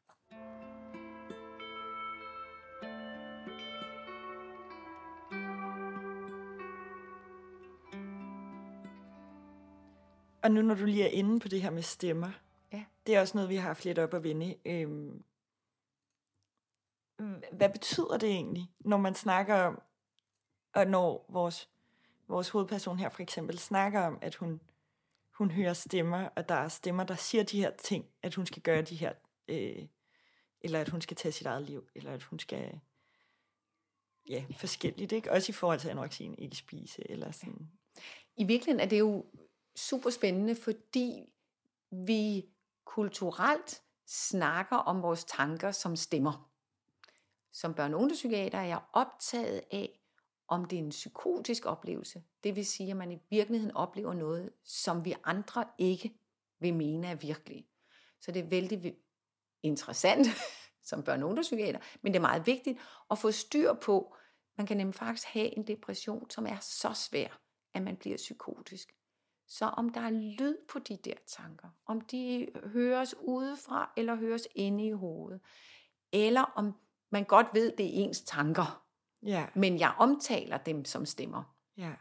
Og 10.43 10.51
nu 10.51 10.61
når 10.61 10.75
du 10.75 10.85
lige 10.85 11.03
er 11.03 11.11
inde 11.11 11.39
på 11.39 11.47
det 11.47 11.61
her 11.61 11.69
med 11.69 11.81
stemmer 11.81 12.31
det 13.07 13.15
er 13.15 13.21
også 13.21 13.37
noget, 13.37 13.49
vi 13.49 13.55
har 13.55 13.67
haft 13.67 13.85
lidt 13.85 13.99
op 13.99 14.13
at 14.13 14.23
vende. 14.23 14.55
Øhm, 14.65 15.23
hvad 17.51 17.69
betyder 17.69 18.17
det 18.17 18.29
egentlig, 18.29 18.71
når 18.79 18.97
man 18.97 19.15
snakker 19.15 19.55
om 19.55 19.81
Og 20.73 20.87
når 20.87 21.25
vores, 21.29 21.69
vores 22.27 22.49
hovedperson 22.49 22.99
her 22.99 23.09
for 23.09 23.21
eksempel 23.21 23.59
snakker 23.59 24.01
om, 24.01 24.19
at 24.21 24.35
hun, 24.35 24.61
hun 25.31 25.51
hører 25.51 25.73
stemmer, 25.73 26.29
og 26.35 26.49
der 26.49 26.55
er 26.55 26.67
stemmer, 26.67 27.03
der 27.03 27.15
siger 27.15 27.43
de 27.43 27.61
her 27.61 27.71
ting, 27.71 28.05
at 28.21 28.35
hun 28.35 28.45
skal 28.45 28.61
gøre 28.61 28.81
de 28.81 28.95
her, 28.95 29.13
øh, 29.47 29.87
eller 30.61 30.81
at 30.81 30.89
hun 30.89 31.01
skal 31.01 31.17
tage 31.17 31.31
sit 31.31 31.47
eget 31.47 31.63
liv, 31.63 31.87
eller 31.95 32.11
at 32.13 32.23
hun 32.23 32.39
skal, 32.39 32.79
ja, 34.29 34.45
forskelligt, 34.51 35.11
ikke? 35.11 35.31
Også 35.31 35.51
i 35.51 35.53
forhold 35.53 35.79
til 35.79 35.89
anoreksien, 35.89 36.35
ikke 36.37 36.55
spise, 36.55 37.11
eller 37.11 37.31
sådan. 37.31 37.71
I 38.35 38.43
virkeligheden 38.43 38.79
er 38.79 38.89
det 38.89 38.99
jo 38.99 39.25
super 39.75 40.09
spændende, 40.09 40.55
fordi 40.55 41.23
vi 41.91 42.45
kulturelt 42.87 43.81
snakker 44.05 44.75
om 44.77 45.01
vores 45.01 45.25
tanker 45.25 45.71
som 45.71 45.95
stemmer. 45.95 46.51
Som 47.51 47.73
børn- 47.73 47.93
og 47.93 47.99
ungdomspsykiater 47.99 48.57
er 48.57 48.65
jeg 48.65 48.81
optaget 48.93 49.61
af, 49.71 49.99
om 50.47 50.65
det 50.65 50.79
er 50.79 50.83
en 50.83 50.89
psykotisk 50.89 51.65
oplevelse. 51.65 52.23
Det 52.43 52.55
vil 52.55 52.65
sige, 52.65 52.91
at 52.91 52.97
man 52.97 53.11
i 53.11 53.19
virkeligheden 53.29 53.75
oplever 53.75 54.13
noget, 54.13 54.53
som 54.63 55.05
vi 55.05 55.15
andre 55.23 55.65
ikke 55.77 56.19
vil 56.59 56.73
mene 56.73 57.07
er 57.07 57.15
virkelig. 57.15 57.67
Så 58.19 58.31
det 58.31 58.39
er 58.39 58.47
vældig 58.47 58.95
interessant 59.63 60.27
som 60.89 61.03
børn- 61.03 61.23
og 61.23 61.29
ungdomspsykiater, 61.29 61.79
men 62.01 62.13
det 62.13 62.17
er 62.17 62.21
meget 62.21 62.47
vigtigt 62.47 62.79
at 63.11 63.17
få 63.17 63.31
styr 63.31 63.73
på, 63.73 64.15
man 64.57 64.67
kan 64.67 64.77
nemlig 64.77 64.95
faktisk 64.95 65.27
have 65.27 65.57
en 65.57 65.67
depression, 65.67 66.29
som 66.29 66.47
er 66.47 66.59
så 66.59 66.93
svær, 66.93 67.39
at 67.73 67.81
man 67.81 67.97
bliver 67.97 68.17
psykotisk. 68.17 68.93
Så 69.47 69.65
om 69.65 69.89
der 69.89 70.01
er 70.01 70.09
lyd 70.09 70.57
på 70.69 70.79
de 70.79 70.97
der 70.97 71.13
tanker, 71.27 71.69
om 71.85 72.01
de 72.01 72.47
høres 72.63 73.15
udefra 73.21 73.93
eller 73.97 74.15
høres 74.15 74.47
inde 74.55 74.87
i 74.87 74.91
hovedet, 74.91 75.41
eller 76.11 76.41
om 76.41 76.73
man 77.09 77.23
godt 77.23 77.47
ved, 77.53 77.71
det 77.77 77.85
er 77.85 78.03
ens 78.03 78.21
tanker, 78.21 78.83
Ja, 79.23 79.47
men 79.55 79.79
jeg 79.79 79.95
omtaler 79.99 80.57
dem 80.57 80.85
som 80.85 81.05
stemmer. 81.05 81.55
ja, 81.77 81.93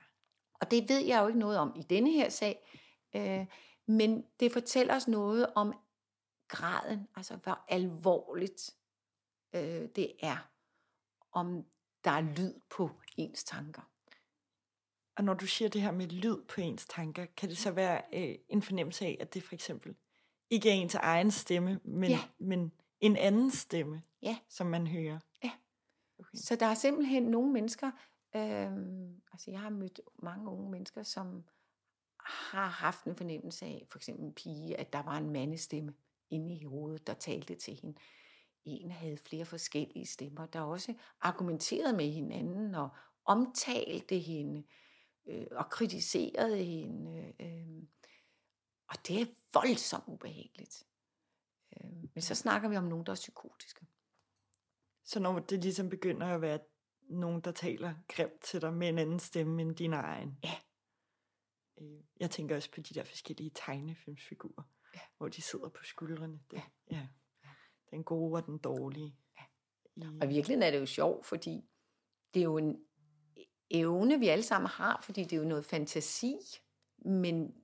Og 0.61 0.71
det 0.71 0.89
ved 0.89 0.99
jeg 0.99 1.23
jo 1.23 1.27
ikke 1.27 1.39
noget 1.39 1.59
om 1.59 1.73
i 1.77 1.83
denne 1.83 2.11
her 2.11 2.29
sag, 2.29 2.69
øh, 3.17 3.47
men 3.87 4.25
det 4.41 4.53
fortæller 4.53 4.97
os 4.97 5.09
noget 5.09 5.53
om 5.55 5.73
graden, 6.49 7.09
altså 7.17 7.37
hvor 7.37 7.65
alvorligt 7.69 8.71
øh, 9.55 9.89
det 9.97 10.13
er, 10.23 10.51
om 11.33 11.65
der 12.05 12.11
er 12.11 12.21
lyd 12.21 12.55
på 12.71 12.91
ens 13.17 13.45
tanker. 13.45 13.83
Og 15.17 15.25
når 15.25 15.35
du 15.35 15.47
siger 15.47 15.69
det 15.69 15.83
her 15.83 15.91
med 15.93 16.07
lyd 16.07 16.37
på 16.49 16.61
ens 16.61 16.87
tanker, 16.87 17.27
kan 17.37 17.49
det 17.49 17.59
så 17.59 17.71
være 17.71 18.03
øh, 18.13 18.35
en 18.49 18.63
fornemmelse 18.63 19.07
af, 19.07 19.17
at 19.21 19.35
det 19.35 19.43
for 19.43 19.55
eksempel 19.55 19.95
ikke 20.51 20.69
er 20.71 20.75
ens 20.75 20.95
egen 20.95 21.31
stemme, 21.31 21.81
men, 21.85 22.11
Ja. 22.11 22.19
men 22.39 22.73
en 23.01 23.17
anden 23.17 23.51
stemme, 23.51 24.03
Ja. 24.23 24.39
som 24.49 24.67
man 24.67 24.87
hører? 24.87 25.19
Ja. 25.45 25.51
Okay. 26.19 26.31
Så 26.35 26.57
der 26.57 26.67
er 26.67 26.75
simpelthen 26.75 27.23
nogle 27.23 27.53
mennesker, 27.53 27.87
øh, 28.37 28.73
altså 29.33 29.51
jeg 29.51 29.61
har 29.61 29.71
mødt 29.71 30.01
mange 30.23 30.51
unge 30.51 30.71
mennesker, 30.71 31.03
som 31.03 31.45
har 32.21 32.67
haft 32.67 33.05
en 33.05 33.17
fornemmelse 33.17 33.65
af, 33.67 33.87
for 33.91 33.99
eksempel 33.99 34.25
en 34.25 34.33
pige, 34.35 34.81
at 34.81 34.93
der 34.93 35.03
var 35.03 35.17
en 35.17 35.31
mandestemme 35.31 35.95
inde 36.31 36.55
i 36.55 36.65
hovedet, 36.65 37.07
der 37.07 37.15
talte 37.15 37.55
til 37.55 37.75
hende. 37.83 37.99
En 38.65 38.91
havde 38.91 39.17
flere 39.17 39.45
forskellige 39.45 40.07
stemmer, 40.07 40.47
der 40.47 40.61
også 40.61 40.95
argumenterede 41.21 41.97
med 41.97 42.11
hinanden 42.11 42.75
og 42.75 42.89
omtalte 43.25 44.19
hende 44.19 44.59
øh, 44.61 44.86
og 45.51 45.71
kritiserede 45.71 46.65
hende. 46.65 47.33
Øh, 47.41 47.83
og 48.89 48.97
det 49.09 49.21
er 49.21 49.27
voldsomt 49.53 50.05
ubehageligt. 50.07 50.85
Øh, 51.77 51.91
men 52.15 52.23
så 52.23 52.35
snakker 52.35 52.69
vi 52.69 52.77
om 52.77 52.85
nogen, 52.85 53.07
der 53.07 53.13
er 53.13 53.17
psykotiske. 53.17 53.87
Så 55.05 55.21
når 55.21 55.39
det 55.39 55.63
ligesom 55.63 55.89
begynder 55.89 56.27
at 56.27 56.41
være 56.41 56.59
nogen, 57.09 57.41
der 57.41 57.53
taler 57.53 57.95
grimt 58.09 58.41
til 58.43 58.61
dig 58.61 58.75
med 58.75 58.89
en 58.89 58.99
anden 58.99 59.19
stemme 59.21 59.63
end 59.63 59.77
din 59.77 59.93
egen. 59.93 60.39
Ja. 60.45 60.55
Øh, 61.81 62.01
Jeg 62.21 62.31
tænker 62.31 62.57
også 62.57 62.71
på 62.71 62.81
de 62.81 62.95
der 62.95 63.05
forskellige 63.05 63.51
tegnefilmsfigurer, 63.55 64.63
Ja. 64.95 65.01
hvor 65.17 65.29
de 65.29 65.43
sidder 65.43 65.69
på 65.69 65.85
skuldrene. 65.85 66.41
Det, 66.51 66.63
Ja. 66.91 67.09
ja. 67.45 67.49
Den 67.91 68.05
gode 68.05 68.35
og 68.43 68.47
den 68.47 68.59
dårlige. 68.59 69.17
Ja. 69.39 69.45
Og 70.21 70.25
i 70.25 70.29
virkeligheden 70.35 70.63
er 70.63 70.71
det 70.71 70.81
jo 70.81 70.87
sjovt, 70.87 71.27
fordi 71.27 71.69
det 72.35 72.41
er 72.41 72.45
jo 72.45 72.59
en 72.59 72.86
evne, 73.71 74.19
vi 74.19 74.29
alle 74.29 74.45
sammen 74.45 74.69
har, 74.69 75.01
fordi 75.03 75.25
det 75.25 75.33
er 75.33 75.41
jo 75.41 75.49
noget 75.49 75.65
fantasi, 75.65 76.37
men 76.99 77.55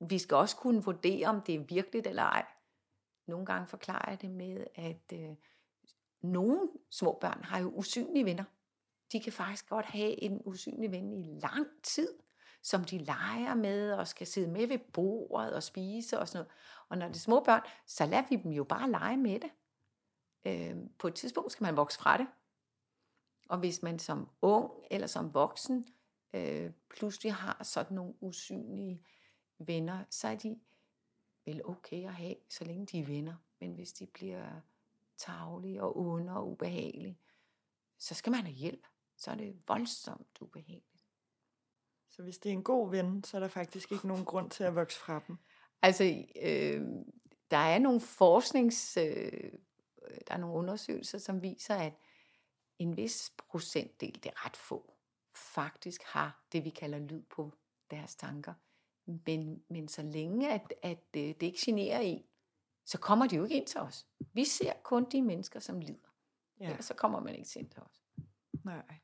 vi 0.00 0.18
skal 0.18 0.36
også 0.36 0.56
kunne 0.56 0.84
vurdere, 0.84 1.26
om 1.26 1.40
det 1.40 1.54
er 1.54 1.58
virkeligt 1.58 2.06
eller 2.06 2.22
ej. 2.22 2.46
Nogle 3.26 3.46
gange 3.46 3.66
forklarer 3.66 4.10
jeg 4.10 4.22
det 4.22 4.30
med, 4.30 4.64
at 4.74 5.12
øh, 5.12 5.36
nogle 6.22 6.68
små 6.90 7.18
børn 7.20 7.44
har 7.44 7.58
jo 7.60 7.68
usynlige 7.68 8.24
venner. 8.24 8.44
De 9.12 9.20
kan 9.20 9.32
faktisk 9.32 9.68
godt 9.68 9.86
have 9.86 10.22
en 10.22 10.42
usynlig 10.44 10.92
ven 10.92 11.12
i 11.12 11.40
lang 11.40 11.66
tid, 11.82 12.08
som 12.62 12.84
de 12.84 12.98
leger 12.98 13.54
med 13.54 13.92
og 13.92 14.08
skal 14.08 14.26
sidde 14.26 14.50
med 14.50 14.66
ved 14.66 14.78
bordet 14.92 15.52
og 15.52 15.62
spise 15.62 16.18
og 16.18 16.28
sådan 16.28 16.38
noget. 16.44 16.52
Og 16.88 16.98
når 16.98 17.06
det 17.06 17.14
er 17.14 17.20
små 17.20 17.44
børn, 17.44 17.62
så 17.86 18.06
lader 18.06 18.24
vi 18.30 18.36
dem 18.36 18.50
jo 18.50 18.64
bare 18.64 18.90
lege 18.90 19.16
med 19.16 19.40
det. 19.40 19.50
Øh, 20.44 20.76
på 20.98 21.08
et 21.08 21.14
tidspunkt 21.14 21.52
skal 21.52 21.64
man 21.64 21.76
vokse 21.76 21.98
fra 21.98 22.16
det. 22.16 22.26
Og 23.48 23.58
hvis 23.58 23.82
man 23.82 23.98
som 23.98 24.28
ung 24.42 24.72
eller 24.90 25.06
som 25.06 25.34
voksen 25.34 25.88
øh, 26.34 26.70
pludselig 26.90 27.34
har 27.34 27.64
sådan 27.64 27.94
nogle 27.94 28.14
usynlige 28.20 29.02
venner, 29.58 30.04
så 30.10 30.28
er 30.28 30.36
de 30.36 30.60
vel 31.44 31.66
okay 31.66 32.06
at 32.06 32.14
have, 32.14 32.34
så 32.48 32.64
længe 32.64 32.86
de 32.86 33.00
er 33.00 33.06
venner. 33.06 33.34
Men 33.60 33.72
hvis 33.72 33.92
de 33.92 34.06
bliver 34.06 34.60
tavlige 35.16 35.82
og 35.82 35.98
onde 35.98 36.32
og 36.32 36.50
ubehagelige, 36.50 37.18
så 37.98 38.14
skal 38.14 38.30
man 38.30 38.40
have 38.40 38.54
hjælp. 38.54 38.86
Så 39.16 39.30
er 39.30 39.34
det 39.34 39.62
voldsomt 39.68 40.38
ubehageligt. 40.40 41.04
Så 42.08 42.22
hvis 42.22 42.38
det 42.38 42.48
er 42.48 42.52
en 42.52 42.64
god 42.64 42.90
ven, 42.90 43.24
så 43.24 43.36
er 43.36 43.40
der 43.40 43.48
faktisk 43.48 43.92
ikke 43.92 44.08
nogen 44.08 44.24
grund 44.24 44.50
til 44.50 44.64
at 44.64 44.74
vokse 44.74 44.98
fra 44.98 45.22
dem. 45.26 45.36
Altså, 45.82 46.24
øh, 46.42 46.86
der 47.50 47.56
er 47.56 47.78
nogle 47.78 48.00
forsknings, 48.00 48.96
øh, 48.96 49.52
der 50.28 50.34
er 50.34 50.36
nogle 50.36 50.56
undersøgelser, 50.56 51.18
som 51.18 51.42
viser, 51.42 51.74
at 51.74 51.92
en 52.78 52.96
vis 52.96 53.32
procentdel, 53.48 54.14
det 54.14 54.26
er 54.26 54.46
ret 54.46 54.56
få, 54.56 54.94
faktisk 55.32 56.02
har 56.02 56.44
det, 56.52 56.64
vi 56.64 56.70
kalder 56.70 56.98
lyd 56.98 57.22
på 57.22 57.52
deres 57.90 58.16
tanker. 58.16 58.54
Men, 59.26 59.62
men 59.68 59.88
så 59.88 60.02
længe, 60.02 60.52
at, 60.52 60.74
at 60.82 61.04
øh, 61.16 61.22
det 61.22 61.42
ikke 61.42 61.58
generer 61.64 62.00
en, 62.00 62.24
så 62.84 62.98
kommer 62.98 63.26
de 63.26 63.36
jo 63.36 63.44
ikke 63.44 63.56
ind 63.56 63.66
til 63.66 63.80
os. 63.80 64.06
Vi 64.32 64.44
ser 64.44 64.72
kun 64.82 65.10
de 65.10 65.22
mennesker, 65.22 65.60
som 65.60 65.80
lider. 65.80 66.08
Ja. 66.60 66.64
Ja. 66.64 66.70
Ellers 66.70 66.84
så 66.84 66.94
kommer 66.94 67.20
man 67.20 67.34
ikke 67.34 67.58
ind 67.58 67.70
til 67.70 67.82
os. 67.82 68.02
Nej. 68.64 68.94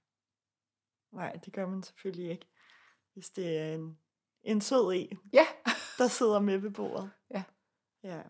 Nej, 1.13 1.33
det 1.33 1.53
gør 1.53 1.67
man 1.67 1.83
selvfølgelig 1.83 2.31
ikke. 2.31 2.47
Hvis 3.13 3.31
det 3.31 3.59
er 3.59 3.75
en, 3.75 3.99
en 4.43 4.61
sød 4.61 4.93
en, 4.95 5.19
Ja, 5.33 5.47
der 5.99 6.09
sidder 6.09 6.41
med 6.41 6.59
ved 6.59 6.71
bordet. 6.71 7.11
Ja. 7.31 7.43
Ja. 8.03 8.23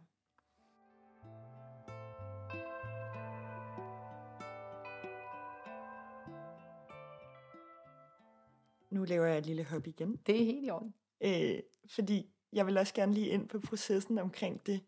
Nu 8.95 9.05
laver 9.05 9.27
jeg 9.27 9.39
et 9.39 9.47
lille 9.47 9.65
hop 9.65 9.87
igen, 9.87 10.17
det 10.17 10.41
er 10.41 10.45
helt 10.45 10.67
i 10.67 10.71
orden. 10.71 10.95
øh, 11.21 11.63
fordi 11.95 12.31
jeg 12.53 12.67
vil 12.67 12.79
også 12.79 12.95
gerne 12.95 13.15
lige 13.15 13.29
ind 13.29 13.49
på 13.49 13.61
processen 13.61 14.19
omkring 14.19 14.67
det, 14.67 14.85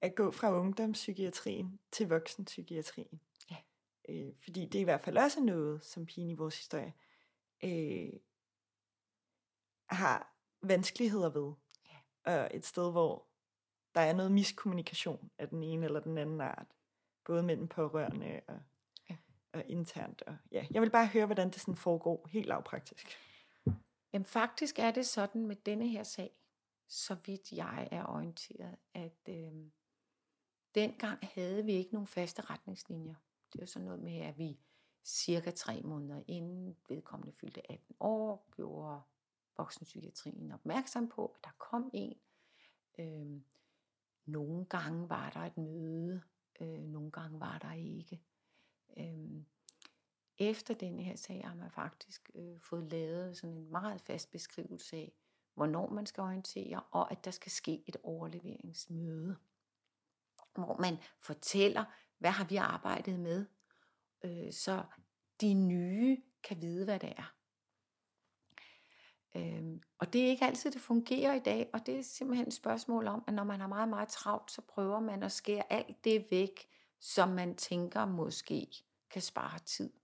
at 0.00 0.14
gå 0.14 0.30
fra 0.30 0.52
ungdomspsykiatrien 0.52 1.80
til 1.92 2.08
voksenpsykiatrien. 2.08 3.20
Ja. 3.50 3.56
Øh, 4.08 4.32
fordi 4.44 4.64
det 4.66 4.74
er 4.74 4.80
i 4.80 4.84
hvert 4.84 5.00
fald 5.00 5.16
også 5.16 5.40
noget, 5.40 5.84
som 5.84 6.06
pigen 6.06 6.30
i 6.30 6.34
vores 6.34 6.56
historie 6.56 6.94
øh, 7.64 8.12
har 9.86 10.34
vanskeligheder 10.62 11.30
ved. 11.30 11.52
Ja. 12.24 12.32
Og 12.32 12.50
et 12.54 12.64
sted, 12.66 12.90
hvor 12.90 13.26
der 13.94 14.00
er 14.00 14.12
noget 14.12 14.32
miskommunikation 14.32 15.30
af 15.38 15.48
den 15.48 15.62
ene 15.62 15.86
eller 15.86 16.00
den 16.00 16.18
anden 16.18 16.40
art. 16.40 16.66
Både 17.24 17.42
mellem 17.42 17.68
pårørende 17.68 18.40
og, 18.48 18.58
Ja. 19.10 19.16
og 19.52 19.64
internt. 19.66 20.22
Og, 20.22 20.36
ja. 20.52 20.66
Jeg 20.70 20.82
vil 20.82 20.90
bare 20.90 21.06
høre, 21.06 21.26
hvordan 21.26 21.50
det 21.50 21.60
sådan 21.60 21.76
foregår 21.76 22.28
helt 22.30 22.46
lavpraktisk. 22.46 23.06
Jamen 24.12 24.24
faktisk 24.26 24.78
er 24.78 24.90
det 24.90 25.06
sådan 25.06 25.46
med 25.46 25.56
denne 25.56 25.88
her 25.88 26.02
sag, 26.02 26.30
så 26.88 27.14
vidt 27.14 27.52
jeg 27.52 27.88
er 27.90 28.06
orienteret, 28.06 28.76
at 28.94 29.28
øh, 29.28 29.52
dengang 30.74 31.18
havde 31.22 31.64
vi 31.64 31.72
ikke 31.72 31.92
nogen 31.92 32.06
faste 32.06 32.42
retningslinjer. 32.42 33.14
Det 33.52 33.60
var 33.60 33.66
sådan 33.66 33.86
noget 33.86 34.00
med, 34.00 34.18
at 34.18 34.38
vi 34.38 34.58
cirka 35.04 35.50
tre 35.50 35.82
måneder 35.82 36.22
inden 36.28 36.76
vedkommende 36.88 37.32
fyldte 37.32 37.72
18 37.72 37.96
år, 38.00 38.48
gjorde 38.56 39.00
voksenpsykiatrien 39.56 40.52
opmærksom 40.52 41.08
på, 41.08 41.26
at 41.26 41.44
der 41.44 41.50
kom 41.58 41.90
en. 41.92 42.18
Øh, 42.98 43.40
nogle 44.26 44.64
gange 44.64 45.08
var 45.08 45.30
der 45.30 45.40
et 45.40 45.56
møde, 45.56 46.22
øh, 46.60 46.82
nogle 46.82 47.10
gange 47.10 47.40
var 47.40 47.58
der 47.58 47.72
ikke. 47.72 48.22
Øh, 48.96 49.42
efter 50.40 50.74
den 50.74 51.00
her 51.00 51.16
sag 51.16 51.42
har 51.46 51.54
man 51.54 51.70
faktisk 51.70 52.30
øh, 52.34 52.60
fået 52.60 52.92
lavet 52.92 53.36
sådan 53.36 53.56
en 53.56 53.70
meget 53.70 54.00
fast 54.00 54.30
beskrivelse 54.30 54.96
af, 54.96 55.12
hvornår 55.54 55.90
man 55.90 56.06
skal 56.06 56.22
orientere, 56.22 56.82
og 56.90 57.12
at 57.12 57.24
der 57.24 57.30
skal 57.30 57.52
ske 57.52 57.82
et 57.86 57.96
overleveringsmøde, 58.02 59.36
hvor 60.54 60.80
man 60.80 60.98
fortæller, 61.18 61.84
hvad 62.18 62.30
har 62.30 62.44
vi 62.44 62.56
arbejdet 62.56 63.20
med, 63.20 63.46
øh, 64.24 64.52
så 64.52 64.82
de 65.40 65.54
nye 65.54 66.22
kan 66.42 66.60
vide, 66.60 66.84
hvad 66.84 66.98
det 66.98 67.12
er. 67.16 67.34
Øhm, 69.36 69.82
og 69.98 70.12
det 70.12 70.24
er 70.24 70.26
ikke 70.26 70.44
altid, 70.44 70.70
det 70.70 70.80
fungerer 70.80 71.34
i 71.34 71.38
dag, 71.38 71.70
og 71.72 71.86
det 71.86 71.98
er 71.98 72.02
simpelthen 72.02 72.48
et 72.48 72.54
spørgsmål 72.54 73.06
om, 73.06 73.24
at 73.26 73.34
når 73.34 73.44
man 73.44 73.60
har 73.60 73.68
meget, 73.68 73.88
meget 73.88 74.08
travlt, 74.08 74.50
så 74.50 74.60
prøver 74.60 75.00
man 75.00 75.22
at 75.22 75.32
skære 75.32 75.72
alt 75.72 76.04
det 76.04 76.26
væk, 76.30 76.68
som 77.00 77.28
man 77.28 77.56
tænker 77.56 78.04
måske 78.04 78.68
kan 79.10 79.22
spare 79.22 79.58
tid. 79.58 79.99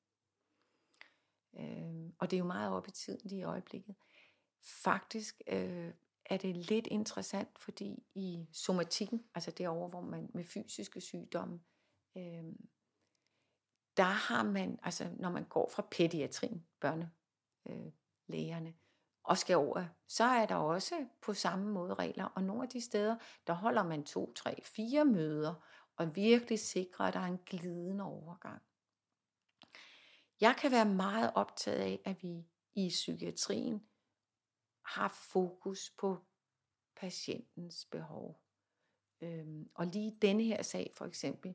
Øh, 1.59 2.11
og 2.19 2.31
det 2.31 2.37
er 2.37 2.39
jo 2.39 2.45
meget 2.45 2.73
op 2.73 2.89
i 2.89 2.91
tiden 2.91 3.21
lige 3.25 3.41
i 3.41 3.45
øjeblikket. 3.45 3.95
Faktisk 4.63 5.43
øh, 5.47 5.93
er 6.25 6.37
det 6.37 6.57
lidt 6.57 6.87
interessant, 6.87 7.59
fordi 7.59 8.05
i 8.15 8.49
somatikken, 8.53 9.25
altså 9.35 9.51
derovre, 9.51 9.89
hvor 9.89 10.01
man 10.01 10.31
med 10.35 10.45
fysiske 10.45 11.01
sygdomme, 11.01 11.61
øh, 12.17 12.45
der 13.97 14.03
har 14.03 14.43
man, 14.43 14.79
altså 14.83 15.11
når 15.19 15.31
man 15.31 15.45
går 15.45 15.71
fra 15.75 15.87
pædiatrien, 15.91 16.67
børnelægerne, 16.81 18.69
øh, 18.69 18.75
og 19.25 19.39
skal 19.39 19.57
over, 19.57 19.87
så 20.09 20.25
er 20.25 20.47
der 20.47 20.55
også 20.55 21.07
på 21.23 21.35
samme 21.35 21.73
måde 21.73 21.95
regler. 21.95 22.25
Og 22.25 22.43
nogle 22.43 22.63
af 22.63 22.69
de 22.69 22.81
steder, 22.81 23.17
der 23.47 23.53
holder 23.53 23.83
man 23.83 24.05
to, 24.05 24.33
tre, 24.33 24.63
fire 24.65 25.05
møder, 25.05 25.55
og 25.97 26.17
virkelig 26.17 26.59
sikrer, 26.59 27.07
at 27.07 27.15
der 27.15 27.21
er 27.21 27.27
en 27.27 27.41
glidende 27.47 28.05
overgang. 28.05 28.63
Jeg 30.41 30.57
kan 30.59 30.71
være 30.71 30.95
meget 30.95 31.33
optaget 31.35 31.79
af, 31.79 32.01
at 32.05 32.23
vi 32.23 32.47
i 32.75 32.89
psykiatrien 32.89 33.87
har 34.83 35.09
fokus 35.09 35.91
på 35.99 36.19
patientens 36.97 37.85
behov. 37.91 38.41
Øhm, 39.21 39.71
og 39.75 39.87
lige 39.87 40.19
denne 40.23 40.43
her 40.43 40.63
sag 40.63 40.93
for 40.95 41.05
eksempel, 41.05 41.55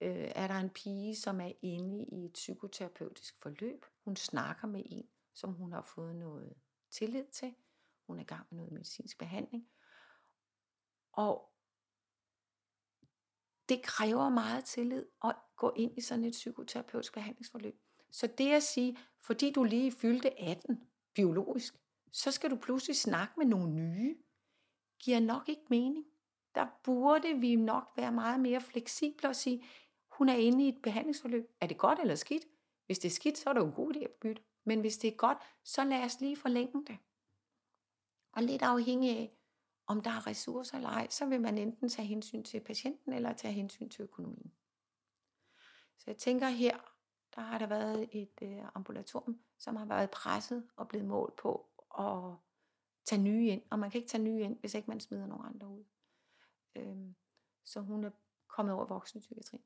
øh, 0.00 0.32
er 0.34 0.46
der 0.46 0.54
en 0.54 0.70
pige, 0.70 1.16
som 1.16 1.40
er 1.40 1.52
inde 1.62 2.04
i 2.04 2.24
et 2.24 2.32
psykoterapeutisk 2.32 3.42
forløb. 3.42 3.84
Hun 4.04 4.16
snakker 4.16 4.66
med 4.66 4.82
en, 4.86 5.08
som 5.34 5.52
hun 5.52 5.72
har 5.72 5.82
fået 5.82 6.16
noget 6.16 6.54
tillid 6.90 7.26
til. 7.26 7.54
Hun 8.06 8.18
er 8.18 8.22
i 8.22 8.26
gang 8.26 8.46
med 8.50 8.56
noget 8.56 8.72
medicinsk 8.72 9.18
behandling. 9.18 9.68
Og 11.12 11.52
det 13.68 13.82
kræver 13.82 14.28
meget 14.28 14.64
tillid 14.64 15.06
at 15.24 15.36
gå 15.56 15.72
ind 15.76 15.98
i 15.98 16.00
sådan 16.00 16.24
et 16.24 16.32
psykoterapeutisk 16.32 17.14
behandlingsforløb. 17.14 17.80
Så 18.12 18.26
det 18.26 18.52
at 18.52 18.62
sige, 18.62 18.98
fordi 19.20 19.52
du 19.52 19.64
lige 19.64 19.92
fyldte 19.92 20.40
18 20.40 20.82
biologisk, 21.14 21.74
så 22.12 22.30
skal 22.30 22.50
du 22.50 22.56
pludselig 22.56 22.96
snakke 22.96 23.34
med 23.36 23.46
nogle 23.46 23.72
nye, 23.72 24.16
giver 24.98 25.20
nok 25.20 25.48
ikke 25.48 25.66
mening. 25.70 26.06
Der 26.54 26.66
burde 26.84 27.34
vi 27.40 27.56
nok 27.56 27.92
være 27.96 28.12
meget 28.12 28.40
mere 28.40 28.60
fleksible 28.60 29.28
og 29.28 29.36
sige, 29.36 29.64
hun 30.12 30.28
er 30.28 30.34
inde 30.34 30.64
i 30.64 30.68
et 30.68 30.82
behandlingsforløb. 30.82 31.50
Er 31.60 31.66
det 31.66 31.78
godt 31.78 31.98
eller 31.98 32.14
skidt? 32.14 32.44
Hvis 32.86 32.98
det 32.98 33.08
er 33.08 33.12
skidt, 33.12 33.38
så 33.38 33.50
er 33.50 33.52
det 33.52 33.60
jo 33.60 33.66
en 33.66 33.72
god 33.72 33.96
idé 33.96 34.04
at 34.04 34.10
bytte. 34.10 34.42
Men 34.64 34.80
hvis 34.80 34.98
det 34.98 35.12
er 35.12 35.16
godt, 35.16 35.38
så 35.64 35.84
lad 35.84 36.04
os 36.04 36.20
lige 36.20 36.36
forlænge 36.36 36.84
det. 36.86 36.98
Og 38.32 38.42
lidt 38.42 38.62
afhængig 38.62 39.18
af, 39.18 39.36
om 39.86 40.00
der 40.00 40.10
er 40.10 40.26
ressourcer 40.26 40.76
eller 40.76 40.88
ej, 40.88 41.08
så 41.10 41.26
vil 41.26 41.40
man 41.40 41.58
enten 41.58 41.88
tage 41.88 42.08
hensyn 42.08 42.42
til 42.42 42.60
patienten 42.60 43.12
eller 43.12 43.32
tage 43.32 43.54
hensyn 43.54 43.88
til 43.88 44.02
økonomien. 44.02 44.52
Så 45.98 46.04
jeg 46.06 46.16
tænker 46.16 46.48
her, 46.48 46.91
der 47.34 47.40
har 47.40 47.58
der 47.58 47.66
været 47.66 48.08
et 48.12 48.42
øh, 48.42 48.62
ambulatorium, 48.74 49.40
som 49.58 49.76
har 49.76 49.84
været 49.84 50.10
presset 50.10 50.68
og 50.76 50.88
blevet 50.88 51.06
målt 51.06 51.36
på 51.36 51.66
at 51.98 52.34
tage 53.04 53.22
nye 53.22 53.46
ind. 53.46 53.62
Og 53.70 53.78
man 53.78 53.90
kan 53.90 53.98
ikke 53.98 54.10
tage 54.10 54.22
nye 54.22 54.40
ind, 54.40 54.60
hvis 54.60 54.74
ikke 54.74 54.90
man 54.90 55.00
smider 55.00 55.26
nogen 55.26 55.46
andre 55.46 55.68
ud. 55.68 55.84
Øhm, 56.74 57.14
så 57.64 57.80
hun 57.80 58.04
er 58.04 58.10
kommet 58.48 58.74
over 58.74 58.84
voksenpsykiatrien. 58.84 59.62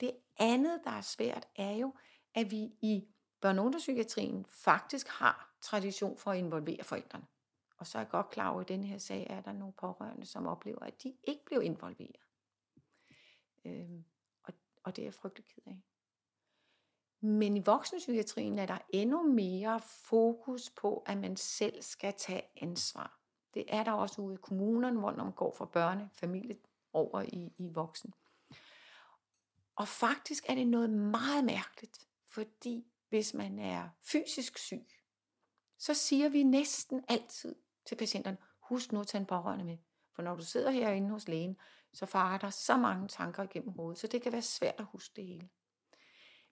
Det 0.00 0.16
andet, 0.38 0.80
der 0.84 0.90
er 0.90 1.00
svært, 1.00 1.48
er 1.56 1.72
jo, 1.72 1.94
at 2.34 2.50
vi 2.50 2.72
i 2.80 3.08
børne- 3.46 4.44
faktisk 4.48 5.08
har 5.08 5.56
tradition 5.60 6.18
for 6.18 6.30
at 6.30 6.38
involvere 6.38 6.84
forældrene. 6.84 7.26
Og 7.76 7.86
så 7.86 7.98
er 7.98 8.02
jeg 8.02 8.10
godt 8.10 8.30
klar 8.30 8.50
over, 8.50 8.60
at 8.60 8.70
i 8.70 8.72
denne 8.72 8.86
her 8.86 8.98
sag 8.98 9.26
er 9.30 9.40
der 9.40 9.52
nogle 9.52 9.72
pårørende, 9.72 10.26
som 10.26 10.46
oplever, 10.46 10.80
at 10.80 11.02
de 11.02 11.16
ikke 11.24 11.44
blev 11.44 11.62
involveret. 11.62 12.26
Øhm, 13.64 14.04
og, 14.42 14.54
og 14.84 14.96
det 14.96 15.02
er 15.02 15.06
jeg 15.06 15.14
frygtelig 15.14 15.46
ked 15.46 15.62
af. 15.66 15.82
Men 17.20 17.56
i 17.56 17.60
voksenpsykiatrien 17.60 18.58
er 18.58 18.66
der 18.66 18.78
endnu 18.88 19.22
mere 19.22 19.80
fokus 19.80 20.70
på, 20.70 21.02
at 21.06 21.18
man 21.18 21.36
selv 21.36 21.82
skal 21.82 22.14
tage 22.18 22.42
ansvar. 22.62 23.20
Det 23.54 23.64
er 23.68 23.84
der 23.84 23.92
også 23.92 24.22
ude 24.22 24.34
i 24.34 24.42
kommunerne, 24.42 25.00
hvor 25.00 25.12
man 25.12 25.32
går 25.32 25.54
fra 25.58 25.64
børne, 25.64 26.10
familie 26.12 26.56
over 26.92 27.22
i, 27.22 27.52
i 27.56 27.68
voksen. 27.68 28.14
Og 29.76 29.88
faktisk 29.88 30.44
er 30.48 30.54
det 30.54 30.66
noget 30.66 30.90
meget 30.90 31.44
mærkeligt, 31.44 32.08
fordi 32.26 32.86
hvis 33.08 33.34
man 33.34 33.58
er 33.58 33.88
fysisk 34.02 34.58
syg, 34.58 34.86
så 35.78 35.94
siger 35.94 36.28
vi 36.28 36.42
næsten 36.42 37.04
altid 37.08 37.54
til 37.86 37.94
patienterne, 37.94 38.38
husk 38.60 38.92
nu 38.92 39.00
at 39.00 39.06
tage 39.06 39.20
en 39.20 39.26
pårørende 39.26 39.64
med. 39.64 39.78
For 40.14 40.22
når 40.22 40.36
du 40.36 40.44
sidder 40.44 40.70
herinde 40.70 41.10
hos 41.10 41.28
lægen, 41.28 41.56
så 41.92 42.06
farer 42.06 42.38
der 42.38 42.50
så 42.50 42.76
mange 42.76 43.08
tanker 43.08 43.42
igennem 43.42 43.72
hovedet, 43.72 43.98
så 43.98 44.06
det 44.06 44.22
kan 44.22 44.32
være 44.32 44.42
svært 44.42 44.74
at 44.78 44.84
huske 44.84 45.16
det 45.16 45.26
hele. 45.26 45.48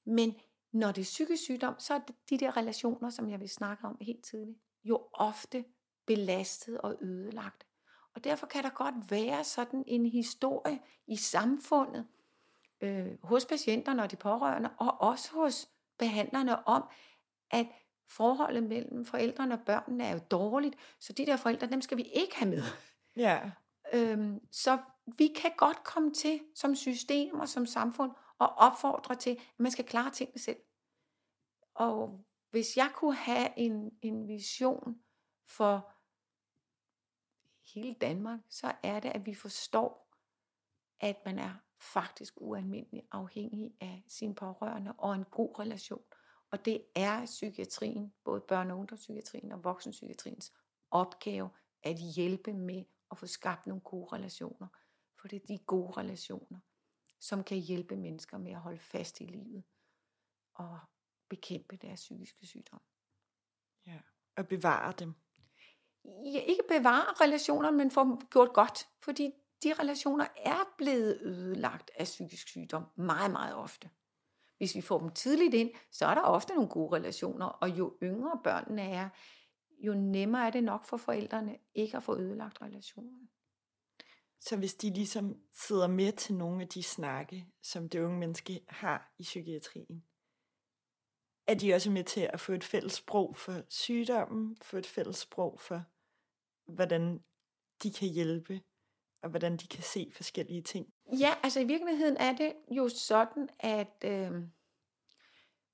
Men 0.05 0.41
når 0.73 0.93
det 0.93 1.01
er 1.01 1.05
psykisk 1.05 1.43
sygdom, 1.43 1.75
så 1.79 1.95
er 1.95 2.01
de 2.31 2.39
der 2.39 2.57
relationer, 2.57 3.11
som 3.11 3.31
jeg 3.31 3.41
vil 3.41 3.49
snakke 3.49 3.85
om 3.85 3.97
helt 4.01 4.25
tidligt, 4.25 4.59
jo 4.85 5.09
ofte 5.13 5.65
belastet 6.07 6.79
og 6.79 6.97
ødelagt. 7.01 7.67
Og 8.15 8.25
derfor 8.25 8.47
kan 8.47 8.63
der 8.63 8.71
godt 8.71 9.11
være 9.11 9.45
sådan 9.45 9.85
en 9.87 10.07
historie 10.07 10.81
i 11.07 11.17
samfundet, 11.17 12.07
øh, 12.81 13.07
hos 13.23 13.47
patienterne 13.47 14.03
og 14.03 14.11
de 14.11 14.17
pårørende, 14.17 14.71
og 14.79 15.01
også 15.01 15.33
hos 15.33 15.69
behandlerne 15.99 16.69
om, 16.69 16.85
at 17.51 17.67
forholdet 18.09 18.63
mellem 18.63 19.05
forældrene 19.05 19.55
og 19.55 19.61
børnene 19.67 20.05
er 20.05 20.13
jo 20.13 20.21
dårligt, 20.31 20.77
så 21.01 21.13
de 21.13 21.27
der 21.27 21.37
forældre, 21.37 21.67
dem 21.67 21.81
skal 21.81 21.97
vi 21.97 22.03
ikke 22.03 22.37
have 22.37 22.51
med. 22.51 22.63
Ja. 23.17 23.51
Øhm, 23.93 24.41
så 24.53 24.79
vi 25.19 25.27
kan 25.37 25.51
godt 25.57 25.85
komme 25.85 26.15
til 26.15 26.41
som 26.55 26.75
system 26.75 27.41
og 27.41 27.49
som 27.49 27.67
samfund 27.67 28.11
og 28.39 28.49
opfordre 28.49 29.15
til, 29.15 29.31
at 29.31 29.61
man 29.61 29.73
skal 29.73 29.85
klare 29.85 30.11
tingene 30.11 30.39
selv. 30.39 30.61
Og 31.75 32.25
hvis 32.51 32.77
jeg 32.77 32.91
kunne 32.95 33.17
have 33.17 33.59
en, 33.59 33.99
en 34.03 34.29
vision 34.29 35.03
for 35.45 35.93
hele 37.75 37.95
Danmark, 37.95 38.41
så 38.49 38.75
er 38.83 39.01
det, 39.01 39.09
at 39.09 39.27
vi 39.27 39.35
forstår, 39.35 40.17
at 41.01 41.17
man 41.25 41.39
er 41.39 41.55
faktisk 41.81 42.35
ualmindelig 42.37 43.03
afhængig 43.13 43.75
af 43.81 44.05
sine 44.09 44.35
pårørende 44.35 44.93
og 44.99 45.15
en 45.15 45.25
god 45.25 45.59
relation. 45.59 46.03
Og 46.51 46.65
det 46.65 46.85
er 46.95 47.25
psykiatrien, 47.25 48.15
både 48.25 48.41
børne- 48.53 48.73
og 48.73 48.79
ungdomspsykiatrien 48.79 49.53
og 49.53 49.65
voksenpsykiatriens 49.65 50.53
opgave 50.91 51.51
at 51.83 51.97
hjælpe 51.97 52.53
med 52.53 52.85
at 53.11 53.19
få 53.19 53.27
skabt 53.27 53.67
nogle 53.67 53.81
gode 53.81 54.09
relationer. 54.13 54.69
For 55.21 55.29
det 55.29 55.43
er 55.43 55.47
de 55.47 55.59
gode 55.59 55.93
relationer, 55.93 56.59
som 57.21 57.45
kan 57.45 57.59
hjælpe 57.59 57.97
mennesker 57.97 58.39
med 58.39 58.53
at 58.53 58.61
holde 58.61 58.79
fast 58.79 59.21
i 59.21 59.25
livet 59.25 59.65
og 60.55 60.79
bekæmpe 61.29 61.77
deres 61.77 62.01
psykiske 62.01 62.47
sygdom. 62.47 62.81
Ja, 63.87 64.01
og 64.37 64.49
bevare 64.49 64.93
dem. 64.99 65.15
Ja, 66.05 66.41
ikke 66.41 66.63
bevare 66.69 67.25
relationer, 67.25 67.71
men 67.71 67.91
få 67.91 68.05
dem 68.05 68.19
gjort 68.31 68.53
godt. 68.55 68.89
Fordi 69.01 69.33
de 69.63 69.73
relationer 69.73 70.27
er 70.37 70.75
blevet 70.79 71.19
ødelagt 71.23 71.91
af 71.95 72.05
psykisk 72.05 72.49
sygdom 72.49 72.85
meget, 72.97 73.31
meget 73.31 73.55
ofte. 73.55 73.91
Hvis 74.57 74.75
vi 74.75 74.81
får 74.81 74.99
dem 74.99 75.11
tidligt 75.11 75.55
ind, 75.55 75.71
så 75.91 76.07
er 76.07 76.15
der 76.15 76.23
ofte 76.23 76.55
nogle 76.55 76.71
gode 76.71 76.97
relationer, 76.97 77.47
og 77.47 77.79
jo 77.79 77.99
yngre 78.03 78.41
børnene 78.45 78.83
er, 78.83 79.09
jo 79.79 79.95
nemmere 79.95 80.47
er 80.47 80.51
det 80.51 80.65
nok 80.65 80.85
for 80.85 80.97
forældrene 80.97 81.59
ikke 81.75 81.97
at 81.97 82.03
få 82.03 82.19
ødelagt 82.19 82.63
relationen. 82.63 83.31
Så 84.41 84.57
hvis 84.57 84.75
de 84.75 84.91
ligesom 84.91 85.41
sidder 85.53 85.87
med 85.87 86.13
til 86.13 86.35
nogle 86.35 86.63
af 86.63 86.69
de 86.69 86.83
snakke, 86.83 87.47
som 87.63 87.89
det 87.89 88.01
unge 88.01 88.19
menneske 88.19 88.61
har 88.69 89.13
i 89.19 89.23
psykiatrien, 89.23 90.05
er 91.47 91.55
de 91.55 91.75
også 91.75 91.91
med 91.91 92.05
til 92.05 92.21
at 92.33 92.41
få 92.41 92.53
et 92.53 92.65
fælles 92.65 92.93
sprog 92.93 93.37
for 93.37 93.63
sygdommen, 93.69 94.57
få 94.63 94.77
et 94.77 94.87
fælles 94.87 95.17
sprog 95.17 95.61
for, 95.61 95.85
hvordan 96.73 97.21
de 97.83 97.93
kan 97.93 98.09
hjælpe, 98.09 98.61
og 99.23 99.31
hvordan 99.31 99.57
de 99.57 99.67
kan 99.67 99.83
se 99.83 100.11
forskellige 100.15 100.63
ting? 100.63 100.87
Ja, 101.13 101.35
altså 101.43 101.61
i 101.61 101.65
virkeligheden 101.65 102.17
er 102.17 102.37
det 102.37 102.53
jo 102.71 102.89
sådan, 102.89 103.49
at 103.59 104.05
øh, 104.05 104.33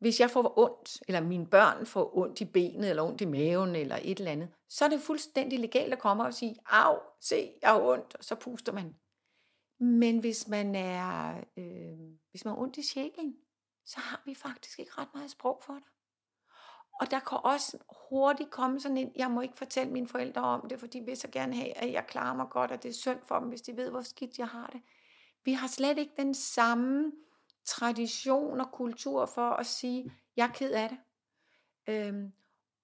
hvis 0.02 0.20
jeg 0.20 0.30
får 0.30 0.58
ondt, 0.58 1.02
eller 1.08 1.20
mine 1.20 1.46
børn 1.46 1.86
får 1.86 2.18
ondt 2.18 2.40
i 2.40 2.44
benet, 2.44 2.90
eller 2.90 3.02
ondt 3.02 3.20
i 3.20 3.24
maven, 3.24 3.76
eller 3.76 3.98
et 4.02 4.18
eller 4.18 4.32
andet, 4.32 4.48
så 4.68 4.84
er 4.84 4.88
det 4.88 5.00
fuldstændig 5.00 5.58
legalt 5.58 5.92
at 5.92 5.98
komme 5.98 6.24
og 6.24 6.34
sige, 6.34 6.56
af, 6.70 6.94
se, 7.20 7.52
jeg 7.62 7.70
har 7.70 7.80
ondt, 7.80 8.14
og 8.14 8.24
så 8.24 8.34
puster 8.34 8.72
man. 8.72 8.94
Men 9.80 10.18
hvis 10.18 10.48
man 10.48 10.74
er, 10.74 11.34
øh, 11.56 12.18
hvis 12.30 12.44
man 12.44 12.54
har 12.54 12.62
ondt 12.62 12.76
i 12.78 12.82
sjælen, 12.82 13.36
så 13.86 14.00
har 14.00 14.22
vi 14.26 14.34
faktisk 14.34 14.78
ikke 14.78 14.92
ret 14.98 15.08
meget 15.14 15.30
sprog 15.30 15.62
for 15.66 15.74
det. 15.74 15.92
Og 17.00 17.10
der 17.10 17.20
kan 17.20 17.38
også 17.44 17.78
hurtigt 18.08 18.50
komme 18.50 18.80
sådan 18.80 18.96
en, 18.96 19.12
jeg 19.16 19.30
må 19.30 19.40
ikke 19.40 19.56
fortælle 19.56 19.92
mine 19.92 20.08
forældre 20.08 20.42
om 20.42 20.68
det, 20.68 20.80
for 20.80 20.86
de 20.86 21.00
vil 21.00 21.16
så 21.16 21.28
gerne 21.28 21.54
have, 21.54 21.76
at 21.76 21.92
jeg 21.92 22.06
klarer 22.06 22.36
mig 22.36 22.46
godt, 22.50 22.70
og 22.70 22.82
det 22.82 22.88
er 22.88 22.92
synd 22.92 23.18
for 23.22 23.38
dem, 23.38 23.48
hvis 23.48 23.62
de 23.62 23.76
ved, 23.76 23.90
hvor 23.90 24.02
skidt 24.02 24.38
jeg 24.38 24.48
har 24.48 24.66
det. 24.66 24.80
Vi 25.44 25.52
har 25.52 25.68
slet 25.68 25.98
ikke 25.98 26.12
den 26.16 26.34
samme 26.34 27.12
tradition 27.64 28.60
og 28.60 28.72
kultur 28.72 29.26
for 29.26 29.50
at 29.50 29.66
sige, 29.66 30.12
jeg 30.36 30.46
er 30.46 30.52
ked 30.52 30.70
af 30.72 30.88
det. 30.88 30.98
Øhm, 31.88 32.32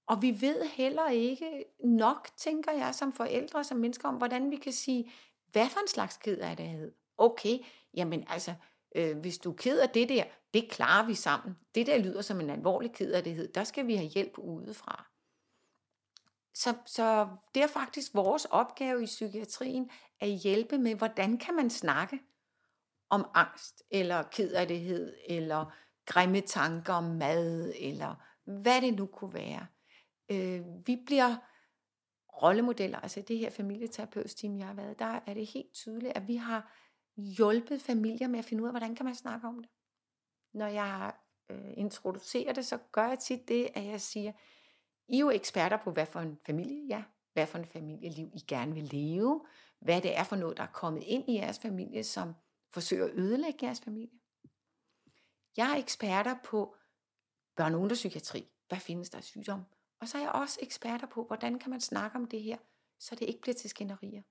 Og 0.06 0.22
vi 0.22 0.40
ved 0.40 0.66
heller 0.66 1.08
ikke 1.08 1.64
nok, 1.84 2.28
tænker 2.36 2.72
jeg, 2.72 2.94
som 2.94 3.12
forældre, 3.12 3.64
som 3.64 3.78
mennesker, 3.78 4.08
om 4.08 4.14
hvordan 4.14 4.50
vi 4.50 4.56
kan 4.56 4.72
sige, 4.72 5.12
hvad 5.52 5.68
for 5.68 5.80
en 5.80 5.88
slags 5.88 6.16
ked 6.16 6.38
af 6.38 6.56
det 6.56 6.92
Okay, 7.18 7.58
jamen 7.94 8.24
altså, 8.28 8.54
øh, 8.96 9.18
hvis 9.18 9.38
du 9.38 9.50
er 9.50 9.56
ked 9.56 9.78
af 9.78 9.88
det 9.90 10.08
der, 10.08 10.24
det 10.54 10.70
klarer 10.70 11.06
vi 11.06 11.14
sammen. 11.14 11.58
Det 11.74 11.86
der 11.86 11.98
lyder 11.98 12.22
som 12.22 12.40
en 12.40 12.50
alvorlig 12.50 12.92
ked 12.92 13.12
af 13.12 13.24
det 13.24 13.54
der 13.54 13.64
skal 13.64 13.86
vi 13.86 13.94
have 13.96 14.08
hjælp 14.08 14.38
udefra. 14.38 15.06
Så, 16.54 16.74
så 16.86 17.28
det 17.54 17.62
er 17.62 17.66
faktisk 17.66 18.14
vores 18.14 18.44
opgave 18.44 19.02
i 19.02 19.06
psykiatrien 19.06 19.90
at 20.20 20.28
hjælpe 20.28 20.78
med, 20.78 20.94
hvordan 20.94 21.38
kan 21.38 21.56
man 21.56 21.70
snakke 21.70 22.20
om 23.10 23.26
angst, 23.34 23.82
eller 23.90 24.22
kedelighed, 24.22 25.16
eller 25.28 25.74
grimme 26.06 26.40
tanker 26.40 26.92
om 26.92 27.04
mad, 27.04 27.72
eller 27.80 28.14
hvad 28.44 28.80
det 28.80 28.94
nu 28.94 29.06
kunne 29.06 29.34
være. 29.34 29.66
Øh, 30.30 30.64
vi 30.86 31.02
bliver 31.06 31.36
rollemodeller, 32.42 32.98
altså 33.00 33.22
det 33.28 33.38
her 33.38 33.50
familieterapeuteam, 33.50 34.58
jeg 34.58 34.66
har 34.66 34.74
været, 34.74 34.98
der 34.98 35.20
er 35.26 35.34
det 35.34 35.46
helt 35.46 35.72
tydeligt, 35.72 36.16
at 36.16 36.28
vi 36.28 36.36
har 36.36 36.72
hjulpet 37.16 37.82
familier 37.82 38.28
med 38.28 38.38
at 38.38 38.44
finde 38.44 38.62
ud 38.62 38.68
af, 38.68 38.72
hvordan 38.72 38.94
kan 38.94 39.06
man 39.06 39.14
snakke 39.14 39.48
om 39.48 39.58
det. 39.58 39.70
Når 40.54 40.66
jeg 40.66 41.12
øh, 41.50 41.70
introducerer 41.76 42.52
det, 42.52 42.66
så 42.66 42.78
gør 42.92 43.08
jeg 43.08 43.18
tit 43.18 43.48
det, 43.48 43.68
at 43.74 43.84
jeg 43.84 44.00
siger, 44.00 44.32
I 45.08 45.14
er 45.16 45.20
jo 45.20 45.30
eksperter 45.30 45.76
på, 45.76 45.90
hvad 45.90 46.06
for 46.06 46.20
en 46.20 46.38
familie 46.46 46.86
ja, 46.88 47.02
hvad 47.32 47.46
for 47.46 47.58
en 47.58 47.64
familieliv 47.64 48.30
I 48.34 48.44
gerne 48.48 48.74
vil 48.74 48.84
leve, 48.84 49.46
hvad 49.80 50.00
det 50.00 50.18
er 50.18 50.24
for 50.24 50.36
noget, 50.36 50.56
der 50.56 50.62
er 50.62 50.72
kommet 50.72 51.02
ind 51.06 51.28
i 51.28 51.34
jeres 51.34 51.58
familie, 51.58 52.04
som 52.04 52.34
forsøger 52.70 53.04
at 53.04 53.14
ødelægge 53.14 53.66
jeres 53.66 53.80
familie. 53.80 54.18
Jeg 55.56 55.72
er 55.72 55.76
eksperter 55.76 56.36
på 56.44 56.76
børne- 57.60 57.74
og 57.74 57.80
ungdomspsykiatri. 57.80 58.48
Hvad 58.68 58.80
findes 58.80 59.10
der 59.10 59.18
af 59.18 59.24
sygdom? 59.24 59.64
Og 60.00 60.08
så 60.08 60.18
er 60.18 60.22
jeg 60.22 60.32
også 60.32 60.58
eksperter 60.62 61.06
på, 61.06 61.24
hvordan 61.24 61.58
kan 61.58 61.70
man 61.70 61.80
snakke 61.80 62.16
om 62.16 62.26
det 62.26 62.42
her, 62.42 62.58
så 62.98 63.14
det 63.14 63.26
ikke 63.28 63.40
bliver 63.40 63.54
til 63.54 63.70
skænderier. 63.70 64.22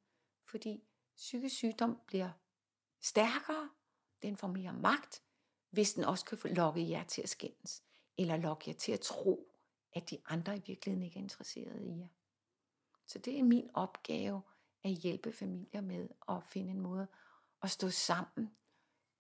Fordi 0.46 0.84
psykisk 1.16 1.56
sygdom 1.56 2.00
bliver 2.08 2.30
stærkere, 3.02 3.70
den 4.22 4.38
får 4.38 4.48
mere 4.48 4.74
magt, 4.74 5.24
hvis 5.70 5.94
den 5.94 6.04
også 6.04 6.26
kan 6.26 6.38
lokke 6.56 6.90
jer 6.90 7.04
til 7.04 7.22
at 7.22 7.30
skændes, 7.30 7.84
eller 8.18 8.38
lokke 8.38 8.64
jer 8.68 8.74
til 8.74 8.92
at 8.92 9.00
tro, 9.00 9.54
at 9.94 10.10
de 10.10 10.18
andre 10.26 10.58
i 10.58 10.62
virkeligheden 10.68 11.04
ikke 11.06 11.20
er 11.20 11.24
interesserede 11.24 11.86
i 11.86 12.00
jer. 12.00 12.08
Så 13.06 13.20
det 13.20 13.40
er 13.40 13.44
min 13.44 13.70
opgave 13.74 14.42
at 14.84 14.92
hjælpe 14.92 15.32
familier 15.32 15.82
med 15.82 16.10
at 16.30 16.44
finde 16.44 16.72
en 16.72 16.80
måde 16.80 17.08
at 17.64 17.70
stå 17.70 17.90
sammen 17.90 18.58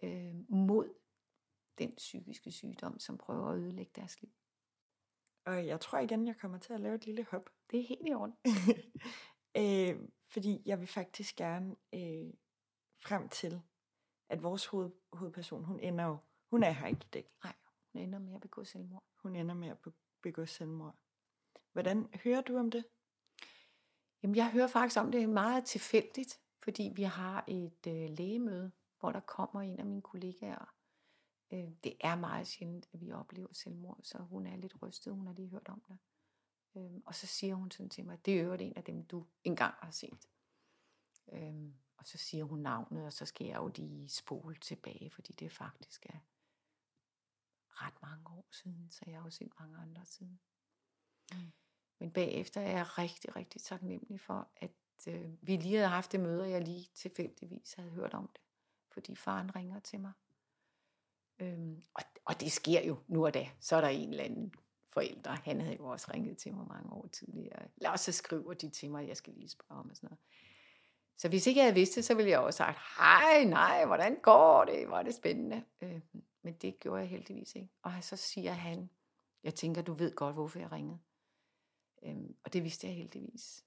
øh, 0.03 0.35
mod 0.49 0.93
den 1.77 1.95
psykiske 1.95 2.51
sygdom, 2.51 2.99
som 2.99 3.17
prøver 3.17 3.47
at 3.47 3.57
ødelægge 3.57 3.91
deres 3.95 4.21
liv. 4.21 4.31
Og 5.45 5.67
jeg 5.67 5.81
tror 5.81 5.99
igen, 5.99 6.27
jeg 6.27 6.37
kommer 6.37 6.57
til 6.57 6.73
at 6.73 6.79
lave 6.79 6.95
et 6.95 7.05
lille 7.05 7.23
hop. 7.31 7.49
Det 7.71 7.79
er 7.79 7.87
helt 7.87 8.07
i 8.07 8.13
orden. 8.13 8.35
øh, 9.61 10.09
fordi 10.25 10.61
jeg 10.65 10.79
vil 10.79 10.87
faktisk 10.87 11.35
gerne 11.35 11.75
øh, 11.93 12.33
frem 13.03 13.29
til, 13.29 13.61
at 14.29 14.43
vores 14.43 14.65
hoved, 14.65 14.91
hovedperson, 15.13 15.63
hun 15.63 15.79
ender 15.79 16.05
jo, 16.05 16.17
hun 16.49 16.63
er 16.63 16.71
her 16.71 16.87
ikke 16.87 17.05
i 17.05 17.09
dag. 17.13 17.27
Nej, 17.43 17.53
hun 17.91 18.01
ender 18.01 18.19
med 18.19 18.35
at 18.35 18.41
begå 18.41 18.63
selvmord. 18.63 19.03
Hun 19.15 19.35
ender 19.35 19.55
med 19.55 19.69
at 19.69 19.77
begå 20.21 20.45
selvmord. 20.45 20.95
Hvordan 21.73 22.09
hører 22.23 22.41
du 22.41 22.57
om 22.57 22.71
det? 22.71 22.85
Jamen, 24.23 24.35
jeg 24.35 24.51
hører 24.51 24.67
faktisk 24.67 24.99
om 24.99 25.11
det 25.11 25.29
meget 25.29 25.65
tilfældigt, 25.65 26.39
fordi 26.67 26.91
vi 26.95 27.03
har 27.03 27.43
et 27.47 27.87
øh, 27.87 28.09
lægemøde, 28.09 28.71
hvor 28.99 29.11
der 29.11 29.19
kommer 29.19 29.61
en 29.61 29.79
af 29.79 29.85
mine 29.85 30.01
kollegaer. 30.01 30.73
Øh, 31.51 31.69
det 31.83 31.97
er 31.99 32.15
meget 32.15 32.47
sjældent, 32.47 32.89
at 32.93 33.01
vi 33.01 33.11
oplever 33.11 33.53
selvmord, 33.53 33.99
så 34.03 34.17
hun 34.17 34.47
er 34.47 34.55
lidt 34.55 34.81
rystet, 34.81 35.13
hun 35.13 35.27
har 35.27 35.33
lige 35.33 35.49
hørt 35.49 35.69
om 35.69 35.81
det. 35.87 35.97
Øh, 36.75 37.01
og 37.05 37.15
så 37.15 37.27
siger 37.27 37.55
hun 37.55 37.71
sådan 37.71 37.89
til 37.89 38.05
mig, 38.05 38.25
det 38.25 38.39
er 38.39 38.53
en 38.53 38.73
af 38.75 38.83
dem, 38.83 39.05
du 39.05 39.25
engang 39.43 39.73
har 39.81 39.91
set. 39.91 40.29
Øh, 41.31 41.71
og 41.97 42.07
så 42.07 42.17
siger 42.17 42.43
hun 42.43 42.59
navnet, 42.59 43.05
og 43.05 43.13
så 43.13 43.25
skal 43.25 43.47
jeg 43.47 43.55
jo 43.55 43.67
lige 43.67 44.09
spole 44.09 44.55
tilbage, 44.55 45.09
fordi 45.09 45.33
det 45.33 45.51
faktisk 45.51 46.05
er 46.05 46.19
ret 47.67 48.01
mange 48.01 48.29
år 48.29 48.47
siden, 48.51 48.89
så 48.91 49.03
jeg 49.07 49.17
har 49.17 49.23
jo 49.23 49.29
set 49.29 49.51
mange 49.59 49.77
andre 49.77 50.05
siden. 50.05 50.39
Mm. 51.33 51.51
Men 51.99 52.11
bagefter 52.11 52.61
er 52.61 52.71
jeg 52.71 52.97
rigtig, 52.97 53.35
rigtig 53.35 53.61
taknemmelig 53.61 54.19
for, 54.19 54.47
at 54.55 54.71
øh, 55.07 55.29
vi 55.41 55.55
lige 55.55 55.75
havde 55.75 55.89
haft 55.89 56.11
det 56.11 56.19
møde, 56.19 56.41
og 56.41 56.51
jeg 56.51 56.61
lige 56.61 56.89
tilfældigvis 56.93 57.73
havde 57.73 57.89
hørt 57.89 58.13
om 58.13 58.29
det. 58.33 58.41
Fordi 58.91 59.15
faren 59.15 59.55
ringer 59.55 59.79
til 59.79 59.99
mig. 59.99 60.11
Øhm, 61.39 61.83
og, 61.93 62.03
og 62.25 62.39
det 62.39 62.51
sker 62.51 62.81
jo 62.81 62.97
nu 63.07 63.25
og 63.25 63.33
da. 63.33 63.49
Så 63.59 63.75
er 63.75 63.81
der 63.81 63.87
en 63.87 64.09
eller 64.09 64.23
anden 64.23 64.53
forældre, 64.89 65.35
han 65.35 65.61
havde 65.61 65.75
jo 65.75 65.87
også 65.87 66.11
ringet 66.13 66.37
til 66.37 66.53
mig 66.53 66.67
mange 66.67 66.93
år 66.93 67.07
tidligere. 67.07 67.67
Eller 67.77 67.91
os 67.91 68.01
så 68.01 68.11
skriver 68.11 68.53
de 68.53 68.69
til 68.69 68.91
mig, 68.91 69.07
jeg 69.07 69.17
skal 69.17 69.33
lige 69.33 69.49
spørge 69.49 69.79
om 69.79 69.89
og 69.89 69.95
sådan 69.95 70.07
noget. 70.07 70.19
Så 71.17 71.29
hvis 71.29 71.47
ikke 71.47 71.57
jeg 71.57 71.65
havde 71.65 71.75
vidst 71.75 71.95
det, 71.95 72.05
så 72.05 72.15
ville 72.15 72.31
jeg 72.31 72.39
også 72.39 72.63
have 72.63 72.73
sagt, 72.73 72.85
hej, 72.97 73.43
nej, 73.43 73.85
hvordan 73.85 74.19
går 74.21 74.65
det? 74.65 74.89
Var 74.89 75.03
det 75.03 75.15
spændende? 75.15 75.63
Øh, 75.81 76.01
men 76.41 76.53
det 76.53 76.79
gjorde 76.79 77.01
jeg 77.01 77.09
heldigvis 77.09 77.55
ikke. 77.55 77.69
Og 77.81 77.91
så 78.01 78.15
siger 78.15 78.51
han, 78.51 78.89
jeg 79.43 79.55
tænker, 79.55 79.81
du 79.81 79.93
ved 79.93 80.15
godt, 80.15 80.35
hvorfor 80.35 80.59
jeg 80.59 80.71
ringede. 80.71 80.99
Øhm, 82.03 82.35
og 82.43 82.53
det 82.53 82.63
vidste 82.63 82.87
jeg 82.87 82.95
heldigvis. 82.95 83.65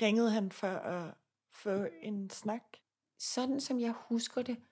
Ringede 0.00 0.30
han 0.30 0.52
for 0.52 0.66
at 0.66 1.14
få 1.50 1.86
en 2.02 2.30
snak? 2.30 2.62
Sådan 3.18 3.60
som 3.60 3.80
jeg 3.80 3.94
husker 4.08 4.42
det, 4.42 4.62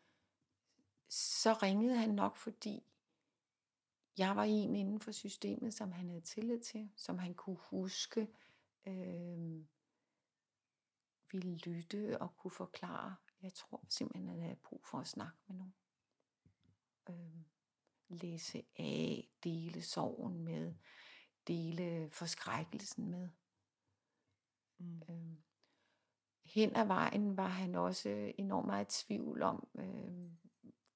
så 1.08 1.52
ringede 1.52 1.96
han 1.96 2.10
nok, 2.10 2.36
fordi 2.36 2.82
jeg 4.18 4.36
var 4.36 4.44
en 4.44 4.76
inden 4.76 5.00
for 5.00 5.12
systemet, 5.12 5.74
som 5.74 5.92
han 5.92 6.08
havde 6.08 6.20
tillid 6.20 6.60
til, 6.60 6.90
som 6.96 7.18
han 7.18 7.34
kunne 7.34 7.58
huske, 7.60 8.28
øh, 8.86 9.64
ville 11.32 11.56
lytte 11.56 12.22
og 12.22 12.36
kunne 12.36 12.50
forklare. 12.50 13.16
Jeg 13.42 13.54
tror 13.54 13.84
simpelthen, 13.88 14.28
at 14.28 14.36
jeg 14.36 14.44
havde 14.44 14.56
brug 14.56 14.86
for 14.86 14.98
at 14.98 15.08
snakke 15.08 15.38
med 15.46 15.56
nogen. 15.56 15.74
Øh, 17.10 17.44
læse 18.08 18.62
af, 18.78 19.28
dele 19.44 19.82
sorgen 19.82 20.44
med, 20.44 20.74
dele 21.48 22.10
forskrækkelsen 22.10 23.10
med. 23.10 23.28
Mm. 24.80 25.02
Øh, 25.10 25.36
hen 26.44 26.76
ad 26.76 26.86
vejen 26.86 27.36
var 27.36 27.48
han 27.48 27.74
også 27.74 28.32
enormt 28.38 28.66
meget 28.66 29.00
i 29.00 29.04
tvivl 29.04 29.42
om, 29.42 29.68
øh, 29.78 30.30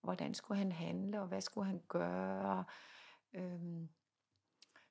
hvordan 0.02 0.34
skulle 0.34 0.58
han 0.58 0.72
handle, 0.72 1.20
og 1.20 1.28
hvad 1.28 1.40
skulle 1.40 1.66
han 1.66 1.82
gøre. 1.88 2.64
Øh, 3.32 3.88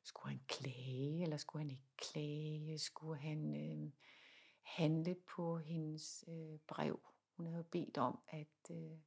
skulle 0.03 0.31
han 0.31 0.41
klage, 0.47 1.23
eller 1.23 1.37
skulle 1.37 1.63
han 1.63 1.71
ikke 1.71 1.97
klage? 1.97 2.79
Skulle 2.79 3.19
han 3.19 3.55
øh, 3.55 3.91
handle 4.61 5.15
på 5.35 5.57
hendes 5.57 6.25
øh, 6.27 6.59
brev? 6.67 6.99
Hun 7.37 7.47
havde 7.47 7.63
bedt 7.63 7.97
om, 7.97 8.19
at 8.27 8.71
øh, 8.71 8.97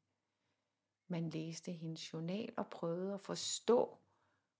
man 1.08 1.30
læste 1.30 1.72
hendes 1.72 2.12
journal 2.12 2.54
og 2.56 2.70
prøvede 2.70 3.14
at 3.14 3.20
forstå, 3.20 3.98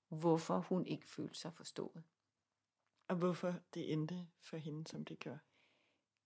hvorfor 0.08 0.58
hun 0.58 0.86
ikke 0.86 1.06
følte 1.06 1.38
sig 1.38 1.54
forstået. 1.54 2.04
Og 3.08 3.16
hvorfor 3.16 3.54
det 3.74 3.92
endte 3.92 4.26
for 4.40 4.56
hende, 4.56 4.86
som 4.86 5.04
det 5.04 5.18
gjorde? 5.18 5.38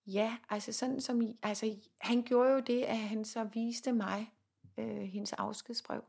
Ja, 0.05 0.37
altså 0.49 0.73
sådan 0.73 1.01
som, 1.01 1.21
altså 1.43 1.79
han 2.01 2.23
gjorde 2.23 2.51
jo 2.51 2.59
det, 2.59 2.83
at 2.83 2.97
han 2.97 3.25
så 3.25 3.43
viste 3.43 3.91
mig 3.91 4.33
øh, 4.77 5.01
hendes 5.01 5.33
afskedsbrev. 5.33 6.03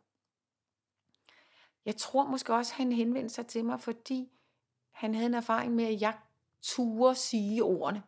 Jeg 1.84 1.96
tror 1.96 2.26
måske 2.26 2.54
også, 2.54 2.74
han 2.74 2.92
henvendte 2.92 3.34
sig 3.34 3.46
til 3.46 3.64
mig, 3.64 3.80
fordi 3.80 4.32
han 4.90 5.14
havde 5.14 5.26
en 5.26 5.34
erfaring 5.34 5.74
med, 5.74 5.84
at 5.84 6.00
jeg 6.00 6.18
turde 6.62 7.14
sige 7.14 7.64
ordene. 7.64 8.02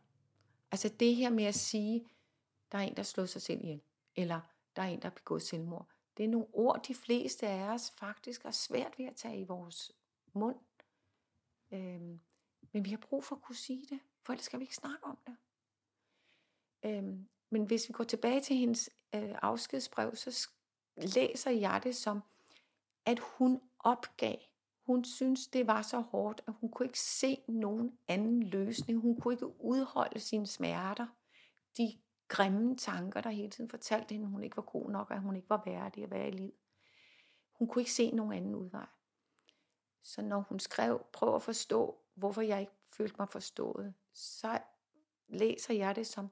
Altså 0.70 0.88
det 0.88 1.16
her 1.16 1.30
med 1.30 1.44
at 1.44 1.54
sige, 1.54 2.06
der 2.72 2.78
er 2.78 2.82
en, 2.82 2.96
der 2.96 3.02
slår 3.02 3.24
sig 3.24 3.42
selv 3.42 3.60
ihjel, 3.60 3.80
eller 4.16 4.40
der 4.76 4.82
er 4.82 4.86
en, 4.86 5.02
der 5.02 5.08
har 5.08 5.14
begået 5.14 5.42
selvmord. 5.42 5.88
Det 6.16 6.24
er 6.24 6.28
nogle 6.28 6.46
ord, 6.52 6.84
de 6.88 6.94
fleste 6.94 7.48
af 7.48 7.74
os 7.74 7.90
faktisk 7.90 8.42
har 8.42 8.50
svært 8.50 8.98
ved 8.98 9.06
at 9.06 9.16
tage 9.16 9.40
i 9.40 9.44
vores 9.44 9.92
mund. 10.32 10.56
Øhm, 11.72 12.20
men 12.74 12.84
vi 12.84 12.90
har 12.90 12.96
brug 12.96 13.24
for 13.24 13.36
at 13.36 13.42
kunne 13.42 13.56
sige 13.56 13.86
det, 13.90 14.00
for 14.22 14.32
ellers 14.32 14.44
skal 14.44 14.58
vi 14.58 14.64
ikke 14.64 14.74
snakke 14.74 15.04
om 15.04 15.18
det. 15.26 15.36
Øhm, 16.84 17.28
men 17.50 17.64
hvis 17.64 17.88
vi 17.88 17.92
går 17.92 18.04
tilbage 18.04 18.40
til 18.40 18.56
hendes 18.56 18.90
øh, 19.14 19.34
afskedsbrev, 19.42 20.16
så 20.16 20.48
læser 20.96 21.50
jeg 21.50 21.80
det 21.84 21.96
som, 21.96 22.22
at 23.06 23.18
hun 23.18 23.60
opgav. 23.78 24.36
Hun 24.86 25.04
synes, 25.04 25.46
det 25.46 25.66
var 25.66 25.82
så 25.82 26.00
hårdt, 26.00 26.42
at 26.46 26.54
hun 26.60 26.70
kunne 26.70 26.86
ikke 26.86 27.00
se 27.00 27.38
nogen 27.48 27.98
anden 28.08 28.42
løsning. 28.42 29.00
Hun 29.00 29.20
kunne 29.20 29.34
ikke 29.34 29.60
udholde 29.60 30.20
sine 30.20 30.46
smerter. 30.46 31.06
De 31.78 31.98
grimme 32.28 32.76
tanker, 32.76 33.20
der 33.20 33.30
hele 33.30 33.50
tiden 33.50 33.70
fortalte 33.70 34.12
hende, 34.12 34.26
at 34.26 34.30
hun 34.30 34.44
ikke 34.44 34.56
var 34.56 34.62
god 34.62 34.90
nok, 34.90 35.10
og 35.10 35.16
at 35.16 35.22
hun 35.22 35.36
ikke 35.36 35.50
var 35.50 35.62
værdig 35.66 36.04
at 36.04 36.10
være 36.10 36.28
i 36.28 36.30
livet. 36.30 36.58
Hun 37.52 37.68
kunne 37.68 37.82
ikke 37.82 37.92
se 37.92 38.10
nogen 38.10 38.32
anden 38.32 38.54
udvej. 38.54 38.86
Så 40.04 40.22
når 40.22 40.40
hun 40.40 40.60
skrev, 40.60 41.06
prøv 41.12 41.34
at 41.34 41.42
forstå, 41.42 41.98
hvorfor 42.14 42.42
jeg 42.42 42.60
ikke 42.60 42.72
følte 42.84 43.16
mig 43.18 43.28
forstået, 43.28 43.94
så 44.12 44.60
læser 45.28 45.74
jeg 45.74 45.96
det 45.96 46.06
som, 46.06 46.30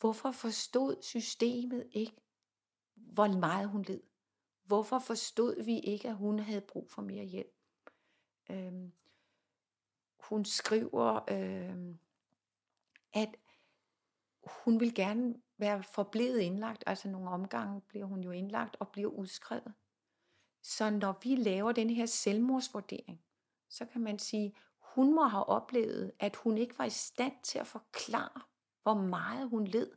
hvorfor 0.00 0.30
forstod 0.30 1.02
systemet 1.02 1.88
ikke, 1.92 2.16
hvor 2.94 3.28
meget 3.28 3.68
hun 3.68 3.82
led? 3.82 4.00
Hvorfor 4.64 4.98
forstod 4.98 5.62
vi 5.62 5.78
ikke, 5.78 6.08
at 6.08 6.16
hun 6.16 6.38
havde 6.38 6.60
brug 6.60 6.90
for 6.90 7.02
mere 7.02 7.24
hjælp? 7.24 7.54
Øhm, 8.50 8.92
hun 10.20 10.44
skriver, 10.44 11.20
øhm, 11.30 11.98
at 13.12 13.36
hun 14.64 14.80
vil 14.80 14.94
gerne 14.94 15.34
være 15.58 15.82
forblevet 15.82 16.40
indlagt. 16.40 16.84
Altså 16.86 17.08
nogle 17.08 17.30
omgange 17.30 17.80
bliver 17.80 18.06
hun 18.06 18.20
jo 18.20 18.30
indlagt 18.30 18.76
og 18.80 18.88
bliver 18.88 19.10
udskrevet. 19.10 19.74
Så 20.62 20.90
når 20.90 21.18
vi 21.22 21.34
laver 21.36 21.72
den 21.72 21.90
her 21.90 22.06
selvmordsvurdering, 22.06 23.24
så 23.68 23.84
kan 23.86 24.00
man 24.00 24.18
sige, 24.18 24.54
hun 24.94 25.14
må 25.14 25.22
have 25.22 25.44
oplevet, 25.44 26.12
at 26.18 26.36
hun 26.36 26.58
ikke 26.58 26.78
var 26.78 26.84
i 26.84 26.90
stand 26.90 27.32
til 27.42 27.58
at 27.58 27.66
forklare, 27.66 28.42
hvor 28.82 28.94
meget 28.94 29.48
hun 29.48 29.66
led. 29.66 29.90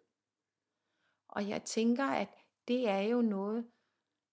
Og 1.30 1.50
jeg 1.50 1.64
tænker, 1.64 2.06
at 2.06 2.30
det 2.68 2.90
er 2.90 3.00
jo 3.00 3.22
noget, 3.22 3.72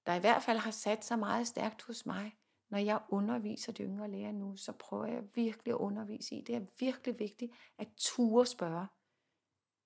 der 0.07 0.15
i 0.15 0.21
hvert 0.21 0.43
fald 0.43 0.59
har 0.59 0.71
sat 0.71 1.05
sig 1.05 1.19
meget 1.19 1.47
stærkt 1.47 1.83
hos 1.83 2.07
mig. 2.07 2.37
Når 2.71 2.79
jeg 2.79 3.01
underviser 3.09 3.73
de 3.73 3.83
yngre 3.83 4.11
lærer 4.11 4.33
nu, 4.33 4.57
så 4.57 4.73
prøver 4.73 5.07
jeg 5.07 5.23
virkelig 5.35 5.73
at 5.73 5.79
undervise 5.79 6.35
i. 6.35 6.41
Det 6.41 6.55
er 6.55 6.67
virkelig 6.79 7.19
vigtigt 7.19 7.53
at 7.79 7.89
ture 7.97 8.47
spørge. 8.47 8.87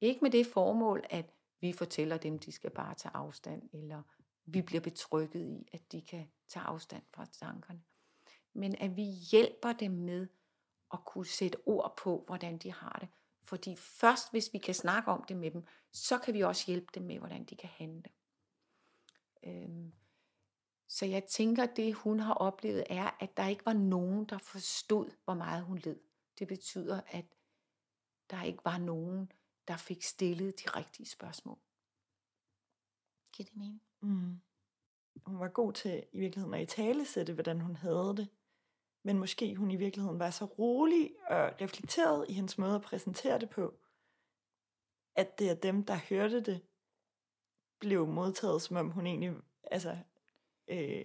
Ikke 0.01 0.21
med 0.23 0.31
det 0.31 0.47
formål, 0.47 1.05
at 1.11 1.35
vi 1.61 1.73
fortæller 1.73 2.17
dem, 2.17 2.39
de 2.39 2.53
skal 2.53 2.71
bare 2.71 2.95
tage 2.95 3.17
afstand, 3.17 3.71
eller 3.73 4.03
vi 4.47 4.63
bliver 4.63 4.81
betrykket 4.81 5.41
i, 5.41 5.69
at 5.73 5.93
de 5.93 6.03
kan 6.03 6.31
tage 6.49 6.65
afstand 6.65 7.03
fra 7.15 7.27
tankerne. 7.27 7.83
Men 8.53 8.75
at 8.75 8.97
vi 8.97 9.03
hjælper 9.03 9.73
dem 9.73 9.91
med 9.91 10.29
at 10.93 11.05
kunne 11.05 11.27
sætte 11.27 11.59
ord 11.67 11.95
på, 11.97 12.25
hvordan 12.27 12.59
de 12.59 12.73
har 12.73 12.99
det. 13.01 13.09
Fordi 13.43 13.77
først 13.77 14.31
hvis 14.31 14.53
vi 14.53 14.59
kan 14.59 14.75
snakke 14.75 15.11
om 15.11 15.25
det 15.29 15.37
med 15.37 15.51
dem, 15.51 15.65
så 15.93 16.19
kan 16.19 16.35
vi 16.35 16.41
også 16.41 16.65
hjælpe 16.67 16.87
dem 16.95 17.03
med, 17.03 17.19
hvordan 17.19 17.45
de 17.45 17.57
kan 17.57 17.69
handle. 17.69 18.11
Øhm, 19.43 19.93
så 20.89 21.07
jeg 21.07 21.25
tænker, 21.25 21.67
det 21.67 21.95
hun 21.95 22.21
har 22.21 22.35
oplevet 22.35 22.85
er, 22.91 23.17
at 23.21 23.37
der 23.37 23.49
ikke 23.49 23.67
var 23.67 23.73
nogen, 23.73 24.25
der 24.25 24.39
forstod, 24.39 25.11
hvor 25.25 25.35
meget 25.35 25.65
hun 25.65 25.79
led. 25.79 26.01
Det 26.39 26.49
betyder, 26.49 27.01
at 27.07 27.25
der 28.31 28.43
ikke 28.43 28.65
var 28.65 28.79
nogen, 28.79 29.33
der 29.69 29.77
fik 29.77 30.03
stillet 30.03 30.61
de 30.61 30.71
rigtige 30.71 31.07
spørgsmål. 31.07 31.59
Giver 33.37 33.47
det 33.47 33.57
mening? 33.57 33.83
Mm. 34.01 34.41
Hun 35.27 35.39
var 35.39 35.49
god 35.49 35.73
til 35.73 36.07
i 36.13 36.19
virkeligheden 36.19 36.55
at 36.55 36.63
i 36.63 36.67
tale 36.67 37.05
sætte, 37.05 37.33
hvordan 37.33 37.61
hun 37.61 37.77
havde 37.77 38.15
det. 38.17 38.29
Men 39.05 39.19
måske 39.19 39.57
hun 39.57 39.71
i 39.71 39.77
virkeligheden 39.77 40.19
var 40.19 40.31
så 40.31 40.45
rolig 40.45 41.15
og 41.27 41.61
reflekteret 41.61 42.27
i 42.29 42.33
hendes 42.33 42.59
måde 42.59 42.75
at 42.75 42.83
præsentere 42.83 43.39
det 43.39 43.51
på, 43.51 43.75
at 45.17 45.39
det 45.39 45.51
er 45.51 45.55
dem, 45.55 45.85
der 45.85 45.95
hørte 45.95 46.41
det, 46.41 46.63
blev 47.81 48.07
modtaget, 48.07 48.63
som 48.63 48.77
om 48.77 48.91
hun 48.91 49.07
egentlig, 49.07 49.35
altså... 49.71 49.99
Øh... 50.69 51.05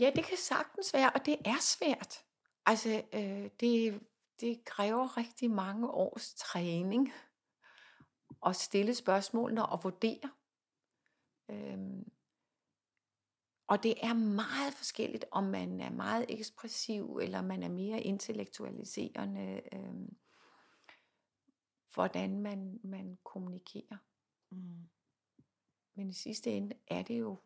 Ja, 0.00 0.12
det 0.16 0.24
kan 0.24 0.36
sagtens 0.36 0.94
være, 0.94 1.10
og 1.14 1.26
det 1.26 1.36
er 1.44 1.60
svært. 1.60 2.24
Altså, 2.66 3.02
øh, 3.12 3.50
det, 3.60 4.00
det 4.40 4.64
kræver 4.64 5.16
rigtig 5.16 5.50
mange 5.50 5.90
års 5.90 6.34
træning 6.34 7.12
at 8.46 8.56
stille 8.56 8.94
spørgsmålene 8.94 9.66
og 9.66 9.84
vurdere. 9.84 10.30
Øhm, 11.48 12.12
og 13.66 13.82
det 13.82 13.94
er 14.02 14.14
meget 14.14 14.74
forskelligt, 14.74 15.24
om 15.30 15.44
man 15.44 15.80
er 15.80 15.90
meget 15.90 16.26
ekspressiv, 16.28 17.18
eller 17.22 17.42
man 17.42 17.62
er 17.62 17.68
mere 17.68 18.00
intellektualiserende, 18.00 19.62
øhm, 19.72 20.16
hvordan 21.94 22.40
man, 22.40 22.80
man 22.82 23.18
kommunikerer. 23.24 23.96
Mm. 24.50 24.88
Men 25.94 26.10
i 26.10 26.12
sidste 26.12 26.50
ende 26.50 26.76
er 26.86 27.02
det 27.02 27.20
jo 27.20 27.38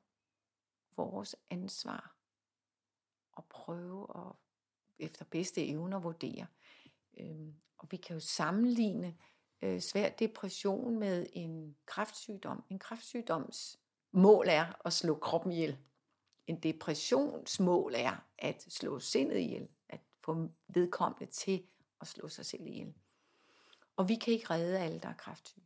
vores 0.96 1.36
ansvar 1.50 2.16
at 3.36 3.44
prøve 3.44 4.06
at 4.16 4.32
efter 4.98 5.24
bedste 5.24 5.66
evne 5.66 5.96
at 5.96 6.02
vurdere. 6.02 6.46
Øhm, 7.20 7.54
og 7.78 7.88
vi 7.90 7.96
kan 7.96 8.14
jo 8.14 8.20
sammenligne 8.20 9.16
øh, 9.62 9.80
svær 9.80 10.08
depression 10.08 10.98
med 10.98 11.26
en 11.32 11.76
kræftsygdom. 11.86 12.64
En 12.70 12.78
kræftsygdoms 12.78 13.80
mål 14.12 14.46
er 14.48 14.86
at 14.86 14.92
slå 14.92 15.18
kroppen 15.18 15.52
ihjel. 15.52 15.78
En 16.46 16.60
depressionsmål 16.60 17.94
er 17.96 18.16
at 18.38 18.62
slå 18.68 19.00
sindet 19.00 19.36
ihjel, 19.36 19.68
at 19.88 20.00
få 20.20 20.48
vedkommende 20.68 21.26
til 21.26 21.66
at 22.00 22.06
slå 22.06 22.28
sig 22.28 22.46
selv 22.46 22.66
ihjel. 22.66 22.94
Og 23.96 24.08
vi 24.08 24.14
kan 24.14 24.32
ikke 24.32 24.50
redde 24.50 24.78
alle, 24.78 24.98
der 24.98 25.08
er 25.08 25.14
kræftsyge. 25.14 25.64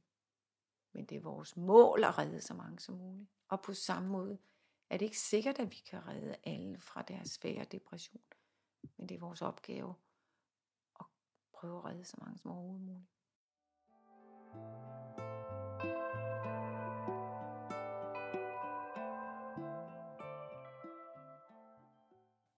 Men 0.92 1.04
det 1.04 1.16
er 1.16 1.20
vores 1.20 1.56
mål 1.56 2.04
at 2.04 2.18
redde 2.18 2.40
så 2.40 2.54
mange 2.54 2.78
som 2.78 2.94
muligt. 2.94 3.30
Og 3.48 3.62
på 3.62 3.74
samme 3.74 4.08
måde 4.08 4.38
er 4.90 4.96
det 4.96 5.04
ikke 5.04 5.18
sikkert, 5.18 5.58
at 5.58 5.70
vi 5.70 5.82
kan 5.90 6.06
redde 6.08 6.36
alle 6.44 6.80
fra 6.80 7.02
deres 7.02 7.28
svære 7.28 7.64
depression. 7.64 8.22
Men 8.96 9.08
det 9.08 9.14
er 9.14 9.20
vores 9.20 9.42
opgave 9.42 9.94
at 11.00 11.06
prøve 11.52 11.78
at 11.78 11.84
redde 11.84 12.04
så 12.04 12.16
mange 12.20 12.38
som 12.38 12.50
overhovedet 12.50 12.82
muligt. 12.82 13.08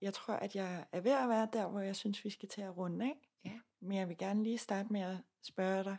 Jeg 0.04 0.14
tror, 0.14 0.34
at 0.34 0.56
jeg 0.56 0.86
er 0.92 1.00
ved 1.00 1.12
at 1.12 1.28
være 1.28 1.48
der, 1.52 1.68
hvor 1.68 1.80
jeg 1.80 1.96
synes, 1.96 2.24
vi 2.24 2.30
skal 2.30 2.48
til 2.48 2.60
at 2.60 2.76
runde 2.76 3.04
af. 3.04 3.28
Ja. 3.44 3.60
Men 3.80 3.98
jeg 3.98 4.08
vil 4.08 4.18
gerne 4.18 4.42
lige 4.42 4.58
starte 4.58 4.92
med 4.92 5.00
at 5.00 5.16
spørge 5.42 5.84
dig, 5.84 5.96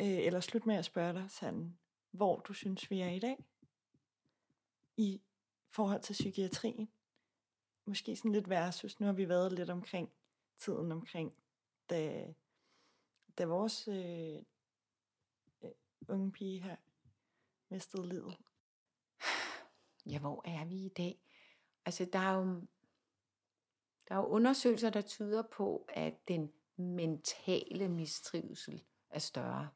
øh, 0.00 0.26
eller 0.26 0.40
slutte 0.40 0.68
med 0.68 0.76
at 0.76 0.84
spørge 0.84 1.12
dig, 1.12 1.30
sådan, 1.30 1.78
hvor 2.10 2.40
du 2.40 2.52
synes, 2.52 2.90
vi 2.90 3.00
er 3.00 3.10
i 3.10 3.18
dag 3.18 3.44
i 4.96 5.22
forhold 5.70 6.02
til 6.02 6.12
psykiatrien. 6.12 6.88
Måske 7.84 8.16
sådan 8.16 8.32
lidt 8.32 8.48
versus, 8.48 9.00
nu 9.00 9.06
har 9.06 9.12
vi 9.12 9.28
været 9.28 9.52
lidt 9.52 9.70
omkring 9.70 10.12
tiden 10.58 10.92
omkring, 10.92 11.34
da, 11.90 12.32
da 13.38 13.44
vores 13.44 13.88
øh, 13.88 14.42
øh, 15.62 15.70
unge 16.08 16.32
pige 16.32 16.62
her 16.62 16.76
mistede 17.68 18.08
livet. 18.08 18.36
Ja, 20.06 20.18
hvor 20.18 20.42
er 20.44 20.64
vi 20.64 20.76
i 20.76 20.88
dag? 20.88 21.25
Altså, 21.86 22.08
der 22.12 22.18
er 22.18 22.32
jo, 22.32 22.66
der 24.08 24.14
er 24.14 24.18
jo 24.18 24.26
undersøgelser, 24.26 24.90
der 24.90 25.02
tyder 25.02 25.42
på, 25.42 25.88
at 25.88 26.28
den 26.28 26.52
mentale 26.76 27.88
mistrivsel 27.88 28.84
er 29.10 29.18
større. 29.18 29.70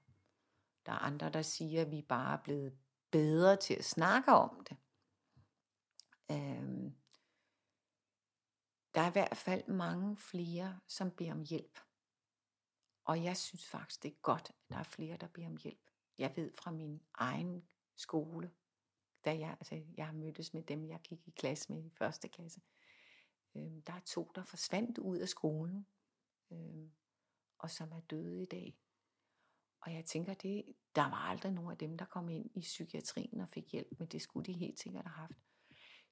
Der 0.87 0.93
er 0.93 0.99
andre, 0.99 1.31
der 1.31 1.43
siger, 1.43 1.81
at 1.81 1.91
vi 1.91 2.03
bare 2.03 2.39
er 2.39 2.43
blevet 2.43 2.79
bedre 3.11 3.57
til 3.57 3.75
at 3.75 3.85
snakke 3.85 4.33
om 4.33 4.67
det. 4.69 4.77
Øhm, 6.31 6.95
der 8.95 9.01
er 9.01 9.09
i 9.09 9.13
hvert 9.13 9.37
fald 9.37 9.69
mange 9.69 10.17
flere, 10.17 10.81
som 10.87 11.11
beder 11.11 11.33
om 11.33 11.43
hjælp. 11.43 11.81
Og 13.05 13.25
jeg 13.25 13.37
synes 13.37 13.67
faktisk, 13.67 14.03
det 14.03 14.11
er 14.11 14.21
godt, 14.23 14.49
at 14.49 14.71
der 14.71 14.79
er 14.79 14.83
flere, 14.83 15.17
der 15.17 15.29
beder 15.29 15.47
om 15.47 15.57
hjælp. 15.57 15.91
Jeg 16.19 16.37
ved 16.37 16.53
fra 16.53 16.71
min 16.71 17.03
egen 17.15 17.69
skole, 17.97 18.51
da 19.25 19.39
jeg, 19.39 19.57
altså, 19.61 19.83
jeg 19.97 20.07
har 20.07 20.13
mødtes 20.13 20.55
med 20.55 20.63
dem, 20.63 20.89
jeg 20.89 21.01
gik 21.05 21.29
i 21.29 21.31
klasse 21.31 21.73
med 21.73 21.85
i 21.85 21.91
første 21.91 22.29
klasse. 22.29 22.61
Øhm, 23.55 23.83
der 23.83 23.93
er 23.93 24.01
to, 24.07 24.33
der 24.35 24.45
forsvandt 24.45 24.99
ud 24.99 25.19
af 25.19 25.29
skolen, 25.29 25.87
øhm, 26.53 26.91
og 27.59 27.71
som 27.71 27.93
er 27.93 28.01
døde 28.01 28.43
i 28.43 28.47
dag. 28.47 28.79
Og 29.81 29.95
jeg 29.95 30.05
tænker, 30.05 30.35
det, 30.35 30.65
der 30.95 31.03
var 31.03 31.29
aldrig 31.29 31.53
nogen 31.53 31.71
af 31.71 31.79
dem, 31.79 31.99
der 31.99 32.05
kom 32.05 32.29
ind 32.29 32.51
i 32.55 32.61
psykiatrien 32.61 33.41
og 33.41 33.49
fik 33.49 33.73
hjælp, 33.73 33.99
men 33.99 34.09
det 34.09 34.23
skulle 34.23 34.47
de 34.47 34.53
helt 34.53 34.81
sikkert 34.81 35.05
have 35.05 35.15
haft. 35.15 35.39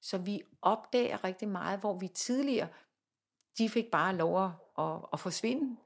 Så 0.01 0.19
vi 0.19 0.43
opdager 0.63 1.25
rigtig 1.25 1.49
meget, 1.49 1.81
hvor 1.81 1.99
vi 1.99 2.09
tidligere, 2.09 2.69
de 3.59 3.69
fik 3.69 3.91
bare 3.91 4.17
lov 4.17 4.45
at, 4.45 4.51
at, 4.79 5.05
at 5.13 5.21
forsvinde, 5.21 5.77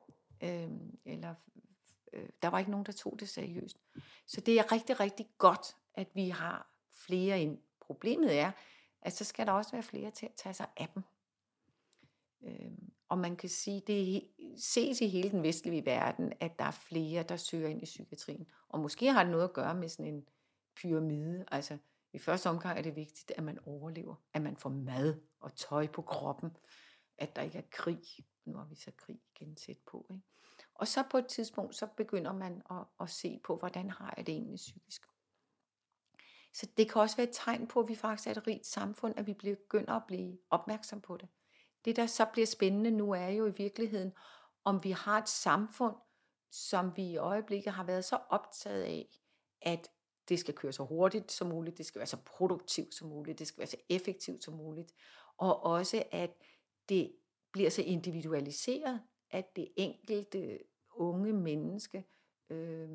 øhm, 0.42 0.98
eller 1.04 1.34
øh, 2.12 2.28
der 2.42 2.48
var 2.48 2.58
ikke 2.58 2.70
nogen, 2.70 2.86
der 2.86 2.92
tog 2.92 3.20
det 3.20 3.28
seriøst. 3.28 3.78
Så 4.26 4.40
det 4.40 4.58
er 4.58 4.72
rigtig, 4.72 5.00
rigtig 5.00 5.30
godt, 5.38 5.76
at 5.94 6.08
vi 6.14 6.28
har 6.28 6.71
flere 6.92 7.42
ind. 7.42 7.58
Problemet 7.80 8.38
er, 8.38 8.52
at 9.02 9.12
så 9.12 9.24
skal 9.24 9.46
der 9.46 9.52
også 9.52 9.72
være 9.72 9.82
flere 9.82 10.10
til 10.10 10.26
at 10.26 10.32
tage 10.36 10.54
sig 10.54 10.66
af 10.76 10.88
dem. 10.94 11.02
Øhm, 12.42 12.92
og 13.08 13.18
man 13.18 13.36
kan 13.36 13.48
sige, 13.48 13.82
det 13.86 14.28
ses 14.56 15.00
i 15.00 15.08
hele 15.08 15.30
den 15.30 15.42
vestlige 15.42 15.86
verden, 15.86 16.32
at 16.40 16.58
der 16.58 16.64
er 16.64 16.70
flere, 16.70 17.22
der 17.22 17.36
søger 17.36 17.68
ind 17.68 17.82
i 17.82 17.84
psykiatrien. 17.84 18.46
Og 18.68 18.80
måske 18.80 19.12
har 19.12 19.22
det 19.22 19.30
noget 19.30 19.44
at 19.44 19.52
gøre 19.52 19.74
med 19.74 19.88
sådan 19.88 20.14
en 20.14 20.26
pyramide. 20.76 21.44
Altså, 21.50 21.78
i 22.12 22.18
første 22.18 22.50
omgang 22.50 22.78
er 22.78 22.82
det 22.82 22.96
vigtigt, 22.96 23.32
at 23.36 23.44
man 23.44 23.58
overlever, 23.66 24.14
at 24.32 24.42
man 24.42 24.56
får 24.56 24.70
mad 24.70 25.20
og 25.40 25.54
tøj 25.56 25.86
på 25.86 26.02
kroppen, 26.02 26.56
at 27.18 27.36
der 27.36 27.42
ikke 27.42 27.58
er 27.58 27.68
krig. 27.70 28.02
Nu 28.44 28.58
har 28.58 28.64
vi 28.64 28.74
så 28.74 28.90
krig 28.96 29.20
igen 29.34 29.54
tæt 29.54 29.78
på. 29.86 30.06
Ikke? 30.10 30.22
Og 30.74 30.88
så 30.88 31.04
på 31.10 31.18
et 31.18 31.26
tidspunkt, 31.26 31.74
så 31.74 31.86
begynder 31.96 32.32
man 32.32 32.62
at, 32.70 32.84
at 33.00 33.10
se 33.10 33.40
på, 33.44 33.56
hvordan 33.56 33.90
har 33.90 34.14
jeg 34.16 34.26
det 34.26 34.32
egentlig 34.32 34.56
psykisk. 34.56 35.06
Så 36.52 36.66
det 36.76 36.90
kan 36.90 37.00
også 37.00 37.16
være 37.16 37.28
et 37.28 37.34
tegn 37.34 37.66
på, 37.66 37.80
at 37.80 37.88
vi 37.88 37.94
faktisk 37.94 38.26
er 38.26 38.30
et 38.30 38.46
rigt 38.46 38.66
samfund, 38.66 39.14
at 39.16 39.26
vi 39.26 39.34
begynder 39.34 39.92
at 39.92 40.02
blive 40.08 40.38
opmærksom 40.50 41.00
på 41.00 41.16
det. 41.16 41.28
Det, 41.84 41.96
der 41.96 42.06
så 42.06 42.26
bliver 42.32 42.46
spændende 42.46 42.90
nu, 42.90 43.12
er 43.12 43.28
jo 43.28 43.46
i 43.46 43.52
virkeligheden, 43.56 44.12
om 44.64 44.84
vi 44.84 44.90
har 44.90 45.18
et 45.18 45.28
samfund, 45.28 45.94
som 46.50 46.96
vi 46.96 47.02
i 47.02 47.16
øjeblikket 47.16 47.72
har 47.72 47.84
været 47.84 48.04
så 48.04 48.18
optaget 48.28 48.82
af, 48.82 49.08
at 49.62 49.88
det 50.28 50.38
skal 50.38 50.54
køre 50.54 50.72
så 50.72 50.84
hurtigt 50.84 51.32
som 51.32 51.48
muligt, 51.48 51.78
det 51.78 51.86
skal 51.86 51.98
være 51.98 52.06
så 52.06 52.16
produktivt 52.16 52.94
som 52.94 53.08
muligt, 53.08 53.38
det 53.38 53.46
skal 53.46 53.58
være 53.58 53.66
så 53.66 53.76
effektivt 53.88 54.44
som 54.44 54.54
muligt, 54.54 54.92
og 55.36 55.62
også 55.62 56.02
at 56.10 56.30
det 56.88 57.12
bliver 57.52 57.70
så 57.70 57.82
individualiseret, 57.82 59.02
at 59.30 59.56
det 59.56 59.68
enkelte 59.76 60.58
unge 60.94 61.32
menneske 61.32 62.04
øh, 62.50 62.90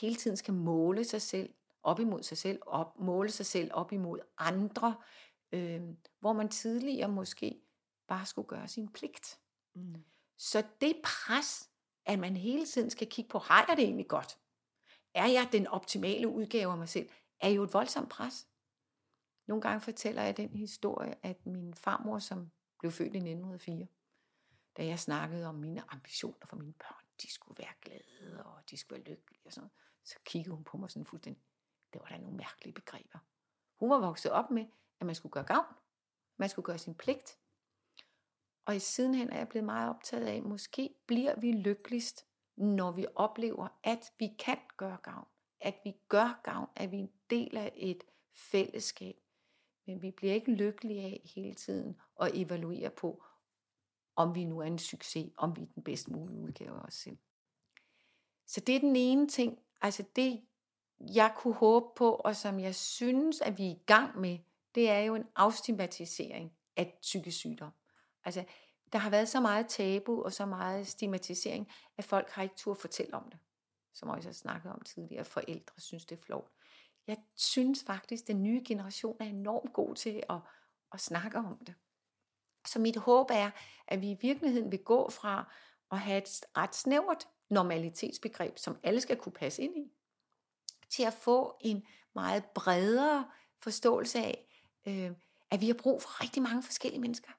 hele 0.00 0.14
tiden 0.14 0.36
skal 0.36 0.54
måle 0.54 1.04
sig 1.04 1.22
selv 1.22 1.54
op 1.84 2.00
imod 2.00 2.22
sig 2.22 2.38
selv, 2.38 2.58
op, 2.66 2.98
måle 2.98 3.30
sig 3.30 3.46
selv 3.46 3.70
op 3.72 3.92
imod 3.92 4.18
andre, 4.38 4.96
øh, 5.52 5.82
hvor 6.20 6.32
man 6.32 6.48
tidligere 6.48 7.08
måske 7.08 7.60
bare 8.08 8.26
skulle 8.26 8.48
gøre 8.48 8.68
sin 8.68 8.88
pligt. 8.88 9.40
Mm. 9.74 10.04
Så 10.38 10.64
det 10.80 11.00
pres, 11.04 11.70
at 12.06 12.18
man 12.18 12.36
hele 12.36 12.66
tiden 12.66 12.90
skal 12.90 13.10
kigge 13.10 13.28
på, 13.28 13.38
har 13.38 13.64
jeg 13.68 13.76
det 13.76 13.84
egentlig 13.84 14.08
godt? 14.08 14.38
Er 15.14 15.26
jeg 15.26 15.48
den 15.52 15.66
optimale 15.66 16.28
udgave 16.28 16.72
af 16.72 16.78
mig 16.78 16.88
selv? 16.88 17.08
Er 17.40 17.48
jo 17.48 17.62
et 17.62 17.74
voldsomt 17.74 18.10
pres. 18.10 18.48
Nogle 19.46 19.60
gange 19.62 19.80
fortæller 19.80 20.22
jeg 20.22 20.36
den 20.36 20.54
historie, 20.54 21.14
at 21.22 21.46
min 21.46 21.74
farmor, 21.74 22.18
som 22.18 22.50
blev 22.78 22.92
født 22.92 23.14
i 23.14 23.16
1904, 23.16 23.86
da 24.76 24.86
jeg 24.86 24.98
snakkede 24.98 25.46
om 25.46 25.54
mine 25.54 25.92
ambitioner 25.92 26.46
for 26.46 26.56
mine 26.56 26.72
børn, 26.72 27.04
de 27.22 27.32
skulle 27.32 27.58
være 27.58 27.74
glade, 27.80 28.44
og 28.44 28.70
de 28.70 28.76
skulle 28.76 29.04
være 29.04 29.16
lykkelige 29.16 29.40
og 29.46 29.52
sådan 29.52 29.62
noget, 29.62 29.72
så 30.04 30.14
kiggede 30.24 30.54
hun 30.54 30.64
på 30.64 30.76
mig 30.76 30.90
sådan 30.90 31.06
fuldstændig, 31.06 31.42
det 31.94 32.02
var 32.02 32.08
da 32.08 32.18
nogle 32.22 32.36
mærkelige 32.36 32.74
begreber. 32.74 33.18
Hun 33.78 33.90
var 33.90 33.98
vokset 33.98 34.32
op 34.32 34.50
med, 34.50 34.66
at 35.00 35.06
man 35.06 35.14
skulle 35.14 35.32
gøre 35.32 35.44
gavn, 35.44 35.74
man 36.36 36.48
skulle 36.48 36.66
gøre 36.66 36.78
sin 36.78 36.94
pligt, 36.94 37.38
og 38.64 38.76
i 38.76 38.78
sidenhen 38.78 39.30
er 39.30 39.38
jeg 39.38 39.48
blevet 39.48 39.64
meget 39.64 39.90
optaget 39.90 40.26
af, 40.26 40.42
måske 40.42 40.94
bliver 41.06 41.40
vi 41.40 41.52
lykkeligst, 41.52 42.26
når 42.56 42.92
vi 42.92 43.06
oplever, 43.14 43.68
at 43.82 44.12
vi 44.18 44.28
kan 44.38 44.58
gøre 44.76 44.98
gavn. 45.02 45.26
At 45.60 45.74
vi 45.84 45.96
gør 46.08 46.40
gavn, 46.44 46.68
at 46.76 46.90
vi 46.90 46.96
er 46.96 47.00
en 47.00 47.12
del 47.30 47.56
af 47.56 47.72
et 47.76 48.04
fællesskab. 48.32 49.16
Men 49.86 50.02
vi 50.02 50.10
bliver 50.10 50.34
ikke 50.34 50.52
lykkelige 50.52 51.02
af 51.02 51.30
hele 51.34 51.54
tiden 51.54 52.00
at 52.20 52.30
evaluere 52.34 52.90
på, 52.90 53.24
om 54.16 54.34
vi 54.34 54.44
nu 54.44 54.58
er 54.58 54.64
en 54.64 54.78
succes, 54.78 55.32
om 55.36 55.56
vi 55.56 55.62
er 55.62 55.66
den 55.74 55.82
bedst 55.82 56.08
mulige 56.08 56.40
udgave 56.40 56.76
af 56.76 56.84
os 56.84 56.94
selv. 56.94 57.18
Så 58.46 58.60
det 58.60 58.76
er 58.76 58.80
den 58.80 58.96
ene 58.96 59.28
ting. 59.28 59.58
Altså 59.80 60.04
det, 60.16 60.44
jeg 61.00 61.32
kunne 61.36 61.54
håbe 61.54 61.86
på, 61.96 62.10
og 62.10 62.36
som 62.36 62.60
jeg 62.60 62.74
synes, 62.74 63.40
at 63.40 63.58
vi 63.58 63.66
er 63.66 63.70
i 63.70 63.82
gang 63.86 64.20
med, 64.20 64.38
det 64.74 64.90
er 64.90 64.98
jo 64.98 65.14
en 65.14 65.26
afstigmatisering 65.36 66.52
af 66.76 66.98
psykisk 67.02 67.38
sygdom. 67.38 67.70
Altså, 68.24 68.44
der 68.92 68.98
har 68.98 69.10
været 69.10 69.28
så 69.28 69.40
meget 69.40 69.68
tabu 69.68 70.22
og 70.22 70.32
så 70.32 70.46
meget 70.46 70.86
stigmatisering, 70.86 71.68
at 71.96 72.04
folk 72.04 72.30
har 72.30 72.42
ikke 72.42 72.54
tur 72.56 72.74
fortælle 72.74 73.14
om 73.14 73.30
det. 73.30 73.38
Som 73.94 74.08
også 74.08 74.28
har 74.28 74.34
snakket 74.34 74.72
om 74.72 74.80
tidligere, 74.80 75.24
forældre 75.24 75.80
synes, 75.80 76.06
det 76.06 76.18
er 76.18 76.22
flot. 76.22 76.50
Jeg 77.06 77.16
synes 77.36 77.84
faktisk, 77.86 78.22
at 78.22 78.28
den 78.28 78.42
nye 78.42 78.62
generation 78.66 79.16
er 79.20 79.24
enormt 79.24 79.72
god 79.72 79.94
til 79.94 80.22
at, 80.30 80.38
at 80.92 81.00
snakke 81.00 81.38
om 81.38 81.58
det. 81.66 81.74
Så 82.66 82.78
mit 82.78 82.96
håb 82.96 83.30
er, 83.30 83.50
at 83.88 84.00
vi 84.00 84.10
i 84.10 84.18
virkeligheden 84.20 84.72
vil 84.72 84.84
gå 84.84 85.10
fra 85.10 85.52
at 85.90 85.98
have 85.98 86.18
et 86.18 86.40
ret 86.56 86.74
snævert 86.74 87.28
normalitetsbegreb, 87.50 88.58
som 88.58 88.78
alle 88.82 89.00
skal 89.00 89.16
kunne 89.16 89.32
passe 89.32 89.62
ind 89.62 89.76
i, 89.76 89.92
til 90.90 91.02
at 91.02 91.14
få 91.14 91.56
en 91.60 91.82
meget 92.14 92.44
bredere 92.44 93.24
forståelse 93.58 94.18
af, 94.18 94.46
øh, 94.86 95.10
at 95.50 95.60
vi 95.60 95.66
har 95.66 95.74
brug 95.74 96.02
for 96.02 96.22
rigtig 96.22 96.42
mange 96.42 96.62
forskellige 96.62 97.00
mennesker. 97.00 97.30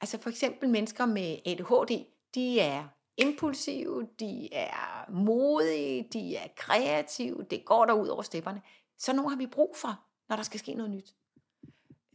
Altså 0.00 0.18
for 0.18 0.30
eksempel 0.30 0.68
mennesker 0.68 1.06
med 1.06 1.38
ADHD, 1.46 2.04
de 2.34 2.60
er 2.60 2.88
impulsive, 3.16 4.08
de 4.20 4.54
er 4.54 5.10
modige, 5.10 6.08
de 6.12 6.36
er 6.36 6.48
kreative, 6.56 7.42
det 7.50 7.64
går 7.64 7.84
der 7.84 7.92
ud 7.92 8.08
over 8.08 8.22
stepperne. 8.22 8.62
Så 8.98 9.12
nogle 9.12 9.30
har 9.30 9.36
vi 9.36 9.46
brug 9.46 9.76
for, 9.76 10.04
når 10.28 10.36
der 10.36 10.42
skal 10.42 10.60
ske 10.60 10.74
noget 10.74 10.90
nyt. 10.90 11.14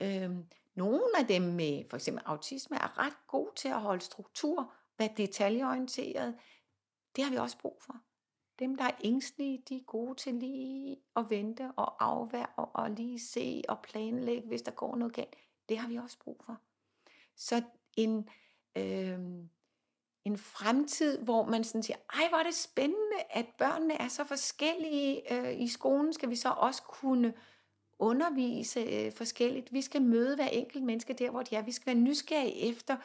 Øhm, 0.02 0.46
nogle 0.76 1.20
af 1.20 1.28
dem 1.28 1.42
med 1.42 1.84
for 1.90 1.98
eksempel 1.98 2.24
autisme 2.26 2.78
er 2.78 2.98
ret 2.98 3.28
gode 3.28 3.52
til 3.56 3.68
at 3.68 3.82
holde 3.82 4.02
struktur, 4.02 4.74
være 4.98 5.10
detaljeorienteret. 5.18 6.36
Det 7.16 7.24
har 7.24 7.32
vi 7.32 7.38
også 7.38 7.58
brug 7.58 7.82
for. 7.86 7.96
Dem, 8.62 8.76
der 8.76 8.84
er 8.84 8.92
ængstlige, 9.04 9.64
de 9.70 9.76
er 9.76 9.84
gode 9.84 10.16
til 10.16 10.34
lige 10.34 10.98
at 11.16 11.30
vente 11.30 11.72
og 11.76 12.06
afværge 12.06 12.48
og, 12.58 12.70
og 12.74 12.92
lige 12.92 13.20
se 13.20 13.62
og 13.70 13.82
planlægge, 13.82 14.48
hvis 14.48 14.62
der 14.62 14.72
går 14.72 14.96
noget 14.96 15.14
galt. 15.14 15.36
Det 15.70 15.78
har 15.78 15.88
vi 15.88 15.96
også 15.96 16.20
brug 16.20 16.42
for. 16.46 16.58
Så 17.36 17.64
en, 17.98 18.30
øh, 18.76 19.20
en 20.26 20.38
fremtid, 20.38 21.24
hvor 21.24 21.46
man 21.46 21.64
sådan 21.64 21.84
siger, 21.84 21.98
ej 22.14 22.30
hvor 22.30 22.38
er 22.38 22.44
det 22.44 22.56
spændende, 22.56 23.18
at 23.30 23.46
børnene 23.58 23.94
er 24.02 24.08
så 24.08 24.24
forskellige 24.24 25.34
øh, 25.34 25.62
i 25.62 25.68
skolen, 25.68 26.14
skal 26.14 26.30
vi 26.30 26.36
så 26.36 26.50
også 26.50 26.84
kunne 26.84 27.34
undervise 28.00 28.80
øh, 28.80 29.12
forskelligt. 29.12 29.74
Vi 29.74 29.82
skal 29.82 30.02
møde 30.02 30.36
hver 30.36 30.48
enkelt 30.48 30.84
menneske 30.84 31.14
der, 31.14 31.32
hvor 31.32 31.44
de 31.44 31.56
er. 31.56 31.62
Vi 31.62 31.72
skal 31.72 31.86
være 31.86 32.04
nysgerrige 32.04 32.70
efter, 32.70 32.98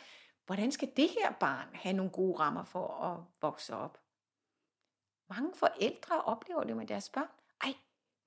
hvordan 0.46 0.72
skal 0.72 0.92
det 0.96 1.08
her 1.08 1.32
barn 1.40 1.68
have 1.72 1.96
nogle 1.96 2.12
gode 2.12 2.38
rammer 2.38 2.64
for 2.64 2.88
at 2.88 3.24
vokse 3.42 3.76
op. 3.76 4.05
Mange 5.28 5.54
forældre 5.54 6.22
oplever 6.22 6.64
det 6.64 6.76
med 6.76 6.86
deres 6.86 7.08
børn. 7.10 7.28
Ej, 7.62 7.74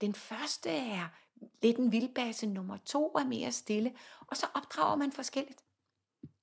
den 0.02 0.14
første 0.14 0.70
er 0.70 1.08
lidt 1.62 1.78
en 1.78 1.92
vildbase, 1.92 2.48
nummer 2.48 2.78
to 2.78 3.12
er 3.12 3.24
mere 3.24 3.52
stille, 3.52 3.96
og 4.28 4.38
så 4.38 4.48
opdrager 4.54 4.96
man 4.96 5.12
forskelligt. 5.12 5.64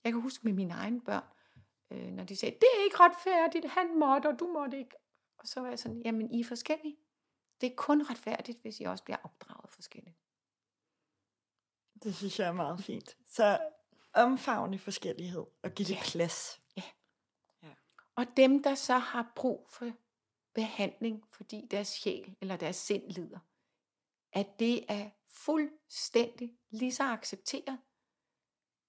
Jeg 0.05 0.13
kan 0.13 0.21
huske 0.21 0.45
med 0.45 0.53
mine 0.53 0.75
egne 0.75 1.01
børn, 1.01 1.25
øh, 1.91 2.09
når 2.13 2.25
de 2.25 2.37
sagde, 2.37 2.55
det 2.55 2.69
er 2.79 2.85
ikke 2.85 2.97
retfærdigt, 3.01 3.67
han 3.67 3.99
måtte, 3.99 4.27
og 4.27 4.39
du 4.39 4.47
måtte 4.47 4.79
ikke. 4.79 4.97
Og 5.39 5.47
så 5.47 5.61
var 5.61 5.69
jeg 5.69 5.79
sådan, 5.79 6.03
jamen 6.03 6.31
I 6.35 6.41
er 6.41 6.45
forskellige. 6.45 6.97
Det 7.61 7.73
er 7.73 7.77
kun 7.77 8.03
retfærdigt, 8.03 8.59
hvis 8.63 8.81
I 8.81 8.85
også 8.85 9.05
bliver 9.05 9.19
opdraget 9.25 9.71
forskelligt. 9.71 10.17
Det 12.03 12.17
synes 12.17 12.39
jeg 12.39 12.49
er 12.49 12.53
meget 12.53 12.85
fint. 12.85 13.17
Så 13.27 13.59
omfavne 14.13 14.79
forskellighed 14.79 15.47
og 15.63 15.71
give 15.71 15.89
det 15.89 15.95
ja. 15.95 16.03
plads. 16.03 16.61
Ja. 16.77 16.83
ja. 17.63 17.75
Og 18.15 18.27
dem, 18.37 18.63
der 18.63 18.75
så 18.75 18.99
har 18.99 19.33
brug 19.37 19.69
for 19.71 19.93
behandling, 20.57 21.25
fordi 21.33 21.67
deres 21.71 21.89
sjæl 21.89 22.37
eller 22.41 22.57
deres 22.57 22.77
sind 22.77 23.11
lider, 23.11 23.39
at 24.33 24.59
det 24.59 24.85
er 24.93 25.11
fuldstændig 25.29 26.59
lige 26.71 26.93
så 26.93 27.03
accepteret, 27.03 27.79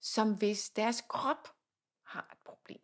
som 0.02 0.38
hvis 0.38 0.70
deres 0.70 1.02
krop 1.02 1.48
har 2.04 2.30
et 2.32 2.38
problem. 2.46 2.82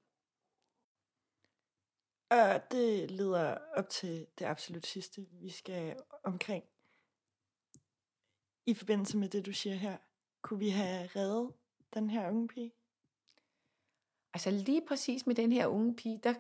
Og 2.30 2.72
det 2.72 3.12
leder 3.12 3.58
op 3.76 3.90
til 3.90 4.28
det 4.40 4.46
absolut 4.46 4.86
sidste, 4.86 5.22
vi 5.32 5.50
skal 5.50 6.00
omkring. 6.24 6.64
I 8.66 8.74
forbindelse 8.74 9.18
med 9.18 9.30
det, 9.30 9.46
du 9.46 9.54
siger 9.54 9.76
her, 9.76 9.98
kunne 10.42 10.60
vi 10.60 10.70
have 10.70 11.08
reddet 11.08 11.54
den 11.94 12.10
her 12.10 12.30
unge 12.30 12.48
pige? 12.48 12.74
Altså 14.34 14.52
lige 14.52 14.86
præcis 14.88 15.28
med 15.28 15.36
den 15.36 15.52
her 15.52 15.68
unge 15.68 15.96
pige, 15.96 16.20
der 16.24 16.34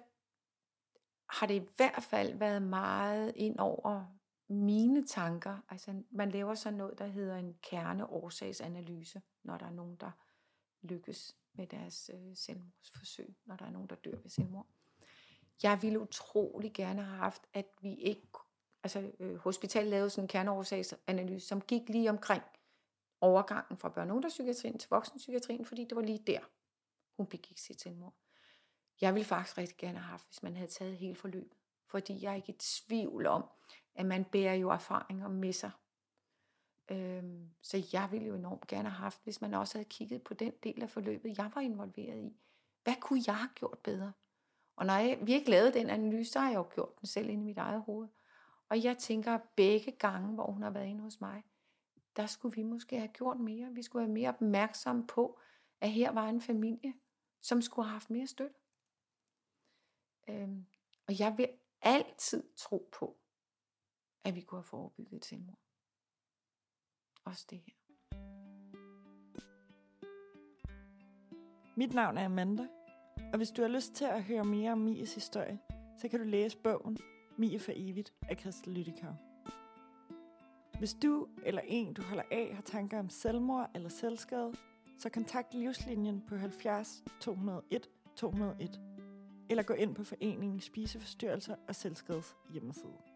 har 1.30 1.48
det 1.48 1.54
i 1.54 1.68
hvert 1.76 2.04
fald 2.04 2.38
været 2.38 2.62
meget 2.62 3.34
ind 3.36 3.60
over 3.60 4.06
mine 4.48 5.08
tanker. 5.08 5.58
Altså 5.70 6.04
man 6.12 6.32
laver 6.32 6.54
så 6.56 6.72
noget, 6.72 7.00
der 7.00 7.06
hedder 7.06 7.38
en 7.38 7.58
kerneårsagsanalyse, 7.62 9.22
når 9.44 9.58
der 9.58 9.66
er 9.66 9.72
nogen, 9.72 9.96
der 9.96 10.12
lykkes 10.82 11.38
med 11.54 11.68
deres 11.68 12.12
øh, 12.14 12.36
selvmordsforsøg, 12.36 13.36
når 13.46 13.56
der 13.56 13.66
er 13.66 13.72
nogen, 13.72 13.90
der 13.90 13.96
dør 13.96 14.18
ved 14.22 14.30
selvmord. 14.30 14.68
Jeg 15.64 15.82
ville 15.82 16.00
utrolig 16.00 16.74
gerne 16.74 17.04
have 17.04 17.18
haft, 17.18 17.42
at 17.54 17.66
vi 17.82 17.96
ikke, 17.96 18.28
altså 18.84 19.12
øh, 19.20 19.36
hospitalet 19.36 19.90
lavede 19.90 20.10
sådan 20.10 20.24
en 20.24 20.28
kerneårsagsanalyse, 20.28 21.48
som 21.48 21.62
gik 21.62 21.90
lige 21.90 22.10
omkring 22.10 22.44
overgangen 23.22 23.78
fra 23.78 23.90
børne- 23.90 24.10
og 24.10 24.16
ungdomspsykiatrien 24.16 24.80
til 24.80 24.90
voksenpsykiatrien, 24.90 25.66
fordi 25.66 25.84
det 25.84 25.96
var 25.96 26.02
lige 26.02 26.24
der, 26.28 26.40
hun 27.18 27.28
begik 27.28 27.58
sit 27.58 27.82
selvmord. 27.82 28.14
Jeg 29.04 29.14
ville 29.14 29.26
faktisk 29.26 29.58
rigtig 29.58 29.78
gerne 29.78 29.98
have 29.98 30.12
haft, 30.12 30.28
hvis 30.28 30.44
man 30.44 30.56
havde 30.56 30.72
taget 30.72 30.98
hele 30.98 31.16
forløbet, 31.16 31.58
fordi 31.86 32.24
jeg 32.24 32.32
er 32.32 32.36
ikke 32.36 32.52
i 32.52 32.58
tvivl 32.60 33.26
om, 33.26 33.46
at 33.96 34.06
man 34.06 34.26
bærer 34.26 34.54
jo 34.54 34.70
erfaringer 34.70 35.28
med 35.28 35.54
sig 35.54 35.72
Øhm, 36.92 37.50
så 37.62 37.88
jeg 37.94 38.12
ville 38.12 38.28
jo 38.28 38.36
enormt 38.36 38.68
gerne 38.68 38.90
have 38.90 38.98
haft, 38.98 39.24
hvis 39.24 39.42
man 39.42 39.54
også 39.54 39.78
havde 39.78 39.90
kigget 39.90 40.22
på 40.24 40.34
den 40.34 40.54
del 40.64 40.84
af 40.84 40.90
forløbet, 40.90 41.38
jeg 41.38 41.52
var 41.56 41.62
involveret 41.62 42.24
i. 42.24 42.38
Hvad 42.84 42.94
kunne 43.02 43.24
jeg 43.28 43.38
have 43.38 43.50
gjort 43.56 43.80
bedre? 43.84 44.12
Og 44.76 44.86
når 44.86 44.94
jeg 44.94 45.20
virkelig 45.22 45.50
lavede 45.50 45.74
den 45.74 45.90
analyse, 45.90 46.32
så 46.32 46.40
har 46.40 46.50
jeg 46.50 46.58
jo 46.58 46.68
gjort 46.74 47.00
den 47.00 47.08
selv 47.08 47.30
inde 47.30 47.44
i 47.44 47.46
mit 47.46 47.58
eget 47.58 47.82
hoved. 47.82 48.08
Og 48.70 48.84
jeg 48.84 48.98
tænker, 48.98 49.40
begge 49.56 49.92
gange, 49.92 50.34
hvor 50.34 50.52
hun 50.52 50.64
har 50.64 50.70
været 50.70 50.88
inde 50.88 51.02
hos 51.02 51.22
mig, 51.22 51.44
der 52.16 52.26
skulle 52.26 52.56
vi 52.56 52.64
måske 52.64 52.98
have 52.98 53.12
gjort 53.14 53.40
mere. 53.40 53.70
Vi 53.74 53.84
skulle 53.84 54.06
være 54.06 54.14
mere 54.14 54.30
opmærksomme 54.30 55.08
på, 55.08 55.40
at 55.82 55.92
her 55.92 56.12
var 56.12 56.28
en 56.28 56.42
familie, 56.42 56.94
som 57.42 57.62
skulle 57.62 57.86
have 57.86 57.94
haft 57.94 58.10
mere 58.10 58.28
støtte. 58.28 58.56
Øhm, 60.30 60.66
og 61.08 61.20
jeg 61.20 61.34
vil 61.38 61.50
altid 61.82 62.44
tro 62.58 62.90
på, 63.00 63.18
at 64.24 64.36
vi 64.36 64.42
kunne 64.42 64.60
have 64.60 64.64
forebygget 64.64 65.18
et 65.18 65.26
selvmord 65.26 65.64
også 67.26 67.46
det 67.50 67.60
her. 67.66 67.74
Mit 71.76 71.94
navn 71.94 72.18
er 72.18 72.26
Amanda, 72.26 72.68
og 73.32 73.38
hvis 73.38 73.52
du 73.52 73.62
har 73.62 73.70
lyst 73.70 73.94
til 73.94 74.06
at 74.06 74.24
høre 74.24 74.46
mere 74.46 74.72
om 74.72 74.78
Mies 74.78 75.16
historie, 75.16 75.60
så 76.02 76.08
kan 76.08 76.20
du 76.20 76.26
læse 76.26 76.58
bogen 76.58 76.98
Mie 77.38 77.60
for 77.60 77.72
evigt 77.76 78.14
af 78.30 78.38
Christel 78.40 78.74
Lyttikau. 78.74 79.14
Hvis 80.80 80.94
du 80.94 81.28
eller 81.46 81.62
en, 81.66 81.94
du 81.94 82.02
holder 82.02 82.24
af, 82.32 82.56
har 82.56 82.62
tanker 82.62 83.00
om 83.00 83.10
selvmord 83.10 83.70
eller 83.76 83.90
selvskade, 83.90 84.54
så 85.00 85.10
kontakt 85.10 85.54
Livslinjen 85.54 86.22
på 86.28 86.36
70 86.36 87.04
201 87.22 87.90
201, 88.16 88.93
eller 89.50 89.64
gå 89.64 89.74
ind 89.74 89.96
på 89.96 90.04
foreningen 90.04 90.60
Spiseforstyrrelser 90.60 91.56
og 91.68 91.76
Selvskades 91.76 92.36
hjemmeside. 92.50 93.13